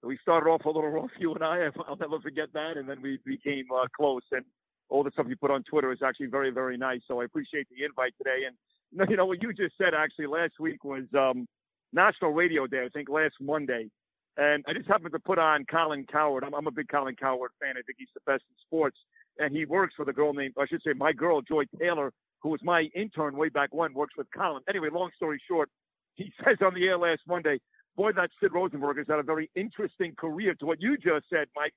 we 0.04 0.18
started 0.22 0.50
off 0.50 0.66
a 0.66 0.70
little 0.70 0.90
rough, 0.90 1.12
you 1.20 1.34
and 1.34 1.44
I. 1.44 1.68
I'll 1.88 1.98
never 1.98 2.20
forget 2.20 2.50
that, 2.54 2.78
and 2.78 2.88
then 2.90 3.02
we 3.02 3.20
became 3.26 3.66
uh, 3.74 3.88
close. 3.96 4.24
And 4.32 4.46
all 4.90 5.04
the 5.04 5.12
stuff 5.12 5.28
you 5.30 5.36
put 5.36 5.52
on 5.52 5.64
Twitter 5.64 5.92
is 5.92 6.00
actually 6.06 6.28
very, 6.28 6.52
very 6.52 6.78
nice. 6.78 7.02
So 7.08 7.22
I 7.22 7.26
appreciate 7.26 7.68
the 7.70 7.86
invite 7.86 8.14
today. 8.18 8.42
And 8.48 9.10
you 9.10 9.16
know 9.16 9.26
what 9.26 9.42
you 9.42 9.54
just 9.54 9.78
said 9.78 9.94
actually 9.94 10.28
last 10.28 10.54
week 10.60 10.84
was 10.84 11.04
um, 11.18 11.48
National 11.94 12.32
Radio 12.32 12.68
Day. 12.68 12.84
I 12.86 12.90
think 12.90 13.10
last 13.10 13.36
Monday, 13.40 13.90
and 14.38 14.64
I 14.68 14.74
just 14.74 14.88
happened 14.88 15.14
to 15.14 15.20
put 15.20 15.40
on 15.40 15.66
Colin 15.66 16.06
Cowherd. 16.12 16.44
I'm, 16.44 16.54
I'm 16.54 16.68
a 16.68 16.72
big 16.72 16.88
Colin 16.90 17.16
Cowherd 17.16 17.52
fan. 17.60 17.72
I 17.72 17.82
think 17.82 17.98
he's 17.98 18.10
the 18.14 18.32
best 18.32 18.44
in 18.50 18.56
sports, 18.66 18.98
and 19.38 19.56
he 19.56 19.66
works 19.66 19.96
with 19.98 20.08
a 20.10 20.14
girl 20.14 20.34
named, 20.34 20.56
I 20.60 20.66
should 20.68 20.82
say, 20.86 20.94
my 20.94 21.14
girl 21.14 21.42
Joy 21.42 21.64
Taylor, 21.80 22.12
who 22.42 22.50
was 22.50 22.62
my 22.64 22.90
intern 22.96 23.36
way 23.36 23.50
back 23.50 23.70
when, 23.74 23.94
works 23.94 24.16
with 24.18 24.28
Colin. 24.36 24.64
Anyway, 24.70 24.90
long 24.92 25.12
story 25.16 25.42
short, 25.48 25.70
he 26.16 26.32
says 26.46 26.58
on 26.62 26.74
the 26.74 26.86
air 26.86 26.98
last 26.98 27.22
Monday, 27.28 27.60
boy, 28.02 28.12
that 28.14 28.32
Sid 28.42 28.52
Rosenberg 28.52 28.98
has 28.98 29.06
had 29.08 29.20
a 29.20 29.24
very 29.24 29.52
interesting 29.56 30.16
career 30.16 30.56
to 30.56 30.66
what 30.66 30.82
you 30.82 30.98
just 30.98 31.26
said, 31.30 31.48
Mike. 31.56 31.74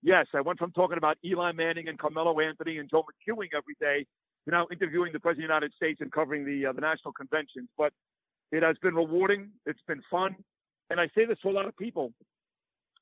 Yes, 0.00 0.26
I 0.32 0.40
went 0.40 0.60
from 0.60 0.70
talking 0.70 0.96
about 0.96 1.18
Eli 1.24 1.50
Manning 1.52 1.88
and 1.88 1.98
Carmelo 1.98 2.38
Anthony 2.38 2.78
and 2.78 2.88
Joe 2.88 3.02
McEwing 3.02 3.48
every 3.56 3.74
day 3.80 4.06
to 4.44 4.50
now 4.50 4.68
interviewing 4.70 5.12
the 5.12 5.18
President 5.18 5.46
of 5.46 5.48
the 5.48 5.54
United 5.54 5.72
States 5.74 6.00
and 6.00 6.12
covering 6.12 6.44
the 6.44 6.66
uh, 6.66 6.72
the 6.72 6.80
national 6.80 7.12
conventions. 7.12 7.68
But 7.76 7.92
it 8.52 8.62
has 8.62 8.76
been 8.78 8.94
rewarding. 8.94 9.50
It's 9.66 9.80
been 9.88 10.02
fun. 10.08 10.36
And 10.88 11.00
I 11.00 11.08
say 11.16 11.24
this 11.26 11.38
to 11.42 11.48
a 11.48 11.56
lot 11.58 11.66
of 11.66 11.76
people. 11.76 12.12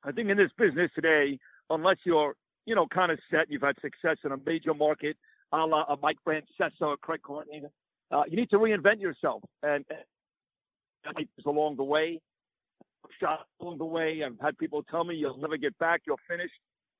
I 0.02 0.12
think 0.12 0.30
in 0.30 0.38
this 0.38 0.50
business 0.56 0.90
today, 0.94 1.38
unless 1.68 1.98
you're, 2.04 2.34
you 2.64 2.74
know, 2.74 2.86
kind 2.86 3.12
of 3.12 3.18
set, 3.30 3.50
you've 3.50 3.62
had 3.62 3.76
success 3.82 4.16
in 4.24 4.32
a 4.32 4.38
major 4.46 4.72
market, 4.72 5.16
a 5.52 5.58
la 5.58 5.82
a 5.82 5.96
Mike 6.02 6.18
Francesa 6.26 6.80
or 6.80 6.96
Craig 6.96 7.20
Carton, 7.22 7.68
uh, 8.10 8.22
you 8.26 8.36
need 8.36 8.50
to 8.50 8.58
reinvent 8.58 9.00
yourself. 9.00 9.42
And, 9.62 9.84
and 11.04 11.28
along 11.46 11.76
the 11.76 11.84
way, 11.84 12.20
shot 13.20 13.46
along 13.60 13.78
the 13.78 13.84
way. 13.84 14.22
I've 14.24 14.38
had 14.40 14.58
people 14.58 14.82
tell 14.84 15.04
me 15.04 15.14
you'll 15.14 15.38
never 15.38 15.56
get 15.56 15.76
back, 15.78 16.02
you're 16.06 16.16
finished. 16.28 16.54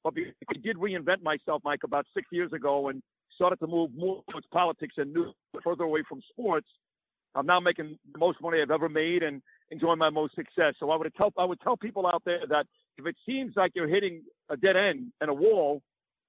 But 0.05 0.15
I 0.17 0.59
did 0.63 0.77
reinvent 0.77 1.23
myself, 1.23 1.63
Mike, 1.65 1.81
about 1.85 2.07
six 2.15 2.27
years 2.31 2.53
ago 2.53 2.89
and 2.89 3.03
started 3.35 3.59
to 3.61 3.67
move 3.67 3.91
more 3.97 4.23
towards 4.31 4.47
politics 4.53 4.95
and 4.97 5.15
further 5.63 5.85
away 5.85 6.03
from 6.09 6.21
sports. 6.31 6.67
I'm 7.35 7.47
now 7.47 7.61
making 7.61 7.99
the 8.13 8.19
most 8.19 8.41
money 8.41 8.61
I've 8.61 8.71
ever 8.71 8.89
made 8.89 9.23
and 9.23 9.43
enjoying 9.71 9.99
my 9.99 10.11
most 10.11 10.35
success. 10.35 10.75
So 10.81 10.91
I 10.91 10.97
would 10.97 11.13
tell 11.17 11.33
I 11.39 11.45
would 11.45 11.61
tell 11.61 11.77
people 11.77 12.07
out 12.07 12.23
there 12.25 12.41
that 12.49 12.67
if 12.97 13.07
it 13.07 13.17
seems 13.27 13.53
like 13.57 13.73
you're 13.75 13.89
hitting 13.89 14.23
a 14.49 14.57
dead 14.57 14.77
end 14.77 15.13
and 15.21 15.31
a 15.31 15.35
wall, 15.35 15.83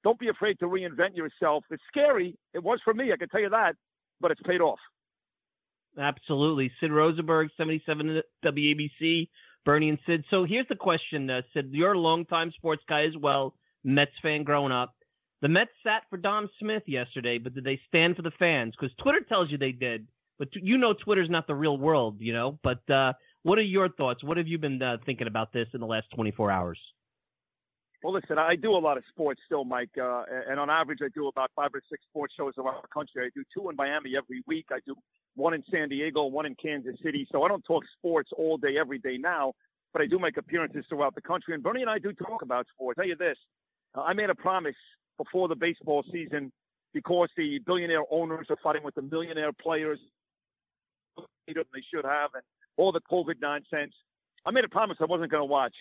don't 0.03 0.19
be 0.19 0.29
afraid 0.29 0.59
to 0.59 0.65
reinvent 0.65 1.15
yourself. 1.15 1.63
It's 1.71 1.83
scary. 1.87 2.37
It 2.53 2.63
was 2.63 2.79
for 2.83 2.93
me, 2.93 3.11
I 3.11 3.17
can 3.17 3.29
tell 3.29 3.41
you 3.41 3.49
that, 3.49 3.75
but 4.21 4.31
it's 4.31 4.41
paid 4.41 4.61
off. 4.61 4.79
Absolutely. 5.97 6.71
Sid 6.79 6.91
Rosenberg, 6.91 7.49
77 7.57 8.21
WABC, 8.45 9.27
Bernie 9.65 9.89
and 9.89 9.99
Sid. 10.05 10.25
So 10.29 10.45
here's 10.45 10.67
the 10.67 10.75
question, 10.75 11.29
uh, 11.29 11.41
Sid. 11.53 11.69
You're 11.71 11.93
a 11.93 11.99
longtime 11.99 12.51
sports 12.55 12.83
guy 12.87 13.05
as 13.05 13.15
well, 13.17 13.55
Mets 13.83 14.11
fan 14.21 14.43
growing 14.43 14.71
up. 14.71 14.93
The 15.41 15.47
Mets 15.47 15.71
sat 15.83 16.03
for 16.09 16.17
Dom 16.17 16.49
Smith 16.59 16.83
yesterday, 16.85 17.37
but 17.37 17.53
did 17.53 17.63
they 17.63 17.79
stand 17.87 18.15
for 18.15 18.21
the 18.21 18.31
fans? 18.31 18.73
Because 18.79 18.95
Twitter 19.01 19.21
tells 19.21 19.49
you 19.49 19.57
they 19.57 19.71
did, 19.71 20.07
but 20.37 20.49
you 20.53 20.77
know 20.77 20.93
Twitter's 20.93 21.29
not 21.29 21.47
the 21.47 21.55
real 21.55 21.77
world, 21.77 22.17
you 22.19 22.33
know. 22.33 22.59
But 22.61 22.89
uh, 22.89 23.13
what 23.43 23.57
are 23.57 23.63
your 23.63 23.89
thoughts? 23.89 24.23
What 24.23 24.37
have 24.37 24.47
you 24.47 24.57
been 24.57 24.81
uh, 24.81 24.97
thinking 25.05 25.27
about 25.27 25.53
this 25.53 25.67
in 25.73 25.79
the 25.79 25.85
last 25.85 26.07
24 26.13 26.51
hours? 26.51 26.79
Well, 28.03 28.13
listen, 28.13 28.37
I 28.37 28.55
do 28.55 28.71
a 28.71 28.79
lot 28.79 28.97
of 28.97 29.03
sports 29.09 29.41
still, 29.45 29.65
Mike, 29.65 29.89
uh, 30.01 30.23
and 30.47 30.59
on 30.59 30.69
average, 30.69 30.99
I 31.03 31.09
do 31.13 31.27
about 31.27 31.51
five 31.55 31.71
or 31.73 31.81
six 31.89 32.03
sports 32.09 32.33
shows 32.35 32.53
around 32.57 32.81
the 32.81 32.87
country. 32.93 33.25
I 33.25 33.29
do 33.35 33.43
two 33.53 33.69
in 33.69 33.75
Miami 33.75 34.15
every 34.15 34.41
week. 34.47 34.67
I 34.71 34.79
do 34.85 34.95
one 35.39 35.53
in 35.53 35.63
San 35.71 35.89
Diego, 35.89 36.25
one 36.25 36.45
in 36.45 36.55
Kansas 36.55 36.95
City. 37.03 37.27
So 37.31 37.43
I 37.43 37.47
don't 37.47 37.63
talk 37.63 37.83
sports 37.97 38.29
all 38.37 38.57
day, 38.57 38.77
every 38.79 38.99
day 38.99 39.17
now, 39.17 39.53
but 39.93 40.01
I 40.01 40.05
do 40.05 40.19
make 40.19 40.37
appearances 40.37 40.85
throughout 40.89 41.15
the 41.15 41.21
country. 41.21 41.53
And 41.53 41.63
Bernie 41.63 41.81
and 41.81 41.89
I 41.89 41.97
do 41.97 42.13
talk 42.13 42.41
about 42.41 42.67
sports. 42.73 42.99
I 42.99 43.03
tell 43.03 43.09
you 43.09 43.15
this, 43.15 43.37
uh, 43.95 44.01
I 44.01 44.13
made 44.13 44.29
a 44.29 44.35
promise 44.35 44.75
before 45.17 45.47
the 45.47 45.55
baseball 45.55 46.03
season 46.11 46.51
because 46.93 47.29
the 47.37 47.59
billionaire 47.65 48.03
owners 48.11 48.47
are 48.49 48.57
fighting 48.61 48.83
with 48.83 48.95
the 48.95 49.01
millionaire 49.01 49.53
players 49.53 49.99
they 51.47 51.81
should 51.91 52.05
have 52.05 52.29
and 52.35 52.43
all 52.77 52.91
the 52.91 53.01
COVID 53.11 53.41
nonsense. 53.41 53.93
I 54.45 54.51
made 54.51 54.63
a 54.63 54.69
promise 54.69 54.97
I 54.99 55.05
wasn't 55.05 55.31
going 55.31 55.41
to 55.41 55.45
watch, 55.45 55.73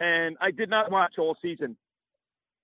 and 0.00 0.36
I 0.40 0.50
did 0.50 0.68
not 0.68 0.90
watch 0.90 1.14
all 1.18 1.36
season. 1.40 1.76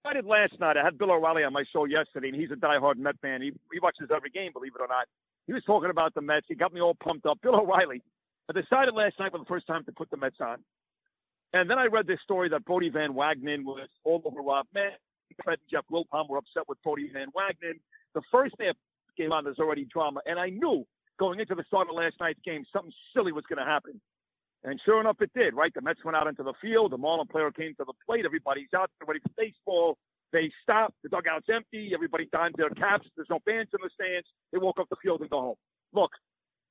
I 0.05 0.15
did 0.15 0.25
last 0.25 0.59
night. 0.61 0.77
I 0.77 0.85
had 0.85 0.99
Bill 0.99 1.11
O'Reilly 1.11 1.45
on 1.45 1.53
my 1.53 1.65
show 1.73 1.85
yesterday, 1.85 2.29
and 2.29 2.37
he's 2.37 2.51
a 2.51 2.55
diehard 2.55 2.97
Met 2.97 3.17
fan. 3.21 3.43
He, 3.43 3.53
he 3.73 3.81
watches 3.81 4.09
every 4.15 4.31
game, 4.31 4.53
believe 4.53 4.73
it 4.75 4.83
or 4.83 4.89
not. 4.89 5.07
He 5.51 5.55
was 5.55 5.65
talking 5.65 5.91
about 5.91 6.15
the 6.15 6.21
Mets. 6.21 6.47
He 6.49 6.55
got 6.55 6.73
me 6.73 6.81
all 6.81 6.95
pumped 6.95 7.27
up. 7.27 7.41
Bill 7.43 7.57
O'Reilly. 7.57 8.01
I 8.49 8.53
decided 8.53 8.95
last 8.95 9.19
night 9.19 9.33
for 9.33 9.39
the 9.39 9.45
first 9.47 9.67
time 9.67 9.85
to 9.85 9.91
put 9.91 10.09
the 10.09 10.17
Mets 10.17 10.37
on. 10.41 10.59
And 11.53 11.69
then 11.69 11.77
I 11.77 11.87
read 11.87 12.07
this 12.07 12.21
story 12.23 12.49
that 12.51 12.65
Brodie 12.65 12.89
Van 12.89 13.15
Wagenen 13.15 13.65
was 13.65 13.89
all 14.05 14.23
over 14.25 14.43
Rob 14.43 14.67
Met. 14.73 15.01
Fred 15.43 15.59
and 15.59 15.69
Jeff 15.69 15.85
Wilpon 15.91 16.29
were 16.29 16.39
upset 16.39 16.69
with 16.69 16.81
Brodie 16.85 17.11
Van 17.13 17.33
Wagenen. 17.35 17.81
The 18.15 18.23
first 18.31 18.57
day 18.59 18.69
of 18.69 18.77
the 19.09 19.25
game 19.25 19.33
on, 19.33 19.43
there's 19.43 19.59
already 19.59 19.87
drama. 19.87 20.21
And 20.25 20.39
I 20.39 20.51
knew 20.51 20.87
going 21.19 21.41
into 21.41 21.57
the 21.57 21.65
start 21.67 21.89
of 21.91 21.97
last 21.97 22.15
night's 22.21 22.39
game, 22.45 22.65
something 22.73 22.93
silly 23.13 23.33
was 23.33 23.43
going 23.49 23.59
to 23.59 23.69
happen. 23.69 24.01
And 24.63 24.81
sure 24.85 25.01
enough, 25.01 25.17
it 25.21 25.33
did, 25.35 25.55
right? 25.55 25.75
The 25.75 25.81
Mets 25.81 26.05
went 26.05 26.17
out 26.17 26.29
into 26.29 26.45
the 26.45 26.55
field. 26.63 26.93
The 26.93 26.97
Marlin 26.97 27.27
player 27.27 27.51
came 27.51 27.75
to 27.75 27.85
the 27.85 27.95
plate. 28.07 28.25
Everybody's 28.25 28.73
out 28.73 28.89
there 29.01 29.09
ready 29.09 29.19
for 29.19 29.33
baseball. 29.37 29.99
They 30.33 30.51
stop. 30.63 30.95
The 31.03 31.09
dugout's 31.09 31.47
empty. 31.53 31.91
Everybody 31.95 32.29
dons 32.33 32.55
their 32.57 32.71
caps. 32.71 33.09
There's 33.17 33.31
no 33.31 33.41
fans 33.45 33.69
in 33.73 33.81
the 33.83 33.91
stands. 33.95 34.27
They 34.53 34.59
walk 34.59 34.79
off 34.79 34.89
the 34.89 34.97
field 35.03 35.21
and 35.21 35.31
go 35.31 35.41
home. 35.41 35.57
Look, 35.93 36.13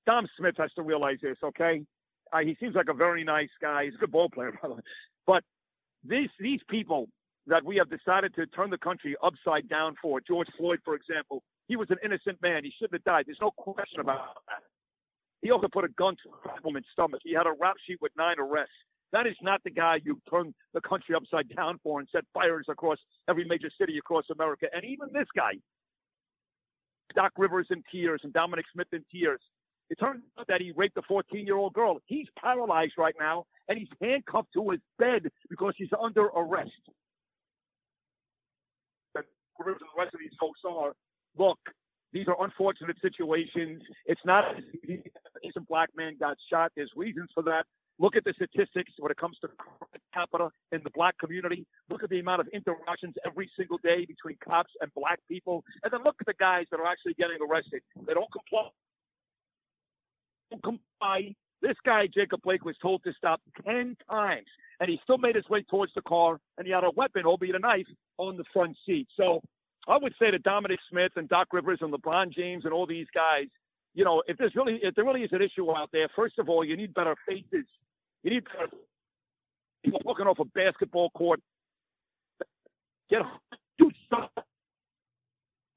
Dom 0.05 0.27
Smith 0.37 0.55
has 0.57 0.71
to 0.73 0.81
realize 0.81 1.17
this, 1.21 1.37
okay? 1.43 1.83
Uh, 2.31 2.39
he 2.39 2.55
seems 2.59 2.75
like 2.75 2.89
a 2.89 2.93
very 2.93 3.23
nice 3.23 3.49
guy. 3.61 3.85
He's 3.85 3.95
a 3.95 3.97
good 3.97 4.11
ball 4.11 4.29
player, 4.29 4.51
by 4.61 4.67
the 4.69 4.75
way. 4.75 4.81
But 5.27 5.43
these 6.07 6.29
these 6.39 6.61
people 6.69 7.09
that 7.47 7.65
we 7.65 7.77
have 7.77 7.89
decided 7.89 8.33
to 8.35 8.45
turn 8.47 8.69
the 8.69 8.77
country 8.77 9.15
upside 9.23 9.67
down 9.67 9.95
for, 10.01 10.21
George 10.21 10.47
Floyd, 10.57 10.79
for 10.85 10.95
example, 10.95 11.43
he 11.67 11.75
was 11.75 11.87
an 11.89 11.97
innocent 12.03 12.41
man. 12.41 12.63
He 12.63 12.71
shouldn't 12.77 12.93
have 12.93 13.03
died. 13.03 13.25
There's 13.27 13.41
no 13.41 13.51
question 13.51 13.99
about 13.99 14.35
that. 14.47 14.63
He 15.41 15.51
also 15.51 15.67
put 15.71 15.83
a 15.83 15.89
gun 15.89 16.15
to 16.23 16.49
a 16.49 16.61
woman's 16.63 16.85
stomach. 16.91 17.21
He 17.23 17.33
had 17.33 17.47
a 17.47 17.53
rap 17.59 17.75
sheet 17.87 17.99
with 18.01 18.11
nine 18.17 18.35
arrests. 18.39 18.73
That 19.11 19.25
is 19.25 19.35
not 19.41 19.61
the 19.63 19.71
guy 19.71 19.99
you 20.03 20.21
turn 20.29 20.53
the 20.73 20.81
country 20.81 21.15
upside 21.15 21.49
down 21.55 21.79
for 21.83 21.99
and 21.99 22.07
set 22.11 22.23
fires 22.33 22.65
across 22.69 22.97
every 23.27 23.45
major 23.45 23.69
city 23.79 23.97
across 23.97 24.25
America. 24.31 24.67
And 24.73 24.83
even 24.85 25.07
this 25.11 25.27
guy, 25.35 25.53
Doc 27.15 27.31
Rivers 27.37 27.67
in 27.71 27.83
tears 27.91 28.21
and 28.23 28.31
Dominic 28.33 28.65
Smith 28.73 28.87
in 28.93 29.03
tears. 29.11 29.41
It 29.89 29.99
turns 29.99 30.21
out 30.39 30.45
that 30.47 30.61
he 30.61 30.71
raped 30.75 30.97
a 30.97 31.01
14 31.07 31.45
year 31.45 31.57
old 31.57 31.73
girl. 31.73 31.97
He's 32.05 32.27
paralyzed 32.39 32.93
right 32.97 33.15
now 33.19 33.45
and 33.67 33.79
he's 33.79 33.87
handcuffed 34.01 34.49
to 34.53 34.69
his 34.69 34.79
bed 34.99 35.23
because 35.49 35.73
he's 35.77 35.89
under 35.99 36.25
arrest. 36.25 36.71
And 39.15 39.25
Rivers 39.57 39.81
and 39.81 39.89
the 39.95 40.01
rest 40.01 40.13
of 40.13 40.19
these 40.19 40.37
folks 40.39 40.59
are 40.69 40.93
look, 41.37 41.57
these 42.13 42.27
are 42.27 42.43
unfortunate 42.43 42.97
situations. 43.01 43.81
It's 44.05 44.21
not 44.25 44.45
as 44.55 45.51
a 45.55 45.61
black 45.61 45.89
man 45.95 46.17
got 46.19 46.37
shot. 46.51 46.71
There's 46.75 46.91
reasons 46.95 47.29
for 47.33 47.41
that. 47.43 47.65
Look 47.99 48.15
at 48.15 48.23
the 48.23 48.33
statistics 48.33 48.93
when 48.97 49.11
it 49.11 49.17
comes 49.17 49.37
to 49.41 49.49
capita 50.13 50.49
in 50.71 50.81
the 50.83 50.89
black 50.91 51.17
community. 51.17 51.65
Look 51.89 52.01
at 52.01 52.09
the 52.09 52.19
amount 52.19 52.41
of 52.41 52.47
interactions 52.53 53.15
every 53.25 53.51
single 53.57 53.77
day 53.83 54.05
between 54.05 54.37
cops 54.43 54.71
and 54.81 54.89
black 54.95 55.19
people. 55.27 55.63
And 55.83 55.91
then 55.91 56.03
look 56.03 56.15
at 56.19 56.25
the 56.25 56.33
guys 56.39 56.65
that 56.71 56.79
are 56.79 56.87
actually 56.87 57.13
getting 57.15 57.37
arrested. 57.47 57.81
They 58.07 58.13
don't 58.13 58.31
comply. 58.31 58.69
Don't 60.49 60.63
comply. 60.63 61.35
This 61.61 61.75
guy, 61.85 62.07
Jacob 62.07 62.41
Blake, 62.41 62.63
was 62.63 62.77
told 62.81 63.03
to 63.03 63.11
stop 63.17 63.41
10 63.65 63.97
times, 64.09 64.47
and 64.79 64.89
he 64.89 64.97
still 65.03 65.17
made 65.17 65.35
his 65.35 65.47
way 65.49 65.61
towards 65.63 65.93
the 65.93 66.01
car, 66.03 66.39
and 66.57 66.65
he 66.65 66.71
had 66.71 66.85
a 66.85 66.91
weapon, 66.91 67.25
albeit 67.25 67.55
a 67.55 67.59
knife, 67.59 67.85
on 68.17 68.37
the 68.37 68.45
front 68.53 68.77
seat. 68.85 69.09
So 69.17 69.41
I 69.89 69.97
would 69.97 70.13
say 70.17 70.31
to 70.31 70.39
Dominic 70.39 70.79
Smith 70.89 71.11
and 71.17 71.27
Doc 71.27 71.49
Rivers 71.51 71.79
and 71.81 71.93
LeBron 71.93 72.31
James 72.31 72.63
and 72.63 72.73
all 72.73 72.85
these 72.85 73.07
guys, 73.13 73.47
you 73.93 74.05
know, 74.05 74.23
if 74.27 74.37
there's 74.37 74.55
really 74.55 74.79
if 74.81 74.95
there 74.95 75.03
really 75.03 75.23
is 75.23 75.33
an 75.33 75.41
issue 75.41 75.69
out 75.75 75.89
there, 75.91 76.07
first 76.15 76.39
of 76.39 76.47
all, 76.47 76.63
you 76.63 76.77
need 76.77 76.93
better 76.93 77.15
faces. 77.27 77.65
You 78.23 78.31
need 78.31 78.43
people 79.83 80.01
walking 80.03 80.27
off 80.27 80.39
a 80.39 80.45
basketball 80.45 81.09
court. 81.11 81.39
Get 83.09 83.21
do 83.77 83.89
something 84.09 84.29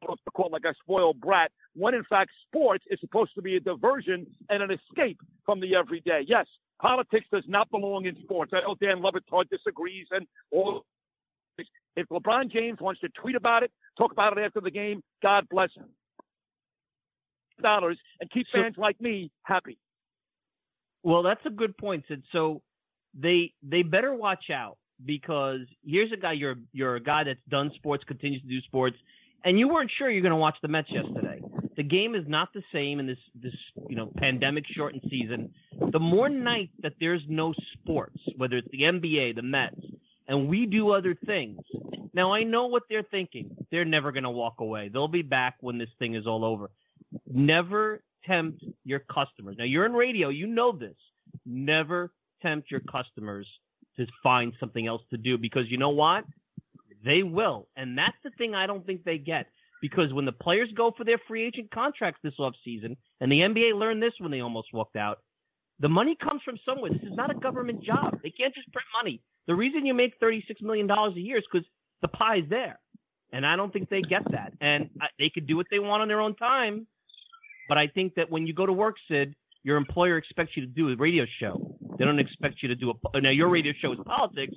off 0.09 0.19
the 0.25 0.31
court 0.33 0.53
like 0.53 0.65
a 0.65 0.75
spoiled 0.83 1.21
brat. 1.21 1.53
When 1.75 1.95
in 1.95 2.05
fact, 2.05 2.31
sports 2.47 2.85
is 2.91 2.99
supposed 3.01 3.35
to 3.37 3.43
be 3.43 3.57
a 3.57 3.61
diversion 3.61 4.27
and 4.51 4.63
an 4.63 4.71
escape 4.71 5.21
from 5.47 5.61
the 5.61 5.77
everyday. 5.77 6.25
Yes, 6.27 6.47
politics 6.81 7.27
does 7.33 7.45
not 7.47 7.71
belong 7.71 8.07
in 8.07 8.17
sports. 8.23 8.53
I 8.55 8.61
know 8.61 8.75
Dan 8.81 9.01
Le 9.01 9.13
Batard 9.13 9.49
disagrees 9.49 10.07
and 10.11 10.27
all 10.51 10.85
if 11.97 12.09
LeBron 12.09 12.51
James 12.51 12.81
wants 12.81 13.01
to 13.03 13.09
tweet 13.11 13.37
about 13.37 13.63
it, 13.63 13.71
talk 13.99 14.13
about 14.13 14.37
it 14.37 14.41
after 14.41 14.61
the 14.61 14.71
game, 14.71 15.03
God 15.23 15.47
bless 15.51 15.71
him. 15.77 15.89
Dollars 17.63 17.99
and 18.21 18.31
keep 18.31 18.47
fans 18.53 18.77
like 18.79 19.01
me 19.01 19.31
happy. 19.43 19.79
Well, 21.03 21.23
that's 21.23 21.45
a 21.47 21.51
good 21.51 21.77
point, 21.77 22.05
Sid. 22.09 22.23
So 22.33 22.63
they 23.19 23.53
they 23.63 23.83
better 23.83 24.15
watch 24.15 24.51
out 24.51 24.79
because 25.05 25.61
here's 25.85 26.13
a 26.13 26.17
guy 26.17 26.33
you're 26.33 26.57
you're 26.73 26.97
a 26.97 27.01
guy 27.03 27.25
that's 27.25 27.41
done 27.49 27.71
sports, 27.75 28.05
continues 28.05 28.43
to 28.43 28.49
do 28.49 28.61
sports, 28.63 28.97
and 29.45 29.59
you 29.59 29.69
weren't 29.69 29.91
sure 29.99 30.11
you're 30.11 30.23
going 30.23 30.31
to 30.31 30.37
watch 30.37 30.57
the 30.63 30.69
Mets 30.69 30.91
yesterday. 30.91 31.41
The 31.77 31.83
game 31.83 32.15
is 32.15 32.25
not 32.29 32.53
the 32.53 32.63
same 32.73 33.01
in 33.01 33.07
this 33.07 33.19
this 33.35 33.55
you 33.89 33.97
know 33.97 34.13
pandemic 34.17 34.65
shortened 34.75 35.03
season. 35.11 35.53
The 35.91 35.99
more 35.99 36.29
nights 36.29 36.73
that 36.83 36.95
there's 37.01 37.23
no 37.29 37.55
sports, 37.73 38.19
whether 38.37 38.57
it's 38.57 38.69
the 38.71 38.83
NBA, 38.83 39.37
the 39.37 39.43
Mets, 39.43 39.81
and 40.29 40.49
we 40.49 40.67
do 40.67 40.91
other 40.91 41.17
things. 41.27 41.61
Now 42.15 42.33
I 42.33 42.43
know 42.43 42.67
what 42.67 42.85
they're 42.89 43.03
thinking. 43.11 43.57
They're 43.71 43.87
never 43.87 44.13
going 44.13 44.25
to 44.25 44.31
walk 44.31 44.61
away. 44.61 44.91
They'll 44.93 45.09
be 45.09 45.23
back 45.23 45.57
when 45.61 45.79
this 45.79 45.89
thing 45.99 46.15
is 46.15 46.27
all 46.27 46.45
over. 46.45 46.71
Never 47.27 48.03
tempt 48.27 48.65
your 48.85 49.01
customers. 49.01 49.57
Now 49.59 49.65
you're 49.65 49.87
in 49.87 49.93
radio, 49.93 50.29
you 50.29 50.47
know 50.47 50.73
this. 50.73 50.97
Never 51.47 52.13
tempt 52.43 52.71
your 52.71 52.81
customers 52.81 53.47
to 53.97 54.07
find 54.23 54.53
something 54.59 54.87
else 54.87 55.03
to 55.11 55.17
do 55.17 55.39
because 55.39 55.71
you 55.71 55.79
know 55.79 55.91
what? 55.91 56.25
They 57.05 57.23
will. 57.23 57.69
And 57.77 57.97
that's 57.97 58.17
the 58.25 58.31
thing 58.39 58.55
I 58.55 58.67
don't 58.67 58.87
think 58.87 59.05
they 59.05 59.19
get. 59.19 59.47
Because 59.81 60.13
when 60.13 60.25
the 60.25 60.33
players 60.33 60.69
go 60.77 60.93
for 60.97 61.03
their 61.05 61.19
free 61.27 61.45
agent 61.45 61.71
contracts 61.73 62.21
this 62.23 62.35
offseason, 62.39 62.97
and 63.21 63.33
the 63.33 63.41
NBA 63.41 63.75
learned 63.75 64.01
this 64.01 64.13
when 64.19 64.31
they 64.31 64.41
almost 64.41 64.69
walked 64.73 64.95
out, 64.95 65.19
the 65.81 65.89
money 65.89 66.17
comes 66.23 66.41
from 66.45 66.57
somewhere. 66.65 66.93
This 66.93 67.03
is 67.03 67.17
not 67.17 67.33
a 67.33 67.35
government 67.35 67.83
job. 67.83 68.19
They 68.23 68.31
can't 68.31 68.55
just 68.55 68.73
print 68.73 68.87
money. 68.97 69.21
The 69.49 69.55
reason 69.57 69.85
you 69.85 69.95
make 69.95 70.19
$36 70.21 70.63
million 70.63 70.89
a 70.89 71.11
year 71.15 71.39
is 71.39 71.45
because 71.53 71.67
the 72.01 72.09
pie's 72.09 72.49
there. 72.49 72.79
And 73.33 73.45
I 73.45 73.57
don't 73.57 73.73
think 73.73 73.89
they 73.89 74.03
get 74.03 74.23
that. 74.31 74.53
And 74.61 74.91
uh, 75.01 75.07
they 75.19 75.31
could 75.31 75.47
do 75.47 75.57
what 75.57 75.67
they 75.71 75.81
want 75.81 76.03
on 76.03 76.09
their 76.09 76.21
own 76.21 76.37
time. 76.37 76.87
But 77.69 77.79
I 77.79 77.87
think 77.87 78.15
that 78.15 78.31
when 78.31 78.47
you 78.47 78.55
go 78.55 78.67
to 78.67 78.73
work, 78.73 78.97
Sid, 79.09 79.35
your 79.63 79.77
employer 79.77 80.17
expects 80.17 80.57
you 80.57 80.63
to 80.63 80.69
do 80.69 80.89
a 80.89 80.97
radio 80.97 81.25
show. 81.39 81.77
They 81.99 82.05
don't 82.05 82.19
expect 82.19 82.63
you 82.63 82.69
to 82.69 82.75
do 82.75 82.93
a 83.15 83.21
now 83.21 83.31
your 83.31 83.49
radio 83.49 83.73
show 83.81 83.93
is 83.93 83.99
politics, 84.05 84.55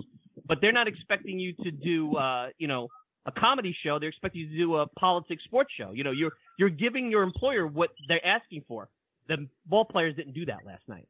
but 0.47 0.59
they're 0.61 0.71
not 0.71 0.87
expecting 0.87 1.39
you 1.39 1.53
to 1.63 1.71
do 1.71 2.15
uh, 2.17 2.49
you 2.57 2.67
know 2.67 2.87
a 3.25 3.31
comedy 3.31 3.75
show. 3.83 3.99
They're 3.99 4.09
expecting 4.09 4.41
you 4.41 4.49
to 4.49 4.57
do 4.57 4.75
a 4.77 4.87
politics 4.87 5.43
sports 5.43 5.71
show. 5.77 5.91
You 5.91 6.03
know, 6.03 6.11
you're 6.11 6.31
you're 6.57 6.69
giving 6.69 7.11
your 7.11 7.23
employer 7.23 7.67
what 7.67 7.91
they're 8.07 8.25
asking 8.25 8.63
for. 8.67 8.89
The 9.27 9.47
ball 9.65 9.85
players 9.85 10.15
didn't 10.15 10.33
do 10.33 10.45
that 10.45 10.65
last 10.65 10.83
night. 10.87 11.07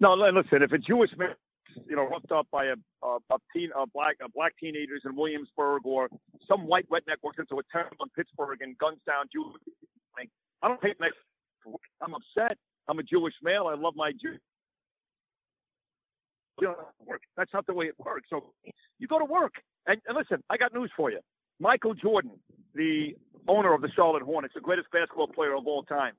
No, 0.00 0.14
listen. 0.14 0.62
If 0.62 0.72
a 0.72 0.78
Jewish 0.78 1.10
man, 1.16 1.34
you 1.88 1.96
know, 1.96 2.08
hooked 2.10 2.32
up 2.32 2.46
by 2.50 2.66
a 2.66 2.74
a, 3.02 3.18
a 3.30 3.36
teen, 3.54 3.70
a 3.76 3.86
black, 3.86 4.16
a 4.22 4.28
black 4.28 4.54
teenagers 4.60 5.02
in 5.04 5.16
Williamsburg, 5.16 5.82
or 5.86 6.08
some 6.46 6.66
white 6.66 6.88
redneck 6.90 7.16
walks 7.22 7.38
into 7.38 7.58
a 7.58 7.62
town 7.72 7.90
in 8.00 8.08
Pittsburgh 8.16 8.60
and 8.60 8.76
guns 8.78 8.98
down 9.06 9.26
Jews, 9.32 9.56
I 10.64 10.68
don't 10.68 10.82
hate 10.82 10.96
next. 10.98 11.16
I'm 12.00 12.14
upset. 12.14 12.56
I'm 12.88 12.98
a 12.98 13.02
Jewish 13.02 13.34
male. 13.42 13.66
I 13.70 13.74
love 13.74 13.94
my 13.96 14.12
Jew. 14.12 14.36
That's 17.36 17.52
not 17.52 17.66
the 17.66 17.74
way 17.74 17.86
it 17.86 17.94
works. 17.98 18.28
So 18.30 18.52
you 18.98 19.06
go 19.06 19.18
to 19.18 19.24
work. 19.26 19.52
And, 19.86 20.00
and 20.06 20.16
listen, 20.16 20.42
I 20.48 20.56
got 20.56 20.72
news 20.72 20.90
for 20.96 21.10
you. 21.10 21.20
Michael 21.60 21.92
Jordan, 21.94 22.32
the 22.74 23.14
owner 23.46 23.74
of 23.74 23.82
the 23.82 23.90
Charlotte 23.94 24.22
Hornets, 24.22 24.54
the 24.54 24.60
greatest 24.60 24.90
basketball 24.90 25.26
player 25.26 25.54
of 25.54 25.66
all 25.66 25.82
time, 25.82 26.14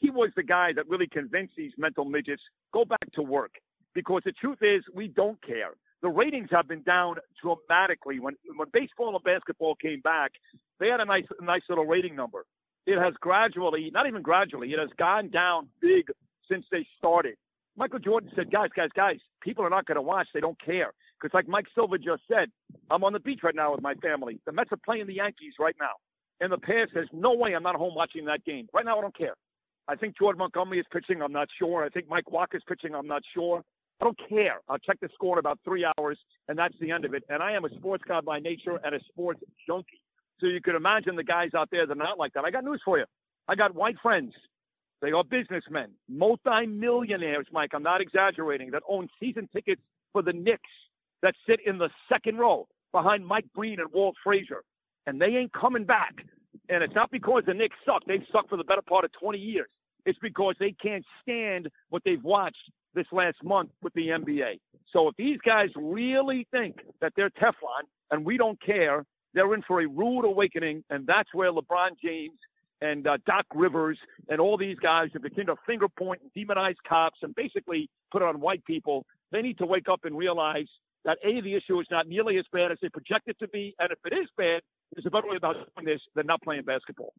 he 0.00 0.10
was 0.10 0.30
the 0.36 0.42
guy 0.42 0.72
that 0.74 0.86
really 0.88 1.06
convinced 1.06 1.54
these 1.56 1.72
mental 1.78 2.04
midgets 2.04 2.42
go 2.74 2.84
back 2.84 3.10
to 3.14 3.22
work. 3.22 3.52
Because 3.94 4.20
the 4.26 4.32
truth 4.32 4.58
is, 4.60 4.82
we 4.94 5.08
don't 5.08 5.40
care. 5.42 5.70
The 6.02 6.08
ratings 6.10 6.48
have 6.52 6.68
been 6.68 6.82
down 6.82 7.16
dramatically. 7.42 8.20
When 8.20 8.34
when 8.56 8.68
baseball 8.72 9.14
and 9.14 9.24
basketball 9.24 9.74
came 9.76 10.00
back, 10.00 10.32
they 10.78 10.88
had 10.88 11.00
a 11.00 11.06
nice 11.06 11.24
nice 11.40 11.62
little 11.70 11.86
rating 11.86 12.14
number. 12.14 12.44
It 12.86 12.98
has 12.98 13.14
gradually, 13.20 13.90
not 13.92 14.06
even 14.06 14.22
gradually, 14.22 14.72
it 14.72 14.78
has 14.78 14.90
gone 14.98 15.28
down 15.28 15.68
big 15.80 16.06
since 16.48 16.64
they 16.70 16.86
started. 16.98 17.36
Michael 17.76 17.98
Jordan 17.98 18.30
said, 18.34 18.50
guys, 18.50 18.70
guys, 18.74 18.88
guys, 18.94 19.18
people 19.42 19.64
are 19.64 19.70
not 19.70 19.86
going 19.86 19.96
to 19.96 20.02
watch. 20.02 20.28
They 20.32 20.40
don't 20.40 20.60
care. 20.64 20.92
Because, 21.20 21.34
like 21.34 21.48
Mike 21.48 21.66
Silva 21.74 21.98
just 21.98 22.22
said, 22.28 22.50
I'm 22.90 23.04
on 23.04 23.12
the 23.12 23.20
beach 23.20 23.40
right 23.42 23.54
now 23.54 23.72
with 23.72 23.82
my 23.82 23.94
family. 23.94 24.40
The 24.46 24.52
Mets 24.52 24.72
are 24.72 24.78
playing 24.84 25.06
the 25.06 25.14
Yankees 25.14 25.54
right 25.58 25.76
now. 25.80 25.92
In 26.40 26.50
the 26.50 26.58
past, 26.58 26.90
there's 26.94 27.08
no 27.12 27.34
way 27.34 27.54
I'm 27.54 27.62
not 27.62 27.74
home 27.76 27.94
watching 27.94 28.24
that 28.26 28.44
game. 28.44 28.68
Right 28.72 28.84
now, 28.84 28.98
I 28.98 29.00
don't 29.00 29.16
care. 29.16 29.34
I 29.88 29.96
think 29.96 30.18
Jordan 30.18 30.38
Montgomery 30.38 30.78
is 30.78 30.86
pitching. 30.92 31.22
I'm 31.22 31.32
not 31.32 31.48
sure. 31.58 31.84
I 31.84 31.88
think 31.88 32.08
Mike 32.08 32.26
Wacha 32.26 32.56
is 32.56 32.62
pitching. 32.68 32.94
I'm 32.94 33.06
not 33.06 33.22
sure. 33.34 33.62
I 34.00 34.04
don't 34.04 34.18
care. 34.28 34.60
I'll 34.68 34.78
check 34.78 35.00
the 35.00 35.08
score 35.14 35.36
in 35.36 35.38
about 35.38 35.58
three 35.64 35.86
hours, 35.98 36.18
and 36.48 36.58
that's 36.58 36.74
the 36.80 36.90
end 36.90 37.04
of 37.04 37.14
it. 37.14 37.24
And 37.30 37.42
I 37.42 37.52
am 37.52 37.64
a 37.64 37.70
sports 37.76 38.04
guy 38.06 38.20
by 38.20 38.38
nature 38.38 38.78
and 38.84 38.94
a 38.94 39.00
sports 39.08 39.40
junkie. 39.66 40.00
So 40.40 40.46
you 40.46 40.60
could 40.60 40.74
imagine 40.74 41.16
the 41.16 41.24
guys 41.24 41.50
out 41.56 41.68
there 41.70 41.86
that 41.86 41.92
are 41.92 41.96
not 41.96 42.18
like 42.18 42.34
that. 42.34 42.44
I 42.44 42.50
got 42.50 42.64
news 42.64 42.82
for 42.84 42.98
you. 42.98 43.04
I 43.48 43.54
got 43.54 43.74
white 43.74 43.96
friends 44.02 44.32
they 45.02 45.12
are 45.12 45.24
businessmen, 45.24 45.90
multimillionaires, 46.08 47.46
Mike. 47.52 47.70
I'm 47.74 47.82
not 47.82 48.00
exaggerating, 48.00 48.70
that 48.70 48.82
own 48.88 49.08
season 49.20 49.48
tickets 49.52 49.82
for 50.12 50.22
the 50.22 50.32
Knicks 50.32 50.70
that 51.22 51.34
sit 51.46 51.60
in 51.66 51.78
the 51.78 51.90
second 52.08 52.38
row 52.38 52.66
behind 52.92 53.26
Mike 53.26 53.46
Breen 53.54 53.78
and 53.80 53.92
Walt 53.92 54.16
Frazier. 54.24 54.62
And 55.06 55.20
they 55.20 55.36
ain't 55.36 55.52
coming 55.52 55.84
back. 55.84 56.14
And 56.68 56.82
it's 56.82 56.94
not 56.94 57.10
because 57.10 57.42
the 57.46 57.54
Knicks 57.54 57.76
suck. 57.84 58.02
They've 58.06 58.24
sucked 58.32 58.48
for 58.48 58.56
the 58.56 58.64
better 58.64 58.82
part 58.82 59.04
of 59.04 59.12
20 59.20 59.38
years. 59.38 59.68
It's 60.06 60.18
because 60.20 60.54
they 60.58 60.72
can't 60.72 61.04
stand 61.22 61.68
what 61.90 62.02
they've 62.04 62.22
watched 62.24 62.70
this 62.94 63.06
last 63.12 63.42
month 63.44 63.70
with 63.82 63.92
the 63.94 64.08
NBA. 64.08 64.60
So 64.92 65.08
if 65.08 65.16
these 65.16 65.38
guys 65.44 65.68
really 65.76 66.46
think 66.50 66.76
that 67.00 67.12
they're 67.16 67.30
Teflon 67.30 67.84
and 68.10 68.24
we 68.24 68.38
don't 68.38 68.60
care, 68.62 69.04
they're 69.34 69.52
in 69.54 69.62
for 69.62 69.82
a 69.82 69.86
rude 69.86 70.24
awakening. 70.24 70.84
And 70.90 71.06
that's 71.06 71.32
where 71.34 71.52
LeBron 71.52 71.90
James 72.02 72.38
and 72.80 73.06
uh, 73.06 73.18
Doc 73.26 73.46
Rivers 73.54 73.98
and 74.28 74.40
all 74.40 74.56
these 74.56 74.78
guys 74.78 75.10
who 75.12 75.20
begin 75.20 75.46
to 75.46 75.56
finger 75.66 75.88
point 75.88 76.20
and 76.22 76.30
demonize 76.48 76.76
cops 76.86 77.18
and 77.22 77.34
basically 77.34 77.88
put 78.10 78.22
it 78.22 78.28
on 78.28 78.40
white 78.40 78.64
people, 78.64 79.04
they 79.32 79.42
need 79.42 79.58
to 79.58 79.66
wake 79.66 79.88
up 79.88 80.04
and 80.04 80.16
realize 80.16 80.66
that 81.04 81.18
A, 81.24 81.40
the 81.40 81.54
issue 81.54 81.80
is 81.80 81.86
not 81.90 82.08
nearly 82.08 82.36
as 82.38 82.44
bad 82.52 82.72
as 82.72 82.78
they 82.82 82.88
project 82.88 83.28
it 83.28 83.38
to 83.38 83.48
be. 83.48 83.74
And 83.78 83.90
if 83.92 83.98
it 84.04 84.14
is 84.14 84.28
bad, 84.36 84.60
there's 84.92 85.06
a 85.06 85.10
better 85.10 85.28
way 85.28 85.36
about 85.36 85.54
doing 85.54 85.86
this 85.86 86.00
than 86.14 86.26
not 86.26 86.42
playing 86.42 86.62
basketball. 86.62 87.12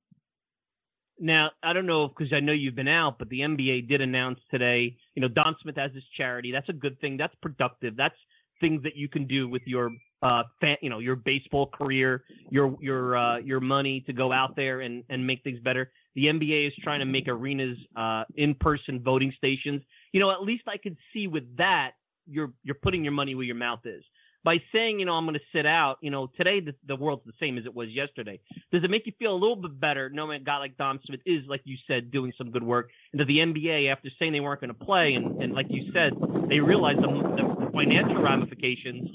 Now, 1.20 1.52
I 1.64 1.74
don't 1.74 1.88
know 1.88 2.10
because 2.10 2.32
I 2.32 2.40
know 2.40 2.52
you've 2.52 2.76
been 2.76 2.88
out, 2.88 3.18
but 3.18 3.30
the 3.30 3.40
NBA 3.40 3.88
did 3.88 4.02
announce 4.02 4.40
today, 4.52 4.96
you 5.16 5.22
know, 5.22 5.28
Dom 5.28 5.56
Smith 5.62 5.76
has 5.78 5.92
his 5.94 6.04
charity. 6.16 6.52
That's 6.52 6.70
a 6.70 6.74
good 6.74 7.00
thing. 7.00 7.18
That's 7.18 7.34
productive. 7.42 7.96
That's 7.96 8.16
things 8.60 8.84
that 8.84 8.96
you 8.96 9.08
can 9.08 9.26
do 9.26 9.48
with 9.48 9.64
your 9.66 9.92
uh, 10.22 10.44
fan, 10.60 10.78
you 10.82 10.90
know, 10.90 11.00
your 11.00 11.16
baseball 11.16 11.68
career, 11.68 12.24
your 12.50 12.76
your 12.82 13.18
uh, 13.18 13.38
your 13.38 13.60
money 13.60 14.02
to 14.02 14.14
go 14.14 14.32
out 14.32 14.56
there 14.56 14.82
and 14.82 15.04
and 15.10 15.26
make 15.26 15.44
things 15.44 15.60
better. 15.60 15.92
The 16.16 16.26
NBA 16.26 16.68
is 16.68 16.74
trying 16.82 17.00
to 17.00 17.06
make 17.06 17.28
arenas 17.28 17.78
uh, 17.96 18.24
in-person 18.36 19.02
voting 19.04 19.32
stations. 19.38 19.82
You 20.14 20.20
know, 20.20 20.32
at 20.32 20.42
least 20.42 20.64
I 20.68 20.78
could 20.78 20.98
see 21.14 21.28
with 21.28 21.44
that 21.58 21.92
you're 22.26 22.52
you're 22.64 22.76
putting 22.76 23.04
your 23.04 23.14
money 23.14 23.36
where 23.36 23.46
your 23.46 23.56
mouth 23.56 23.82
is. 23.86 24.04
By 24.44 24.62
saying, 24.72 25.00
you 25.00 25.06
know, 25.06 25.14
I'm 25.14 25.26
going 25.26 25.34
to 25.34 25.42
sit 25.52 25.66
out, 25.66 25.98
you 26.02 26.10
know, 26.10 26.32
today 26.38 26.62
the, 26.62 26.74
the 26.88 26.96
world's 26.96 27.24
the 27.26 27.34
same 27.38 27.58
as 27.58 27.66
it 27.66 27.74
was 27.74 27.90
yesterday. 27.90 28.40
Does 28.72 28.82
it 28.82 28.90
make 28.90 29.06
you 29.06 29.12
feel 29.20 29.34
a 29.34 29.36
little 29.36 29.58
bit 29.58 29.78
better 29.78 30.10
knowing 30.10 30.42
a 30.42 30.44
guy 30.44 30.58
like 30.58 30.78
Dom 30.78 31.02
Smith 31.06 31.20
is, 31.26 31.44
like 31.48 31.62
you 31.66 31.76
said, 31.86 32.12
doing 32.12 32.32
some 32.38 32.52
good 32.52 32.64
work? 32.64 32.90
And 33.12 33.20
that 33.20 33.26
the 33.26 33.40
NBA, 33.40 33.92
after 33.92 34.10
saying 34.18 34.32
they 34.32 34.40
weren't 34.40 34.62
going 34.62 34.70
to 34.70 34.86
play, 34.86 35.16
and, 35.16 35.42
and 35.42 35.54
like 35.54 35.66
you 35.70 35.92
said, 35.92 36.14
they 36.48 36.62
realized 36.62 37.00
the, 37.00 37.08
the 37.08 37.70
financial 37.74 38.22
ramifications 38.22 39.10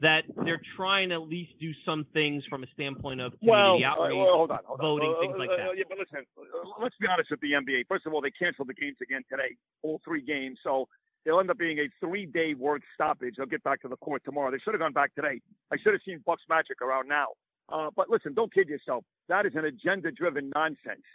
that 0.00 0.22
they're 0.44 0.60
trying 0.76 1.10
to 1.10 1.16
at 1.16 1.28
least 1.28 1.52
do 1.60 1.72
some 1.84 2.06
things 2.12 2.42
from 2.48 2.64
a 2.64 2.66
standpoint 2.74 3.20
of 3.20 3.38
community 3.38 3.84
well, 3.84 3.84
outreach, 3.84 4.16
well, 4.16 4.36
hold 4.36 4.50
on, 4.50 4.58
hold 4.66 4.80
voting, 4.80 5.08
on. 5.08 5.22
things 5.22 5.36
like 5.38 5.50
uh, 5.50 5.56
that. 5.56 5.76
yeah, 5.76 5.84
but 5.88 5.98
listen, 5.98 6.26
uh, 6.38 6.82
let's 6.82 6.96
be 7.00 7.06
honest 7.06 7.30
with 7.30 7.40
the 7.40 7.52
NBA. 7.52 7.86
First 7.88 8.06
of 8.06 8.12
all, 8.12 8.20
they 8.20 8.30
canceled 8.30 8.68
the 8.68 8.74
games 8.74 8.96
again 9.02 9.22
today, 9.30 9.56
all 9.82 10.00
three 10.04 10.20
games. 10.20 10.58
So 10.64 10.88
they'll 11.24 11.40
end 11.40 11.50
up 11.50 11.58
being 11.58 11.78
a 11.78 11.88
three-day 12.00 12.54
work 12.54 12.82
stoppage. 12.94 13.34
They'll 13.36 13.46
get 13.46 13.62
back 13.62 13.82
to 13.82 13.88
the 13.88 13.96
court 13.96 14.22
tomorrow. 14.24 14.50
They 14.50 14.58
should 14.58 14.74
have 14.74 14.80
gone 14.80 14.92
back 14.92 15.14
today. 15.14 15.40
I 15.72 15.76
should 15.82 15.92
have 15.92 16.02
seen 16.04 16.22
Bucks 16.26 16.42
Magic 16.48 16.82
around 16.82 17.08
now. 17.08 17.28
Uh, 17.68 17.88
but 17.94 18.10
listen, 18.10 18.34
don't 18.34 18.52
kid 18.52 18.68
yourself. 18.68 19.04
That 19.28 19.46
is 19.46 19.52
an 19.54 19.64
agenda-driven 19.64 20.52
nonsense. 20.54 21.06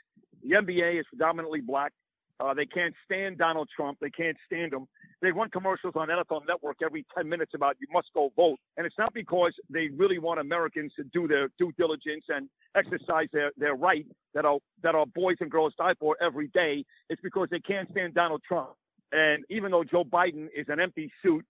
The 0.42 0.56
NBA 0.56 1.00
is 1.00 1.06
predominantly 1.10 1.62
black. 1.62 1.94
Uh, 2.40 2.54
they 2.54 2.66
can't 2.66 2.94
stand 3.06 3.38
Donald 3.38 3.70
Trump. 3.76 3.98
They 4.00 4.10
can't 4.10 4.38
stand 4.46 4.74
him. 4.74 4.88
They 5.22 5.32
run 5.32 5.50
commercials 5.50 5.94
on 5.96 6.08
NFL 6.08 6.48
Network 6.48 6.78
every 6.84 7.06
10 7.16 7.28
minutes 7.28 7.52
about 7.54 7.76
you 7.82 7.88
must 7.92 8.08
go 8.14 8.32
vote. 8.36 8.58
And 8.78 8.86
it's 8.86 8.98
not 8.98 9.14
because 9.14 9.54
they 9.70 9.90
really 9.90 10.20
want 10.20 10.40
Americans 10.40 10.94
to 10.96 11.04
do 11.04 11.28
their 11.28 11.50
due 11.58 11.74
diligence 11.78 12.24
and 12.30 12.50
exercise 12.76 13.28
their, 13.34 13.52
their 13.58 13.76
right 13.76 14.06
that 14.34 14.46
our, 14.46 14.60
that 14.84 14.96
our 14.96 15.06
boys 15.06 15.36
and 15.42 15.52
girls 15.52 15.74
die 15.78 15.96
for 16.00 16.16
every 16.22 16.48
day. 16.48 16.86
It's 17.10 17.22
because 17.22 17.50
they 17.52 17.60
can't 17.60 17.90
stand 17.92 18.14
Donald 18.14 18.42
Trump. 18.48 18.70
And 19.12 19.44
even 19.50 19.72
though 19.72 19.84
Joe 19.84 20.06
Biden 20.06 20.48
is 20.56 20.68
an 20.70 20.80
empty 20.80 21.12
suit 21.22 21.46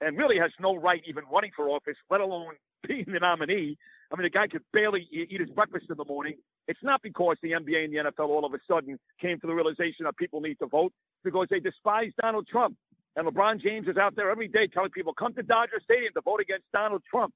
and 0.00 0.16
really 0.16 0.38
has 0.38 0.52
no 0.60 0.76
right 0.76 1.02
even 1.06 1.24
running 1.32 1.50
for 1.56 1.68
office, 1.68 1.96
let 2.10 2.20
alone 2.20 2.52
being 2.86 3.06
the 3.08 3.18
nominee, 3.18 3.76
I 4.12 4.16
mean, 4.16 4.22
the 4.22 4.30
guy 4.30 4.46
could 4.46 4.62
barely 4.72 5.08
eat 5.10 5.40
his 5.40 5.50
breakfast 5.50 5.86
in 5.90 5.96
the 5.96 6.04
morning. 6.04 6.36
It's 6.68 6.82
not 6.82 7.02
because 7.02 7.36
the 7.42 7.52
NBA 7.52 7.84
and 7.84 7.92
the 7.92 8.12
NFL 8.12 8.28
all 8.28 8.44
of 8.44 8.52
a 8.52 8.58
sudden 8.70 8.98
came 9.20 9.40
to 9.40 9.46
the 9.46 9.54
realization 9.54 10.04
that 10.04 10.16
people 10.16 10.40
need 10.40 10.58
to 10.60 10.66
vote, 10.66 10.92
because 11.24 11.48
they 11.50 11.60
despise 11.60 12.12
Donald 12.20 12.46
Trump. 12.46 12.76
And 13.16 13.26
LeBron 13.26 13.60
James 13.60 13.88
is 13.88 13.96
out 13.96 14.14
there 14.14 14.30
every 14.30 14.48
day 14.48 14.68
telling 14.68 14.90
people, 14.90 15.12
come 15.12 15.34
to 15.34 15.42
Dodger 15.42 15.80
Stadium 15.82 16.12
to 16.14 16.20
vote 16.20 16.40
against 16.40 16.66
Donald 16.72 17.02
Trump. 17.10 17.34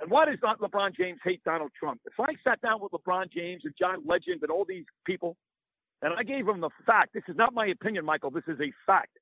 And 0.00 0.10
why 0.10 0.26
does 0.26 0.38
not 0.42 0.60
LeBron 0.60 0.94
James 0.94 1.20
hate 1.22 1.42
Donald 1.44 1.70
Trump? 1.78 2.00
If 2.04 2.18
I 2.18 2.34
sat 2.42 2.60
down 2.60 2.80
with 2.82 2.92
LeBron 2.92 3.30
James 3.32 3.62
and 3.64 3.72
John 3.78 4.02
Legend 4.04 4.42
and 4.42 4.50
all 4.50 4.64
these 4.68 4.84
people, 5.06 5.36
and 6.02 6.12
I 6.12 6.24
gave 6.24 6.44
them 6.44 6.60
the 6.60 6.70
fact, 6.84 7.14
this 7.14 7.22
is 7.28 7.36
not 7.36 7.54
my 7.54 7.66
opinion, 7.66 8.04
Michael, 8.04 8.30
this 8.30 8.44
is 8.48 8.58
a 8.60 8.72
fact. 8.84 9.16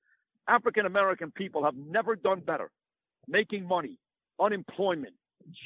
African 0.49 0.87
American 0.87 1.31
people 1.31 1.63
have 1.63 1.77
never 1.77 2.17
done 2.17 2.41
better 2.41 2.71
making 3.29 3.65
money, 3.65 3.99
unemployment, 4.41 5.15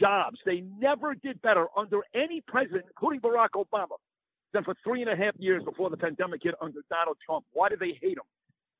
jobs. 0.00 0.38
They 0.44 0.62
never 0.78 1.14
did 1.14 1.40
better 1.42 1.66
under 1.76 2.00
any 2.14 2.42
president, 2.46 2.84
including 2.88 3.20
Barack 3.20 3.50
Obama, 3.54 3.96
than 4.52 4.64
for 4.64 4.74
three 4.84 5.02
and 5.02 5.10
a 5.10 5.16
half 5.16 5.34
years 5.38 5.62
before 5.64 5.90
the 5.90 5.96
pandemic 5.96 6.42
hit 6.42 6.54
under 6.60 6.80
Donald 6.90 7.16
Trump. 7.24 7.44
Why 7.52 7.68
do 7.68 7.76
they 7.76 7.98
hate 8.00 8.16
him? 8.16 8.24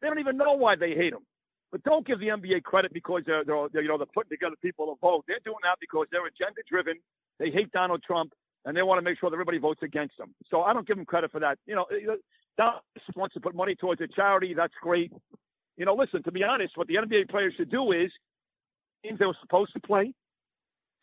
They 0.00 0.08
don't 0.08 0.18
even 0.18 0.36
know 0.36 0.52
why 0.52 0.76
they 0.76 0.94
hate 0.94 1.12
him. 1.12 1.24
But 1.72 1.82
don't 1.82 2.06
give 2.06 2.20
the 2.20 2.28
NBA 2.28 2.62
credit 2.62 2.92
because 2.92 3.22
they're, 3.26 3.44
they're, 3.44 3.68
they're 3.72 3.82
you 3.82 3.88
know 3.88 3.98
they're 3.98 4.06
putting 4.06 4.30
together 4.30 4.54
people 4.62 4.86
to 4.86 4.94
vote. 5.00 5.24
They're 5.26 5.40
doing 5.44 5.58
that 5.64 5.76
because 5.80 6.06
they're 6.10 6.26
agenda 6.26 6.62
driven. 6.68 6.94
They 7.38 7.50
hate 7.50 7.72
Donald 7.72 8.02
Trump 8.02 8.32
and 8.64 8.76
they 8.76 8.82
want 8.82 8.98
to 8.98 9.02
make 9.02 9.18
sure 9.18 9.30
that 9.30 9.34
everybody 9.34 9.58
votes 9.58 9.80
against 9.82 10.16
them. 10.16 10.34
So 10.50 10.62
I 10.62 10.72
don't 10.72 10.86
give 10.86 10.96
them 10.96 11.06
credit 11.06 11.30
for 11.32 11.40
that. 11.40 11.58
You 11.66 11.74
know, 11.74 11.86
eh, 11.90 12.12
eh, 12.12 12.16
Donald 12.56 12.82
wants 13.14 13.34
to 13.34 13.40
put 13.40 13.54
money 13.54 13.74
towards 13.74 14.00
a 14.00 14.08
charity. 14.08 14.54
That's 14.54 14.74
great. 14.80 15.12
You 15.76 15.84
know, 15.84 15.94
listen. 15.94 16.22
To 16.22 16.32
be 16.32 16.44
honest, 16.44 16.76
what 16.76 16.88
the 16.88 16.94
NBA 16.94 17.30
players 17.30 17.54
should 17.56 17.70
do 17.70 17.92
is, 17.92 18.10
teams 19.04 19.18
they 19.18 19.26
were 19.26 19.36
supposed 19.40 19.72
to 19.74 19.80
play, 19.80 20.14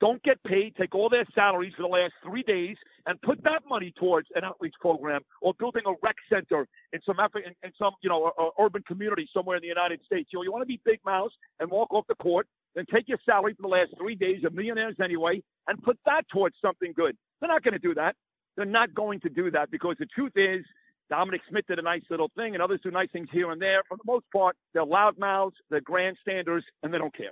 don't 0.04 0.22
get 0.24 0.44
paid, 0.44 0.76
take 0.76 0.94
all 0.94 1.08
their 1.08 1.24
salaries 1.34 1.72
for 1.78 1.84
the 1.84 1.88
last 1.88 2.12
three 2.22 2.44
days, 2.44 2.76
and 3.06 3.22
put 3.22 3.42
that 3.46 3.64
money 3.70 3.94
towards 3.98 4.28
an 4.36 4.44
outreach 4.44 4.74
program 4.82 5.22
or 5.42 5.54
building 5.54 5.84
a 5.88 5.94
rec 6.04 6.18
center 6.30 6.68
in 6.92 7.00
some 7.06 7.16
in, 7.36 7.54
in 7.64 7.72
some 7.80 7.94
you 8.02 8.10
know 8.10 8.34
uh, 8.38 8.62
urban 8.62 8.84
community 8.86 9.30
somewhere 9.34 9.56
in 9.56 9.62
the 9.62 9.68
United 9.70 10.02
States. 10.06 10.30
You 10.34 10.40
know, 10.40 10.44
you 10.44 10.52
want 10.52 10.62
to 10.62 10.68
be 10.68 10.82
big 10.84 11.00
mouse 11.06 11.32
and 11.62 11.72
walk 11.72 11.94
off 11.94 12.04
the 12.10 12.16
court, 12.16 12.48
then 12.76 12.86
take 12.94 13.08
your 13.08 13.18
salary 13.26 13.54
for 13.54 13.62
the 13.62 13.70
last 13.70 13.92
three 13.98 14.16
days, 14.16 14.40
you're 14.42 14.52
millionaires 14.52 14.98
anyway, 15.02 15.42
and 15.70 15.82
put 15.82 15.98
that 16.06 16.28
towards 16.28 16.58
something 16.62 16.92
good. 16.94 17.16
They're 17.40 17.48
not 17.48 17.64
going 17.64 17.72
to 17.72 17.80
do 17.80 17.94
that. 17.94 18.18
They're 18.58 18.66
not 18.66 18.94
going 18.94 19.22
to 19.22 19.30
do 19.30 19.52
that 19.52 19.72
because 19.72 19.96
the 20.00 20.06
truth 20.08 20.34
is, 20.36 20.66
Dominic 21.10 21.42
Smith 21.50 21.66
did 21.66 21.80
a 21.80 21.82
nice 21.82 22.04
little 22.10 22.30
thing, 22.36 22.56
and 22.56 22.62
others 22.62 22.82
do 22.84 22.92
nice 22.92 23.10
things 23.14 23.30
here 23.32 23.52
and 23.52 23.62
there. 23.62 23.84
For 23.88 23.96
the 23.96 24.04
most 24.06 24.26
part, 24.36 24.58
they're 24.74 24.86
loudmouths, 24.86 25.54
they're 25.70 25.80
grandstanders, 25.80 26.66
and 26.82 26.94
they 26.94 26.98
don't 26.98 27.16
care. 27.16 27.32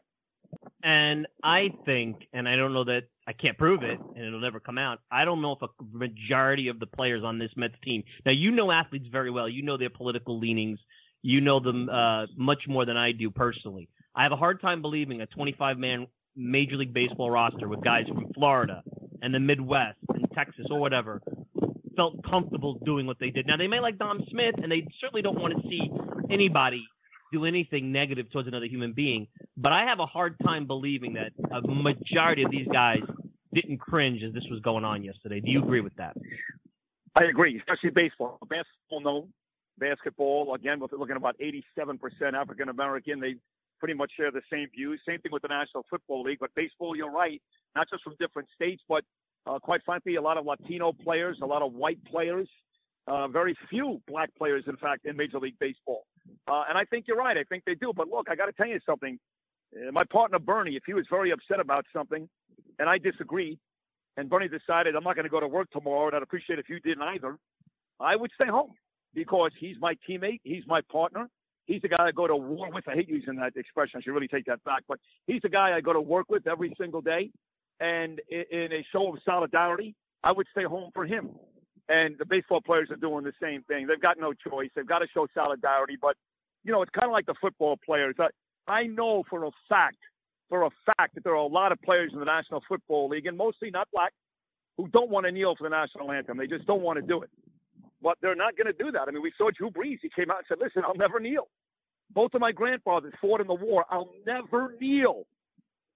And 0.83 1.27
I 1.43 1.69
think, 1.85 2.27
and 2.33 2.49
I 2.49 2.55
don't 2.55 2.73
know 2.73 2.83
that 2.85 3.03
I 3.27 3.33
can't 3.33 3.57
prove 3.57 3.83
it, 3.83 3.99
and 3.99 4.25
it'll 4.25 4.39
never 4.39 4.59
come 4.59 4.77
out. 4.77 4.99
I 5.11 5.25
don't 5.25 5.41
know 5.41 5.51
if 5.51 5.61
a 5.61 5.67
majority 5.91 6.69
of 6.69 6.79
the 6.79 6.87
players 6.87 7.23
on 7.23 7.37
this 7.37 7.51
Mets 7.55 7.75
team. 7.83 8.03
Now 8.25 8.31
you 8.31 8.51
know 8.51 8.71
athletes 8.71 9.07
very 9.11 9.29
well. 9.29 9.47
You 9.47 9.61
know 9.61 9.77
their 9.77 9.91
political 9.91 10.39
leanings. 10.39 10.79
You 11.21 11.39
know 11.39 11.59
them 11.59 11.87
uh, 11.87 12.25
much 12.35 12.63
more 12.67 12.85
than 12.85 12.97
I 12.97 13.11
do 13.11 13.29
personally. 13.29 13.89
I 14.15 14.23
have 14.23 14.31
a 14.31 14.37
hard 14.37 14.59
time 14.59 14.81
believing 14.81 15.21
a 15.21 15.27
25-man 15.27 16.07
Major 16.35 16.77
League 16.77 16.93
Baseball 16.93 17.29
roster 17.29 17.67
with 17.67 17.83
guys 17.83 18.07
from 18.07 18.31
Florida 18.33 18.81
and 19.21 19.33
the 19.33 19.39
Midwest 19.39 19.97
and 20.09 20.25
Texas 20.33 20.65
or 20.71 20.79
whatever 20.79 21.21
felt 21.95 22.23
comfortable 22.23 22.79
doing 22.85 23.05
what 23.05 23.17
they 23.19 23.29
did. 23.29 23.45
Now 23.45 23.57
they 23.57 23.67
may 23.67 23.79
like 23.79 23.99
Dom 23.99 24.23
Smith, 24.29 24.55
and 24.61 24.71
they 24.71 24.87
certainly 24.99 25.21
don't 25.21 25.39
want 25.39 25.53
to 25.55 25.69
see 25.69 25.91
anybody 26.31 26.83
do 27.31 27.45
anything 27.45 27.91
negative 27.91 28.31
towards 28.31 28.47
another 28.47 28.65
human 28.65 28.93
being. 28.93 29.27
But 29.57 29.71
I 29.71 29.85
have 29.85 29.99
a 29.99 30.05
hard 30.05 30.35
time 30.43 30.67
believing 30.67 31.13
that 31.13 31.31
a 31.51 31.61
majority 31.67 32.43
of 32.43 32.51
these 32.51 32.67
guys 32.71 33.01
didn't 33.53 33.77
cringe 33.77 34.23
as 34.23 34.33
this 34.33 34.43
was 34.49 34.59
going 34.61 34.85
on 34.85 35.03
yesterday. 35.03 35.39
Do 35.39 35.51
you 35.51 35.61
agree 35.61 35.81
with 35.81 35.95
that? 35.95 36.15
I 37.15 37.25
agree, 37.25 37.57
especially 37.57 37.89
baseball. 37.89 38.37
Basketball, 38.49 39.01
no. 39.01 39.27
Basketball, 39.77 40.53
again, 40.53 40.79
we're 40.79 40.87
looking 40.97 41.15
at 41.15 41.17
about 41.17 41.37
87% 41.39 41.97
African 42.33 42.69
American. 42.69 43.19
They 43.19 43.35
pretty 43.79 43.95
much 43.95 44.11
share 44.15 44.31
the 44.31 44.41
same 44.51 44.67
views. 44.73 45.01
Same 45.07 45.19
thing 45.19 45.31
with 45.31 45.41
the 45.41 45.47
National 45.47 45.85
Football 45.89 46.23
League. 46.23 46.37
But 46.39 46.53
baseball, 46.55 46.95
you're 46.95 47.11
right, 47.11 47.41
not 47.75 47.89
just 47.89 48.03
from 48.03 48.15
different 48.19 48.47
states, 48.53 48.81
but 48.87 49.03
uh, 49.47 49.57
quite 49.59 49.81
frankly, 49.83 50.15
a 50.15 50.21
lot 50.21 50.37
of 50.37 50.45
Latino 50.45 50.93
players, 50.93 51.39
a 51.41 51.45
lot 51.45 51.63
of 51.63 51.73
white 51.73 52.03
players, 52.05 52.47
uh, 53.07 53.27
very 53.27 53.57
few 53.69 53.99
black 54.07 54.29
players, 54.37 54.63
in 54.67 54.77
fact, 54.77 55.05
in 55.05 55.17
Major 55.17 55.39
League 55.39 55.57
Baseball. 55.59 56.05
Uh, 56.47 56.63
and 56.69 56.77
I 56.77 56.85
think 56.85 57.05
you're 57.07 57.17
right. 57.17 57.37
I 57.37 57.43
think 57.43 57.63
they 57.65 57.75
do. 57.75 57.91
But 57.95 58.07
look, 58.09 58.27
I 58.29 58.35
got 58.35 58.47
to 58.47 58.53
tell 58.53 58.67
you 58.67 58.79
something. 58.85 59.19
Uh, 59.75 59.91
my 59.91 60.03
partner 60.03 60.39
Bernie, 60.39 60.75
if 60.75 60.83
he 60.85 60.93
was 60.93 61.05
very 61.09 61.31
upset 61.31 61.59
about 61.59 61.85
something, 61.93 62.27
and 62.79 62.89
I 62.89 62.97
disagreed, 62.97 63.59
and 64.17 64.29
Bernie 64.29 64.49
decided 64.49 64.95
I'm 64.95 65.03
not 65.03 65.15
going 65.15 65.25
to 65.25 65.29
go 65.29 65.39
to 65.39 65.47
work 65.47 65.69
tomorrow, 65.71 66.07
and 66.07 66.15
I'd 66.15 66.23
appreciate 66.23 66.59
if 66.59 66.69
you 66.69 66.79
didn't 66.79 67.03
either, 67.03 67.37
I 67.99 68.15
would 68.15 68.31
stay 68.35 68.47
home 68.47 68.71
because 69.13 69.51
he's 69.59 69.75
my 69.79 69.95
teammate, 70.07 70.41
he's 70.43 70.63
my 70.67 70.81
partner, 70.91 71.29
he's 71.65 71.81
the 71.81 71.89
guy 71.89 72.07
I 72.07 72.11
go 72.11 72.27
to 72.27 72.35
war 72.35 72.69
with. 72.71 72.87
I 72.87 72.95
hate 72.95 73.09
using 73.09 73.35
that 73.37 73.55
expression. 73.55 73.99
I 73.99 74.01
should 74.01 74.13
really 74.13 74.27
take 74.27 74.45
that 74.45 74.63
back, 74.63 74.83
but 74.87 74.99
he's 75.27 75.41
the 75.41 75.49
guy 75.49 75.75
I 75.75 75.81
go 75.81 75.93
to 75.93 76.01
work 76.01 76.29
with 76.29 76.47
every 76.47 76.73
single 76.79 77.01
day. 77.01 77.31
And 77.79 78.21
in 78.29 78.71
a 78.71 78.85
show 78.91 79.13
of 79.13 79.19
solidarity, 79.25 79.95
I 80.23 80.31
would 80.31 80.47
stay 80.51 80.63
home 80.63 80.91
for 80.93 81.05
him. 81.05 81.31
And 81.91 82.17
the 82.17 82.25
baseball 82.25 82.61
players 82.61 82.89
are 82.89 82.95
doing 82.95 83.25
the 83.25 83.33
same 83.41 83.63
thing. 83.63 83.85
They've 83.85 83.99
got 83.99 84.17
no 84.17 84.31
choice. 84.31 84.69
They've 84.73 84.87
got 84.87 84.99
to 84.99 85.07
show 85.13 85.27
solidarity. 85.33 85.97
But, 86.01 86.15
you 86.63 86.71
know, 86.71 86.81
it's 86.81 86.91
kind 86.97 87.05
of 87.05 87.11
like 87.11 87.25
the 87.25 87.35
football 87.41 87.77
players. 87.85 88.15
I, 88.17 88.27
I 88.71 88.83
know 88.87 89.23
for 89.29 89.43
a 89.43 89.51
fact, 89.67 89.97
for 90.47 90.63
a 90.63 90.69
fact, 90.85 91.15
that 91.15 91.25
there 91.25 91.33
are 91.33 91.35
a 91.35 91.45
lot 91.45 91.73
of 91.73 91.81
players 91.81 92.11
in 92.13 92.19
the 92.19 92.25
National 92.25 92.61
Football 92.69 93.09
League, 93.09 93.25
and 93.25 93.37
mostly 93.37 93.71
not 93.71 93.89
black, 93.93 94.13
who 94.77 94.87
don't 94.87 95.09
want 95.09 95.25
to 95.25 95.33
kneel 95.33 95.53
for 95.57 95.65
the 95.65 95.69
national 95.69 96.11
anthem. 96.13 96.37
They 96.37 96.47
just 96.47 96.65
don't 96.65 96.81
want 96.81 96.97
to 96.97 97.05
do 97.05 97.23
it. 97.23 97.29
But 98.01 98.17
they're 98.21 98.35
not 98.35 98.55
going 98.55 98.67
to 98.67 98.83
do 98.83 98.89
that. 98.91 99.09
I 99.09 99.11
mean, 99.11 99.21
we 99.21 99.33
saw 99.37 99.49
Drew 99.51 99.69
Brees. 99.69 99.99
He 100.01 100.09
came 100.15 100.31
out 100.31 100.37
and 100.37 100.45
said, 100.47 100.59
listen, 100.61 100.83
I'll 100.85 100.95
never 100.95 101.19
kneel. 101.19 101.49
Both 102.13 102.33
of 102.35 102.41
my 102.41 102.53
grandfathers 102.53 103.13
fought 103.19 103.41
in 103.41 103.47
the 103.47 103.53
war. 103.53 103.85
I'll 103.89 104.13
never 104.25 104.75
kneel. 104.79 105.25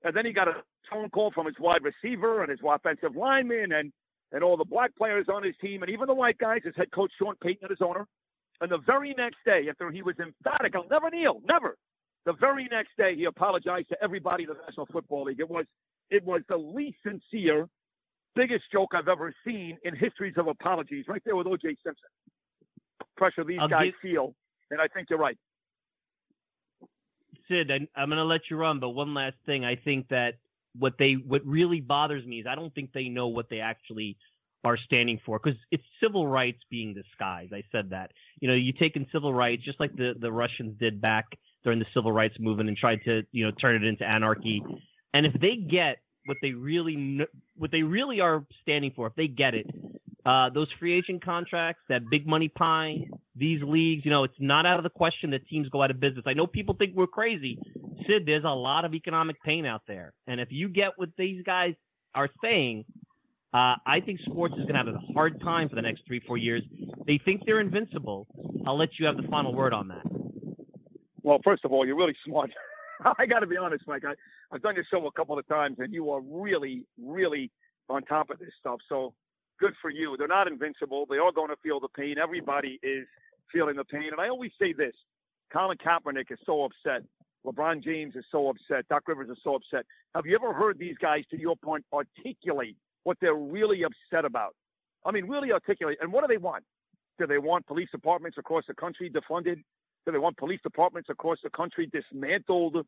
And 0.04 0.16
then 0.16 0.26
he 0.26 0.34
got 0.34 0.50
a 0.50 0.56
phone 0.92 1.10
call 1.10 1.32
from 1.32 1.46
his 1.46 1.56
wide 1.58 1.82
receiver 1.84 2.42
and 2.42 2.52
his 2.52 2.60
offensive 2.68 3.16
lineman 3.16 3.72
and, 3.72 3.94
and 4.32 4.44
all 4.44 4.58
the 4.58 4.66
black 4.66 4.96
players 4.96 5.28
on 5.32 5.44
his 5.44 5.56
team 5.62 5.82
and 5.84 5.92
even 5.92 6.08
the 6.08 6.14
white 6.14 6.38
guys, 6.38 6.62
his 6.64 6.76
head 6.76 6.92
coach 6.92 7.12
Sean 7.18 7.36
Payton 7.42 7.64
and 7.64 7.70
his 7.70 7.82
owner. 7.82 8.08
And 8.62 8.72
the 8.72 8.80
very 8.86 9.14
next 9.18 9.38
day, 9.46 9.68
after 9.70 9.92
he 9.92 10.02
was 10.02 10.16
emphatic, 10.20 10.76
I'll 10.76 10.88
never 10.90 11.10
kneel, 11.10 11.42
never. 11.48 11.78
The 12.26 12.34
very 12.34 12.68
next 12.72 12.92
day, 12.98 13.16
he 13.16 13.26
apologized 13.26 13.90
to 13.90 13.98
everybody 14.02 14.44
in 14.44 14.50
the 14.50 14.56
National 14.66 14.88
Football 14.88 15.26
League. 15.26 15.40
It 15.40 15.50
was 15.50 15.66
it 16.10 16.24
was 16.24 16.42
the 16.50 16.58
least 16.58 16.98
sincere, 17.06 17.68
biggest 18.36 18.64
joke 18.72 18.92
I've 18.94 19.08
ever 19.08 19.34
seen 19.46 19.78
in 19.84 19.96
histories 19.96 20.34
of 20.38 20.48
apologies. 20.48 21.06
Right 21.08 21.22
there 21.26 21.36
with 21.36 21.48
O.J. 21.48 21.76
Simpson. 21.84 22.10
Pressure 23.18 23.44
these 23.44 23.60
I'll 23.60 23.68
guys 23.68 23.92
give... 24.02 24.12
feel, 24.12 24.36
and 24.72 24.82
I 24.82 24.88
think 24.88 25.10
you're 25.10 25.20
right. 25.20 25.38
Sid, 27.48 27.72
I, 27.72 27.76
I'm 28.00 28.10
going 28.10 28.18
to 28.18 28.24
let 28.24 28.42
you 28.50 28.58
run, 28.58 28.80
but 28.80 28.90
one 28.90 29.14
last 29.14 29.36
thing. 29.46 29.66
I 29.66 29.76
think 29.76 30.08
that 30.10 30.36
what 30.78 30.94
they 30.98 31.14
what 31.14 31.46
really 31.46 31.82
bothers 31.82 32.26
me 32.26 32.40
is 32.40 32.48
I 32.48 32.56
don't 32.56 32.74
think 32.74 32.92
they 32.94 33.10
know 33.10 33.28
what 33.28 33.50
they 33.50 33.60
actually 33.60 34.18
are 34.64 34.78
standing 34.78 35.20
for 35.26 35.40
because 35.40 35.60
it's 35.72 35.84
civil 36.02 36.28
rights 36.28 36.60
being 36.70 36.94
disguised. 36.94 37.54
I 37.54 37.64
said 37.72 37.92
that. 37.92 38.12
You 38.40 38.48
know, 38.50 38.56
you 38.56 38.74
take 38.74 38.96
in 38.96 39.06
civil 39.12 39.34
rights 39.34 39.64
just 39.64 39.80
like 39.80 39.96
the 39.96 40.14
the 40.20 40.32
Russians 40.32 40.78
did 40.80 41.00
back 41.00 41.26
during 41.64 41.80
the 41.80 41.86
civil 41.94 42.12
rights 42.12 42.36
movement 42.40 42.70
and 42.70 42.78
tried 42.78 43.04
to 43.06 43.24
you 43.32 43.46
know 43.46 43.52
turn 43.52 43.76
it 43.76 43.88
into 43.88 44.06
anarchy. 44.06 44.64
And 45.14 45.26
if 45.26 45.34
they 45.40 45.56
get 45.56 45.98
what 46.26 46.38
they 46.42 46.52
really 46.52 47.26
what 47.56 47.72
they 47.72 47.84
really 47.84 48.20
are 48.20 48.46
standing 48.62 48.92
for, 48.96 49.08
if 49.08 49.16
they 49.16 49.28
get 49.28 49.54
it, 49.54 49.68
uh, 50.26 50.50
those 50.50 50.68
free 50.80 50.94
agent 50.94 51.24
contracts, 51.24 51.82
that 51.88 52.10
big 52.10 52.26
money 52.26 52.48
pie, 52.50 53.08
these 53.36 53.62
leagues, 53.64 54.04
you 54.06 54.12
know, 54.12 54.24
it's 54.24 54.34
not 54.40 54.66
out 54.66 54.78
of 54.78 54.84
the 54.84 54.90
question 54.90 55.30
that 55.32 55.48
teams 55.48 55.70
go 55.70 55.84
out 55.84 55.92
of 55.92 56.00
business. 56.00 56.24
I 56.26 56.34
know 56.34 56.48
people 56.48 56.76
think 56.76 56.96
we're 56.96 57.08
crazy. 57.08 57.60
Sid, 58.08 58.24
there's 58.26 58.44
a 58.44 58.50
lot 58.50 58.86
of 58.86 58.94
economic 58.94 59.42
pain 59.44 59.66
out 59.66 59.84
there. 59.88 60.14
And 60.28 60.40
if 60.42 60.48
you 60.52 60.68
get 60.68 60.92
what 60.96 61.10
these 61.18 61.44
guys 61.44 61.76
are 62.16 62.30
saying, 62.42 62.86
uh, 63.54 63.76
I 63.86 64.02
think 64.04 64.20
sports 64.22 64.56
is 64.56 64.66
going 64.66 64.74
to 64.74 64.80
have 64.80 64.88
a 64.88 65.14
hard 65.14 65.40
time 65.42 65.70
for 65.70 65.76
the 65.76 65.82
next 65.82 66.02
three, 66.08 66.22
four 66.26 66.38
years. 66.38 66.64
They 67.06 67.20
think 67.24 67.44
they're 67.46 67.62
invincible. 67.62 68.28
I'll 68.66 68.78
let 68.78 68.90
you 69.00 69.06
have 69.06 69.18
the 69.18 69.28
final 69.30 69.54
word 69.54 69.74
on 69.74 69.88
that. 69.90 70.06
Well, 71.22 71.40
first 71.44 71.64
of 71.66 71.72
all, 71.72 71.86
you're 71.86 71.96
really 71.96 72.16
smart. 72.26 72.52
I 73.18 73.26
got 73.26 73.40
to 73.40 73.48
be 73.48 73.58
honest, 73.58 73.84
Mike. 73.88 74.04
I, 74.06 74.14
I've 74.54 74.62
done 74.62 74.76
your 74.76 74.86
show 74.92 75.06
a 75.06 75.12
couple 75.12 75.38
of 75.38 75.48
times, 75.48 75.78
and 75.80 75.94
you 75.94 76.10
are 76.12 76.22
really, 76.22 76.84
really 77.02 77.52
on 77.90 78.04
top 78.04 78.30
of 78.30 78.40
this 78.40 78.50
stuff. 78.60 78.80
So 78.90 79.14
good 79.60 79.74
for 79.82 79.90
you. 79.90 80.16
They're 80.18 80.28
not 80.28 80.48
invincible. 80.48 81.06
They 81.10 81.18
are 81.18 81.32
going 81.32 81.50
to 81.50 81.56
feel 81.64 81.80
the 81.80 81.88
pain. 81.88 82.18
Everybody 82.18 82.80
is 82.84 83.08
feeling 83.52 83.76
the 83.76 83.86
pain. 83.86 84.10
And 84.12 84.20
I 84.20 84.30
always 84.30 84.52
say 84.60 84.74
this 84.74 84.94
Colin 85.52 85.78
Kaepernick 85.78 86.32
is 86.32 86.40
so 86.46 86.64
upset. 86.66 87.04
LeBron 87.46 87.84
James 87.84 88.16
is 88.16 88.26
so 88.32 88.50
upset. 88.50 88.88
Doc 88.90 89.04
Rivers 89.08 89.30
is 89.30 89.38
so 89.44 89.56
upset. 89.56 89.86
Have 90.16 90.26
you 90.26 90.36
ever 90.36 90.52
heard 90.52 90.80
these 90.80 90.96
guys, 91.00 91.24
to 91.30 91.40
your 91.40 91.56
point, 91.56 91.86
articulate 91.94 92.76
what 93.04 93.18
they're 93.22 93.36
really 93.36 93.84
upset 93.84 94.26
about? 94.26 94.56
I 95.06 95.12
mean, 95.12 95.28
really 95.28 95.52
articulate. 95.52 96.00
And 96.02 96.12
what 96.12 96.22
do 96.22 96.28
they 96.28 96.40
want? 96.40 96.64
Do 97.20 97.28
they 97.28 97.38
want 97.38 97.68
police 97.68 97.90
departments 97.92 98.38
across 98.40 98.64
the 98.68 98.74
country 98.74 99.10
defunded? 99.10 99.64
Do 100.06 100.12
they 100.12 100.18
want 100.18 100.38
police 100.38 100.60
departments 100.64 101.10
across 101.10 101.38
the 101.44 101.50
country 101.52 101.90
dismantled? 101.92 102.86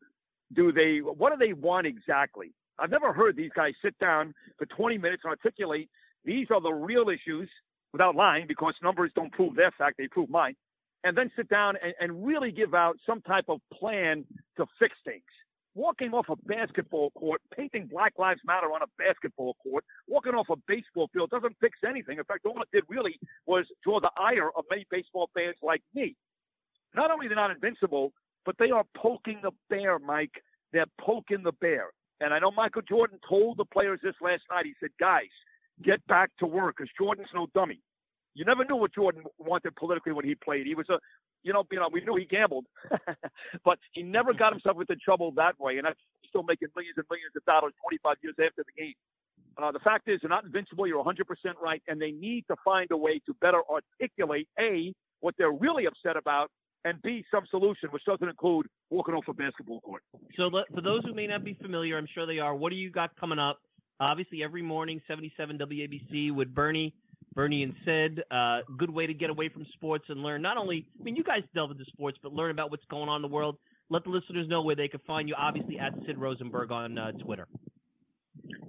Do 0.54 0.72
they? 0.72 0.98
What 0.98 1.32
do 1.32 1.38
they 1.38 1.52
want 1.52 1.86
exactly? 1.86 2.52
I've 2.78 2.90
never 2.90 3.12
heard 3.12 3.36
these 3.36 3.50
guys 3.54 3.74
sit 3.82 3.98
down 3.98 4.34
for 4.56 4.66
20 4.66 4.98
minutes 4.98 5.22
and 5.24 5.30
articulate 5.30 5.88
these 6.24 6.48
are 6.50 6.60
the 6.60 6.72
real 6.72 7.08
issues 7.08 7.48
without 7.92 8.14
lying 8.14 8.46
because 8.46 8.74
numbers 8.82 9.10
don't 9.14 9.32
prove 9.32 9.54
their 9.54 9.72
fact, 9.72 9.96
they 9.98 10.08
prove 10.08 10.28
mine. 10.28 10.54
And 11.04 11.16
then 11.16 11.30
sit 11.36 11.48
down 11.48 11.76
and, 11.82 11.94
and 12.00 12.26
really 12.26 12.50
give 12.50 12.74
out 12.74 12.96
some 13.06 13.22
type 13.22 13.44
of 13.48 13.60
plan 13.72 14.24
to 14.56 14.66
fix 14.78 14.94
things. 15.04 15.22
Walking 15.74 16.12
off 16.12 16.26
a 16.28 16.36
basketball 16.36 17.10
court, 17.12 17.40
painting 17.56 17.88
Black 17.90 18.14
Lives 18.18 18.40
Matter 18.44 18.66
on 18.66 18.82
a 18.82 18.86
basketball 18.98 19.54
court, 19.62 19.84
walking 20.08 20.32
off 20.32 20.48
a 20.50 20.56
baseball 20.66 21.08
field 21.12 21.30
doesn't 21.30 21.54
fix 21.60 21.78
anything. 21.88 22.18
In 22.18 22.24
fact, 22.24 22.46
all 22.46 22.60
it 22.60 22.68
did 22.72 22.82
really 22.88 23.18
was 23.46 23.64
draw 23.84 24.00
the 24.00 24.10
ire 24.20 24.50
of 24.56 24.64
many 24.70 24.86
baseball 24.90 25.30
fans 25.34 25.54
like 25.62 25.82
me. 25.94 26.16
Not 26.96 27.12
only 27.12 27.28
they're 27.28 27.36
not 27.36 27.52
invincible, 27.52 28.12
but 28.44 28.56
they 28.58 28.70
are 28.70 28.84
poking 28.96 29.40
the 29.42 29.52
bear, 29.70 29.98
Mike. 30.00 30.42
They're 30.72 30.86
poking 31.00 31.42
the 31.44 31.52
bear. 31.52 31.86
And 32.20 32.34
I 32.34 32.40
know 32.40 32.50
Michael 32.50 32.82
Jordan 32.82 33.20
told 33.28 33.56
the 33.56 33.64
players 33.64 34.00
this 34.02 34.14
last 34.20 34.42
night. 34.50 34.66
He 34.66 34.74
said, 34.80 34.90
guys, 34.98 35.30
get 35.84 36.04
back 36.06 36.30
to 36.38 36.46
work 36.46 36.76
because 36.76 36.90
Jordan's 36.98 37.28
no 37.34 37.46
dummy. 37.54 37.80
You 38.34 38.44
never 38.44 38.64
knew 38.64 38.76
what 38.76 38.94
Jordan 38.94 39.24
wanted 39.38 39.74
politically 39.76 40.12
when 40.12 40.24
he 40.24 40.34
played. 40.34 40.66
He 40.66 40.74
was 40.74 40.88
a, 40.90 40.98
you 41.42 41.52
know, 41.52 41.64
you 41.70 41.78
know, 41.78 41.88
we 41.90 42.00
knew 42.02 42.14
he 42.16 42.24
gambled, 42.24 42.66
but 43.64 43.78
he 43.92 44.02
never 44.02 44.32
got 44.32 44.52
himself 44.52 44.76
into 44.80 44.96
trouble 44.96 45.32
that 45.32 45.58
way. 45.58 45.78
And 45.78 45.86
that's 45.86 45.98
still 46.28 46.42
making 46.42 46.68
millions 46.76 46.94
and 46.96 47.06
millions 47.10 47.32
of 47.36 47.44
dollars 47.44 47.72
25 47.82 48.16
years 48.22 48.34
after 48.38 48.62
the 48.64 48.80
game. 48.80 48.94
Uh, 49.60 49.72
the 49.72 49.80
fact 49.80 50.08
is, 50.08 50.20
they're 50.22 50.28
not 50.28 50.44
invincible. 50.44 50.86
You're 50.86 51.02
100% 51.02 51.16
right, 51.60 51.82
and 51.88 52.00
they 52.00 52.12
need 52.12 52.44
to 52.48 52.56
find 52.64 52.88
a 52.92 52.96
way 52.96 53.20
to 53.26 53.34
better 53.40 53.60
articulate 53.68 54.48
a 54.58 54.94
what 55.20 55.34
they're 55.36 55.50
really 55.50 55.86
upset 55.86 56.16
about, 56.16 56.48
and 56.84 57.02
b 57.02 57.24
some 57.28 57.44
solution, 57.50 57.88
which 57.90 58.04
doesn't 58.04 58.28
include 58.28 58.66
walking 58.90 59.14
off 59.14 59.24
a 59.26 59.34
basketball 59.34 59.80
court. 59.80 60.02
So, 60.36 60.48
for 60.72 60.80
those 60.80 61.04
who 61.04 61.12
may 61.12 61.26
not 61.26 61.42
be 61.42 61.54
familiar, 61.54 61.98
I'm 61.98 62.06
sure 62.14 62.24
they 62.24 62.38
are. 62.38 62.54
What 62.54 62.70
do 62.70 62.76
you 62.76 62.90
got 62.90 63.10
coming 63.18 63.40
up? 63.40 63.58
Obviously, 64.00 64.42
every 64.42 64.62
morning, 64.62 65.00
77 65.08 65.58
WABC 65.58 66.32
with 66.32 66.54
Bernie, 66.54 66.94
Bernie 67.34 67.62
and 67.64 67.74
Sid. 67.84 68.22
Uh, 68.30 68.60
good 68.76 68.90
way 68.90 69.06
to 69.06 69.14
get 69.14 69.30
away 69.30 69.48
from 69.48 69.66
sports 69.72 70.04
and 70.08 70.22
learn. 70.22 70.42
Not 70.42 70.56
only, 70.56 70.86
I 71.00 71.02
mean, 71.02 71.16
you 71.16 71.24
guys 71.24 71.42
delve 71.54 71.72
into 71.72 71.84
sports, 71.86 72.18
but 72.22 72.32
learn 72.32 72.50
about 72.50 72.70
what's 72.70 72.84
going 72.90 73.08
on 73.08 73.16
in 73.16 73.22
the 73.22 73.34
world. 73.34 73.56
Let 73.90 74.04
the 74.04 74.10
listeners 74.10 74.48
know 74.48 74.62
where 74.62 74.76
they 74.76 74.88
can 74.88 75.00
find 75.06 75.28
you. 75.28 75.34
Obviously, 75.36 75.78
at 75.78 75.94
Sid 76.06 76.18
Rosenberg 76.18 76.70
on 76.70 76.98
uh, 76.98 77.12
Twitter. 77.12 77.48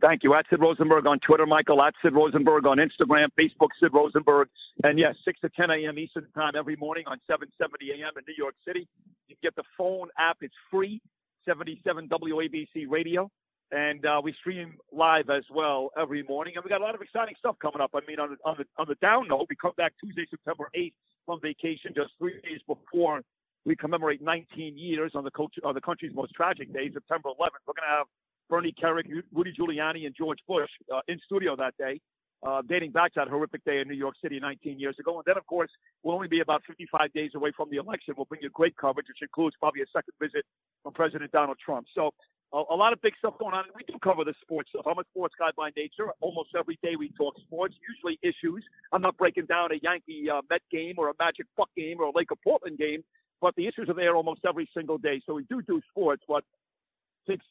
Thank 0.02 0.24
you. 0.24 0.34
At 0.34 0.46
Sid 0.50 0.60
Rosenberg 0.60 1.06
on 1.06 1.20
Twitter, 1.20 1.46
Michael. 1.46 1.82
At 1.82 1.94
Sid 2.02 2.14
Rosenberg 2.14 2.66
on 2.66 2.78
Instagram, 2.78 3.28
Facebook, 3.38 3.70
Sid 3.80 3.92
Rosenberg. 3.94 4.48
And 4.84 4.98
yes, 4.98 5.16
6 5.26 5.40
to 5.42 5.50
10 5.50 5.72
a.m. 5.72 6.00
Eastern 6.00 6.28
Time 6.34 6.54
every 6.58 6.76
morning 6.76 7.04
on 7.08 7.20
770 7.28 8.02
a.m. 8.02 8.14
in 8.18 8.24
New 8.28 8.36
York 8.38 8.56
City. 8.66 8.88
You 9.28 9.36
can 9.36 9.50
get 9.50 9.56
the 9.56 9.64
phone 9.78 10.08
app. 10.18 10.38
It's 10.42 10.56
free, 10.72 11.02
77 11.46 12.08
WABC 12.08 12.90
Radio. 12.90 13.30
And 13.72 14.04
uh, 14.06 14.20
we 14.24 14.34
stream 14.34 14.78
live 14.92 15.30
as 15.30 15.44
well 15.54 15.92
every 16.00 16.24
morning. 16.24 16.54
And 16.56 16.64
we 16.64 16.70
got 16.70 16.82
a 16.82 16.84
lot 16.84 16.96
of 16.96 17.02
exciting 17.02 17.36
stuff 17.38 17.56
coming 17.62 17.82
up. 17.82 17.92
I 17.94 18.00
mean, 18.08 18.20
on 18.20 18.32
the, 18.32 18.38
on 18.44 18.56
the, 18.58 18.66
on 18.78 18.88
the 18.88 18.96
down 18.96 19.28
note, 19.28 19.46
we 19.50 19.56
come 19.56 19.74
back 19.78 19.94
Tuesday, 20.04 20.26
September 20.30 20.70
8th 20.76 20.94
from 21.26 21.40
vacation, 21.40 21.94
just 21.96 22.12
three 22.18 22.42
days 22.42 22.62
before 22.66 23.22
we 23.66 23.76
commemorate 23.76 24.22
19 24.22 24.78
years 24.78 25.12
on 25.14 25.24
the, 25.24 25.32
coach, 25.32 25.54
on 25.64 25.76
the 25.76 25.82
country's 25.82 26.16
most 26.16 26.34
tragic 26.34 26.74
day, 26.74 26.90
September 26.92 27.30
11th. 27.30 27.62
We're 27.68 27.74
to 27.74 27.82
have 27.88 28.08
Bernie 28.50 28.74
Kerik, 28.82 29.06
Rudy 29.32 29.54
Giuliani, 29.54 30.08
and 30.08 30.16
George 30.18 30.40
Bush 30.48 30.70
uh, 30.94 31.02
in 31.08 31.20
studio 31.26 31.56
that 31.56 31.78
day, 31.78 32.02
uh, 32.42 32.64
dating 32.68 32.92
back 32.92 33.14
to 33.14 33.20
that 33.20 33.28
horrific 33.28 33.64
day 33.66 33.80
in 33.80 33.88
New 33.88 33.94
York 33.94 34.16
City 34.22 34.40
19 34.40 34.80
years 34.80 34.96
ago. 35.00 35.18
And 35.18 35.24
then, 35.26 35.38
of 35.38 35.46
course, 35.46 35.70
we'll 36.02 36.16
only 36.16 36.28
be 36.28 36.40
about 36.40 36.64
55 36.68 37.14
days 37.14 37.32
away 37.36 37.52
from 37.56 37.70
the 37.70 37.78
election. 37.78 38.16
We'll 38.18 38.26
bring 38.26 38.42
you 38.42 38.50
great 38.50 38.76
coverage, 38.78 39.06
which 39.08 39.22
includes 39.22 39.56
probably 39.60 39.82
a 39.82 39.90
second 39.94 40.14
visit 40.20 40.46
from 40.82 40.94
President 40.94 41.32
Donald 41.32 41.58
Trump. 41.64 41.86
So 41.94 42.12
a, 42.54 42.64
a 42.72 42.76
lot 42.76 42.94
of 42.94 43.02
big 43.02 43.14
stuff 43.20 43.36
going 43.40 43.54
on. 43.54 43.66
We 43.76 43.84
do 43.84 43.98
cover 44.04 44.24
the 44.24 44.34
sports 44.42 44.70
stuff. 44.70 44.86
I'm 44.88 44.98
a 44.98 45.04
sports 45.12 45.36
guy 45.38 45.50
by 45.56 45.70
nature. 45.76 46.08
Almost 46.22 46.50
every 46.58 46.80
day 46.82 46.96
we 46.98 47.10
talk 47.10 47.36
sports, 47.40 47.76
usually 47.88 48.20
issues. 48.22 48.64
I'm 48.92 49.02
not 49.02 49.18
breaking 49.18 49.46
down 49.46 49.72
a 49.72 49.76
Yankee 49.82 50.30
uh, 50.30 50.42
Met 50.50 50.62
game 50.72 50.96
or 50.98 51.10
a 51.10 51.14
Magic 51.20 51.46
Buck 51.58 51.70
game 51.76 51.98
or 52.00 52.06
a 52.06 52.12
Lake 52.16 52.32
of 52.32 52.38
Portland 52.44 52.78
game, 52.78 53.04
but 53.42 53.56
the 53.56 53.68
issues 53.68 53.90
are 53.90 53.94
there 53.94 54.16
almost 54.16 54.42
every 54.48 54.70
single 54.76 54.98
day. 54.98 55.22
So 55.26 55.34
we 55.34 55.44
do 55.44 55.62
do 55.62 55.82
sports, 55.92 56.24
but 56.28 56.44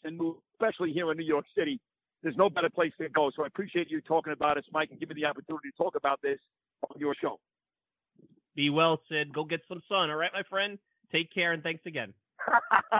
and 0.05 0.17
move, 0.17 0.37
especially 0.55 0.93
here 0.93 1.11
in 1.13 1.19
New 1.19 1.25
York 1.25 1.45
City. 1.57 1.81
There's 2.23 2.37
no 2.37 2.51
better 2.51 2.69
place 2.69 2.93
to 3.01 3.09
go. 3.09 3.31
So 3.35 3.45
I 3.45 3.47
appreciate 3.47 3.91
you 3.91 4.01
talking 4.01 4.33
about 4.33 4.59
us, 4.59 4.65
Mike, 4.73 4.91
and 4.91 4.99
giving 4.99 5.15
me 5.15 5.23
the 5.23 5.29
opportunity 5.29 5.71
to 5.71 5.77
talk 5.77 5.95
about 5.95 6.21
this 6.21 6.39
on 6.91 6.99
your 6.99 7.15
show. 7.15 7.39
Be 8.57 8.71
well, 8.71 9.01
Sid. 9.09 9.33
Go 9.33 9.45
get 9.45 9.61
some 9.69 9.81
sun. 9.89 10.11
All 10.11 10.17
right, 10.17 10.33
my 10.35 10.43
friend. 10.43 10.79
Take 11.13 11.33
care 11.33 11.53
and 11.53 11.63
thanks 11.63 11.87
again. 11.87 12.13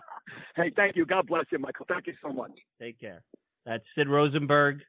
hey, 0.57 0.73
thank 0.75 0.97
you. 0.97 1.07
God 1.07 1.27
bless 1.27 1.45
you, 1.51 1.59
Michael. 1.59 1.87
Thank 1.89 2.07
you 2.07 2.15
so 2.23 2.33
much. 2.33 2.53
Take 2.81 3.01
care. 3.01 3.23
That's 3.67 3.85
Sid 3.97 4.09
Rosenberg. 4.09 4.81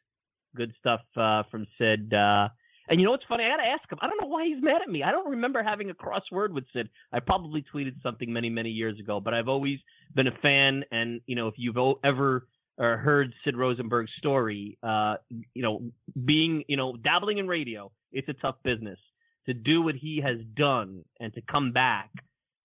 Good 0.55 0.73
stuff 0.79 1.01
uh, 1.15 1.43
from 1.51 1.67
Sid. 1.77 2.13
Uh, 2.13 2.49
and 2.89 2.99
you 2.99 3.05
know 3.05 3.11
what's 3.11 3.25
funny? 3.29 3.43
I 3.43 3.49
got 3.49 3.57
to 3.57 3.67
ask 3.67 3.91
him. 3.91 3.99
I 4.01 4.07
don't 4.07 4.19
know 4.19 4.27
why 4.27 4.45
he's 4.45 4.61
mad 4.63 4.81
at 4.81 4.89
me. 4.89 5.03
I 5.03 5.11
don't 5.11 5.29
remember 5.29 5.61
having 5.61 5.91
a 5.91 5.93
crossword 5.93 6.51
with 6.51 6.63
Sid. 6.73 6.89
I 7.13 7.19
probably 7.19 7.63
tweeted 7.73 8.01
something 8.01 8.31
many, 8.31 8.49
many 8.49 8.69
years 8.69 8.99
ago, 8.99 9.19
but 9.19 9.33
I've 9.33 9.47
always 9.47 9.79
been 10.15 10.27
a 10.27 10.37
fan. 10.41 10.83
And 10.91 11.21
you 11.27 11.35
know, 11.35 11.47
if 11.47 11.53
you've 11.57 11.77
ever 12.03 12.47
uh, 12.79 12.97
heard 12.97 13.33
Sid 13.43 13.55
Rosenberg's 13.55 14.11
story, 14.17 14.77
uh, 14.81 15.17
you 15.29 15.61
know, 15.61 15.83
being 16.25 16.63
you 16.67 16.77
know 16.77 16.97
dabbling 16.97 17.37
in 17.37 17.47
radio, 17.47 17.91
it's 18.11 18.29
a 18.29 18.33
tough 18.33 18.55
business 18.63 18.97
to 19.45 19.53
do 19.53 19.81
what 19.81 19.95
he 19.95 20.19
has 20.21 20.37
done 20.55 21.03
and 21.19 21.33
to 21.33 21.41
come 21.41 21.71
back 21.71 22.09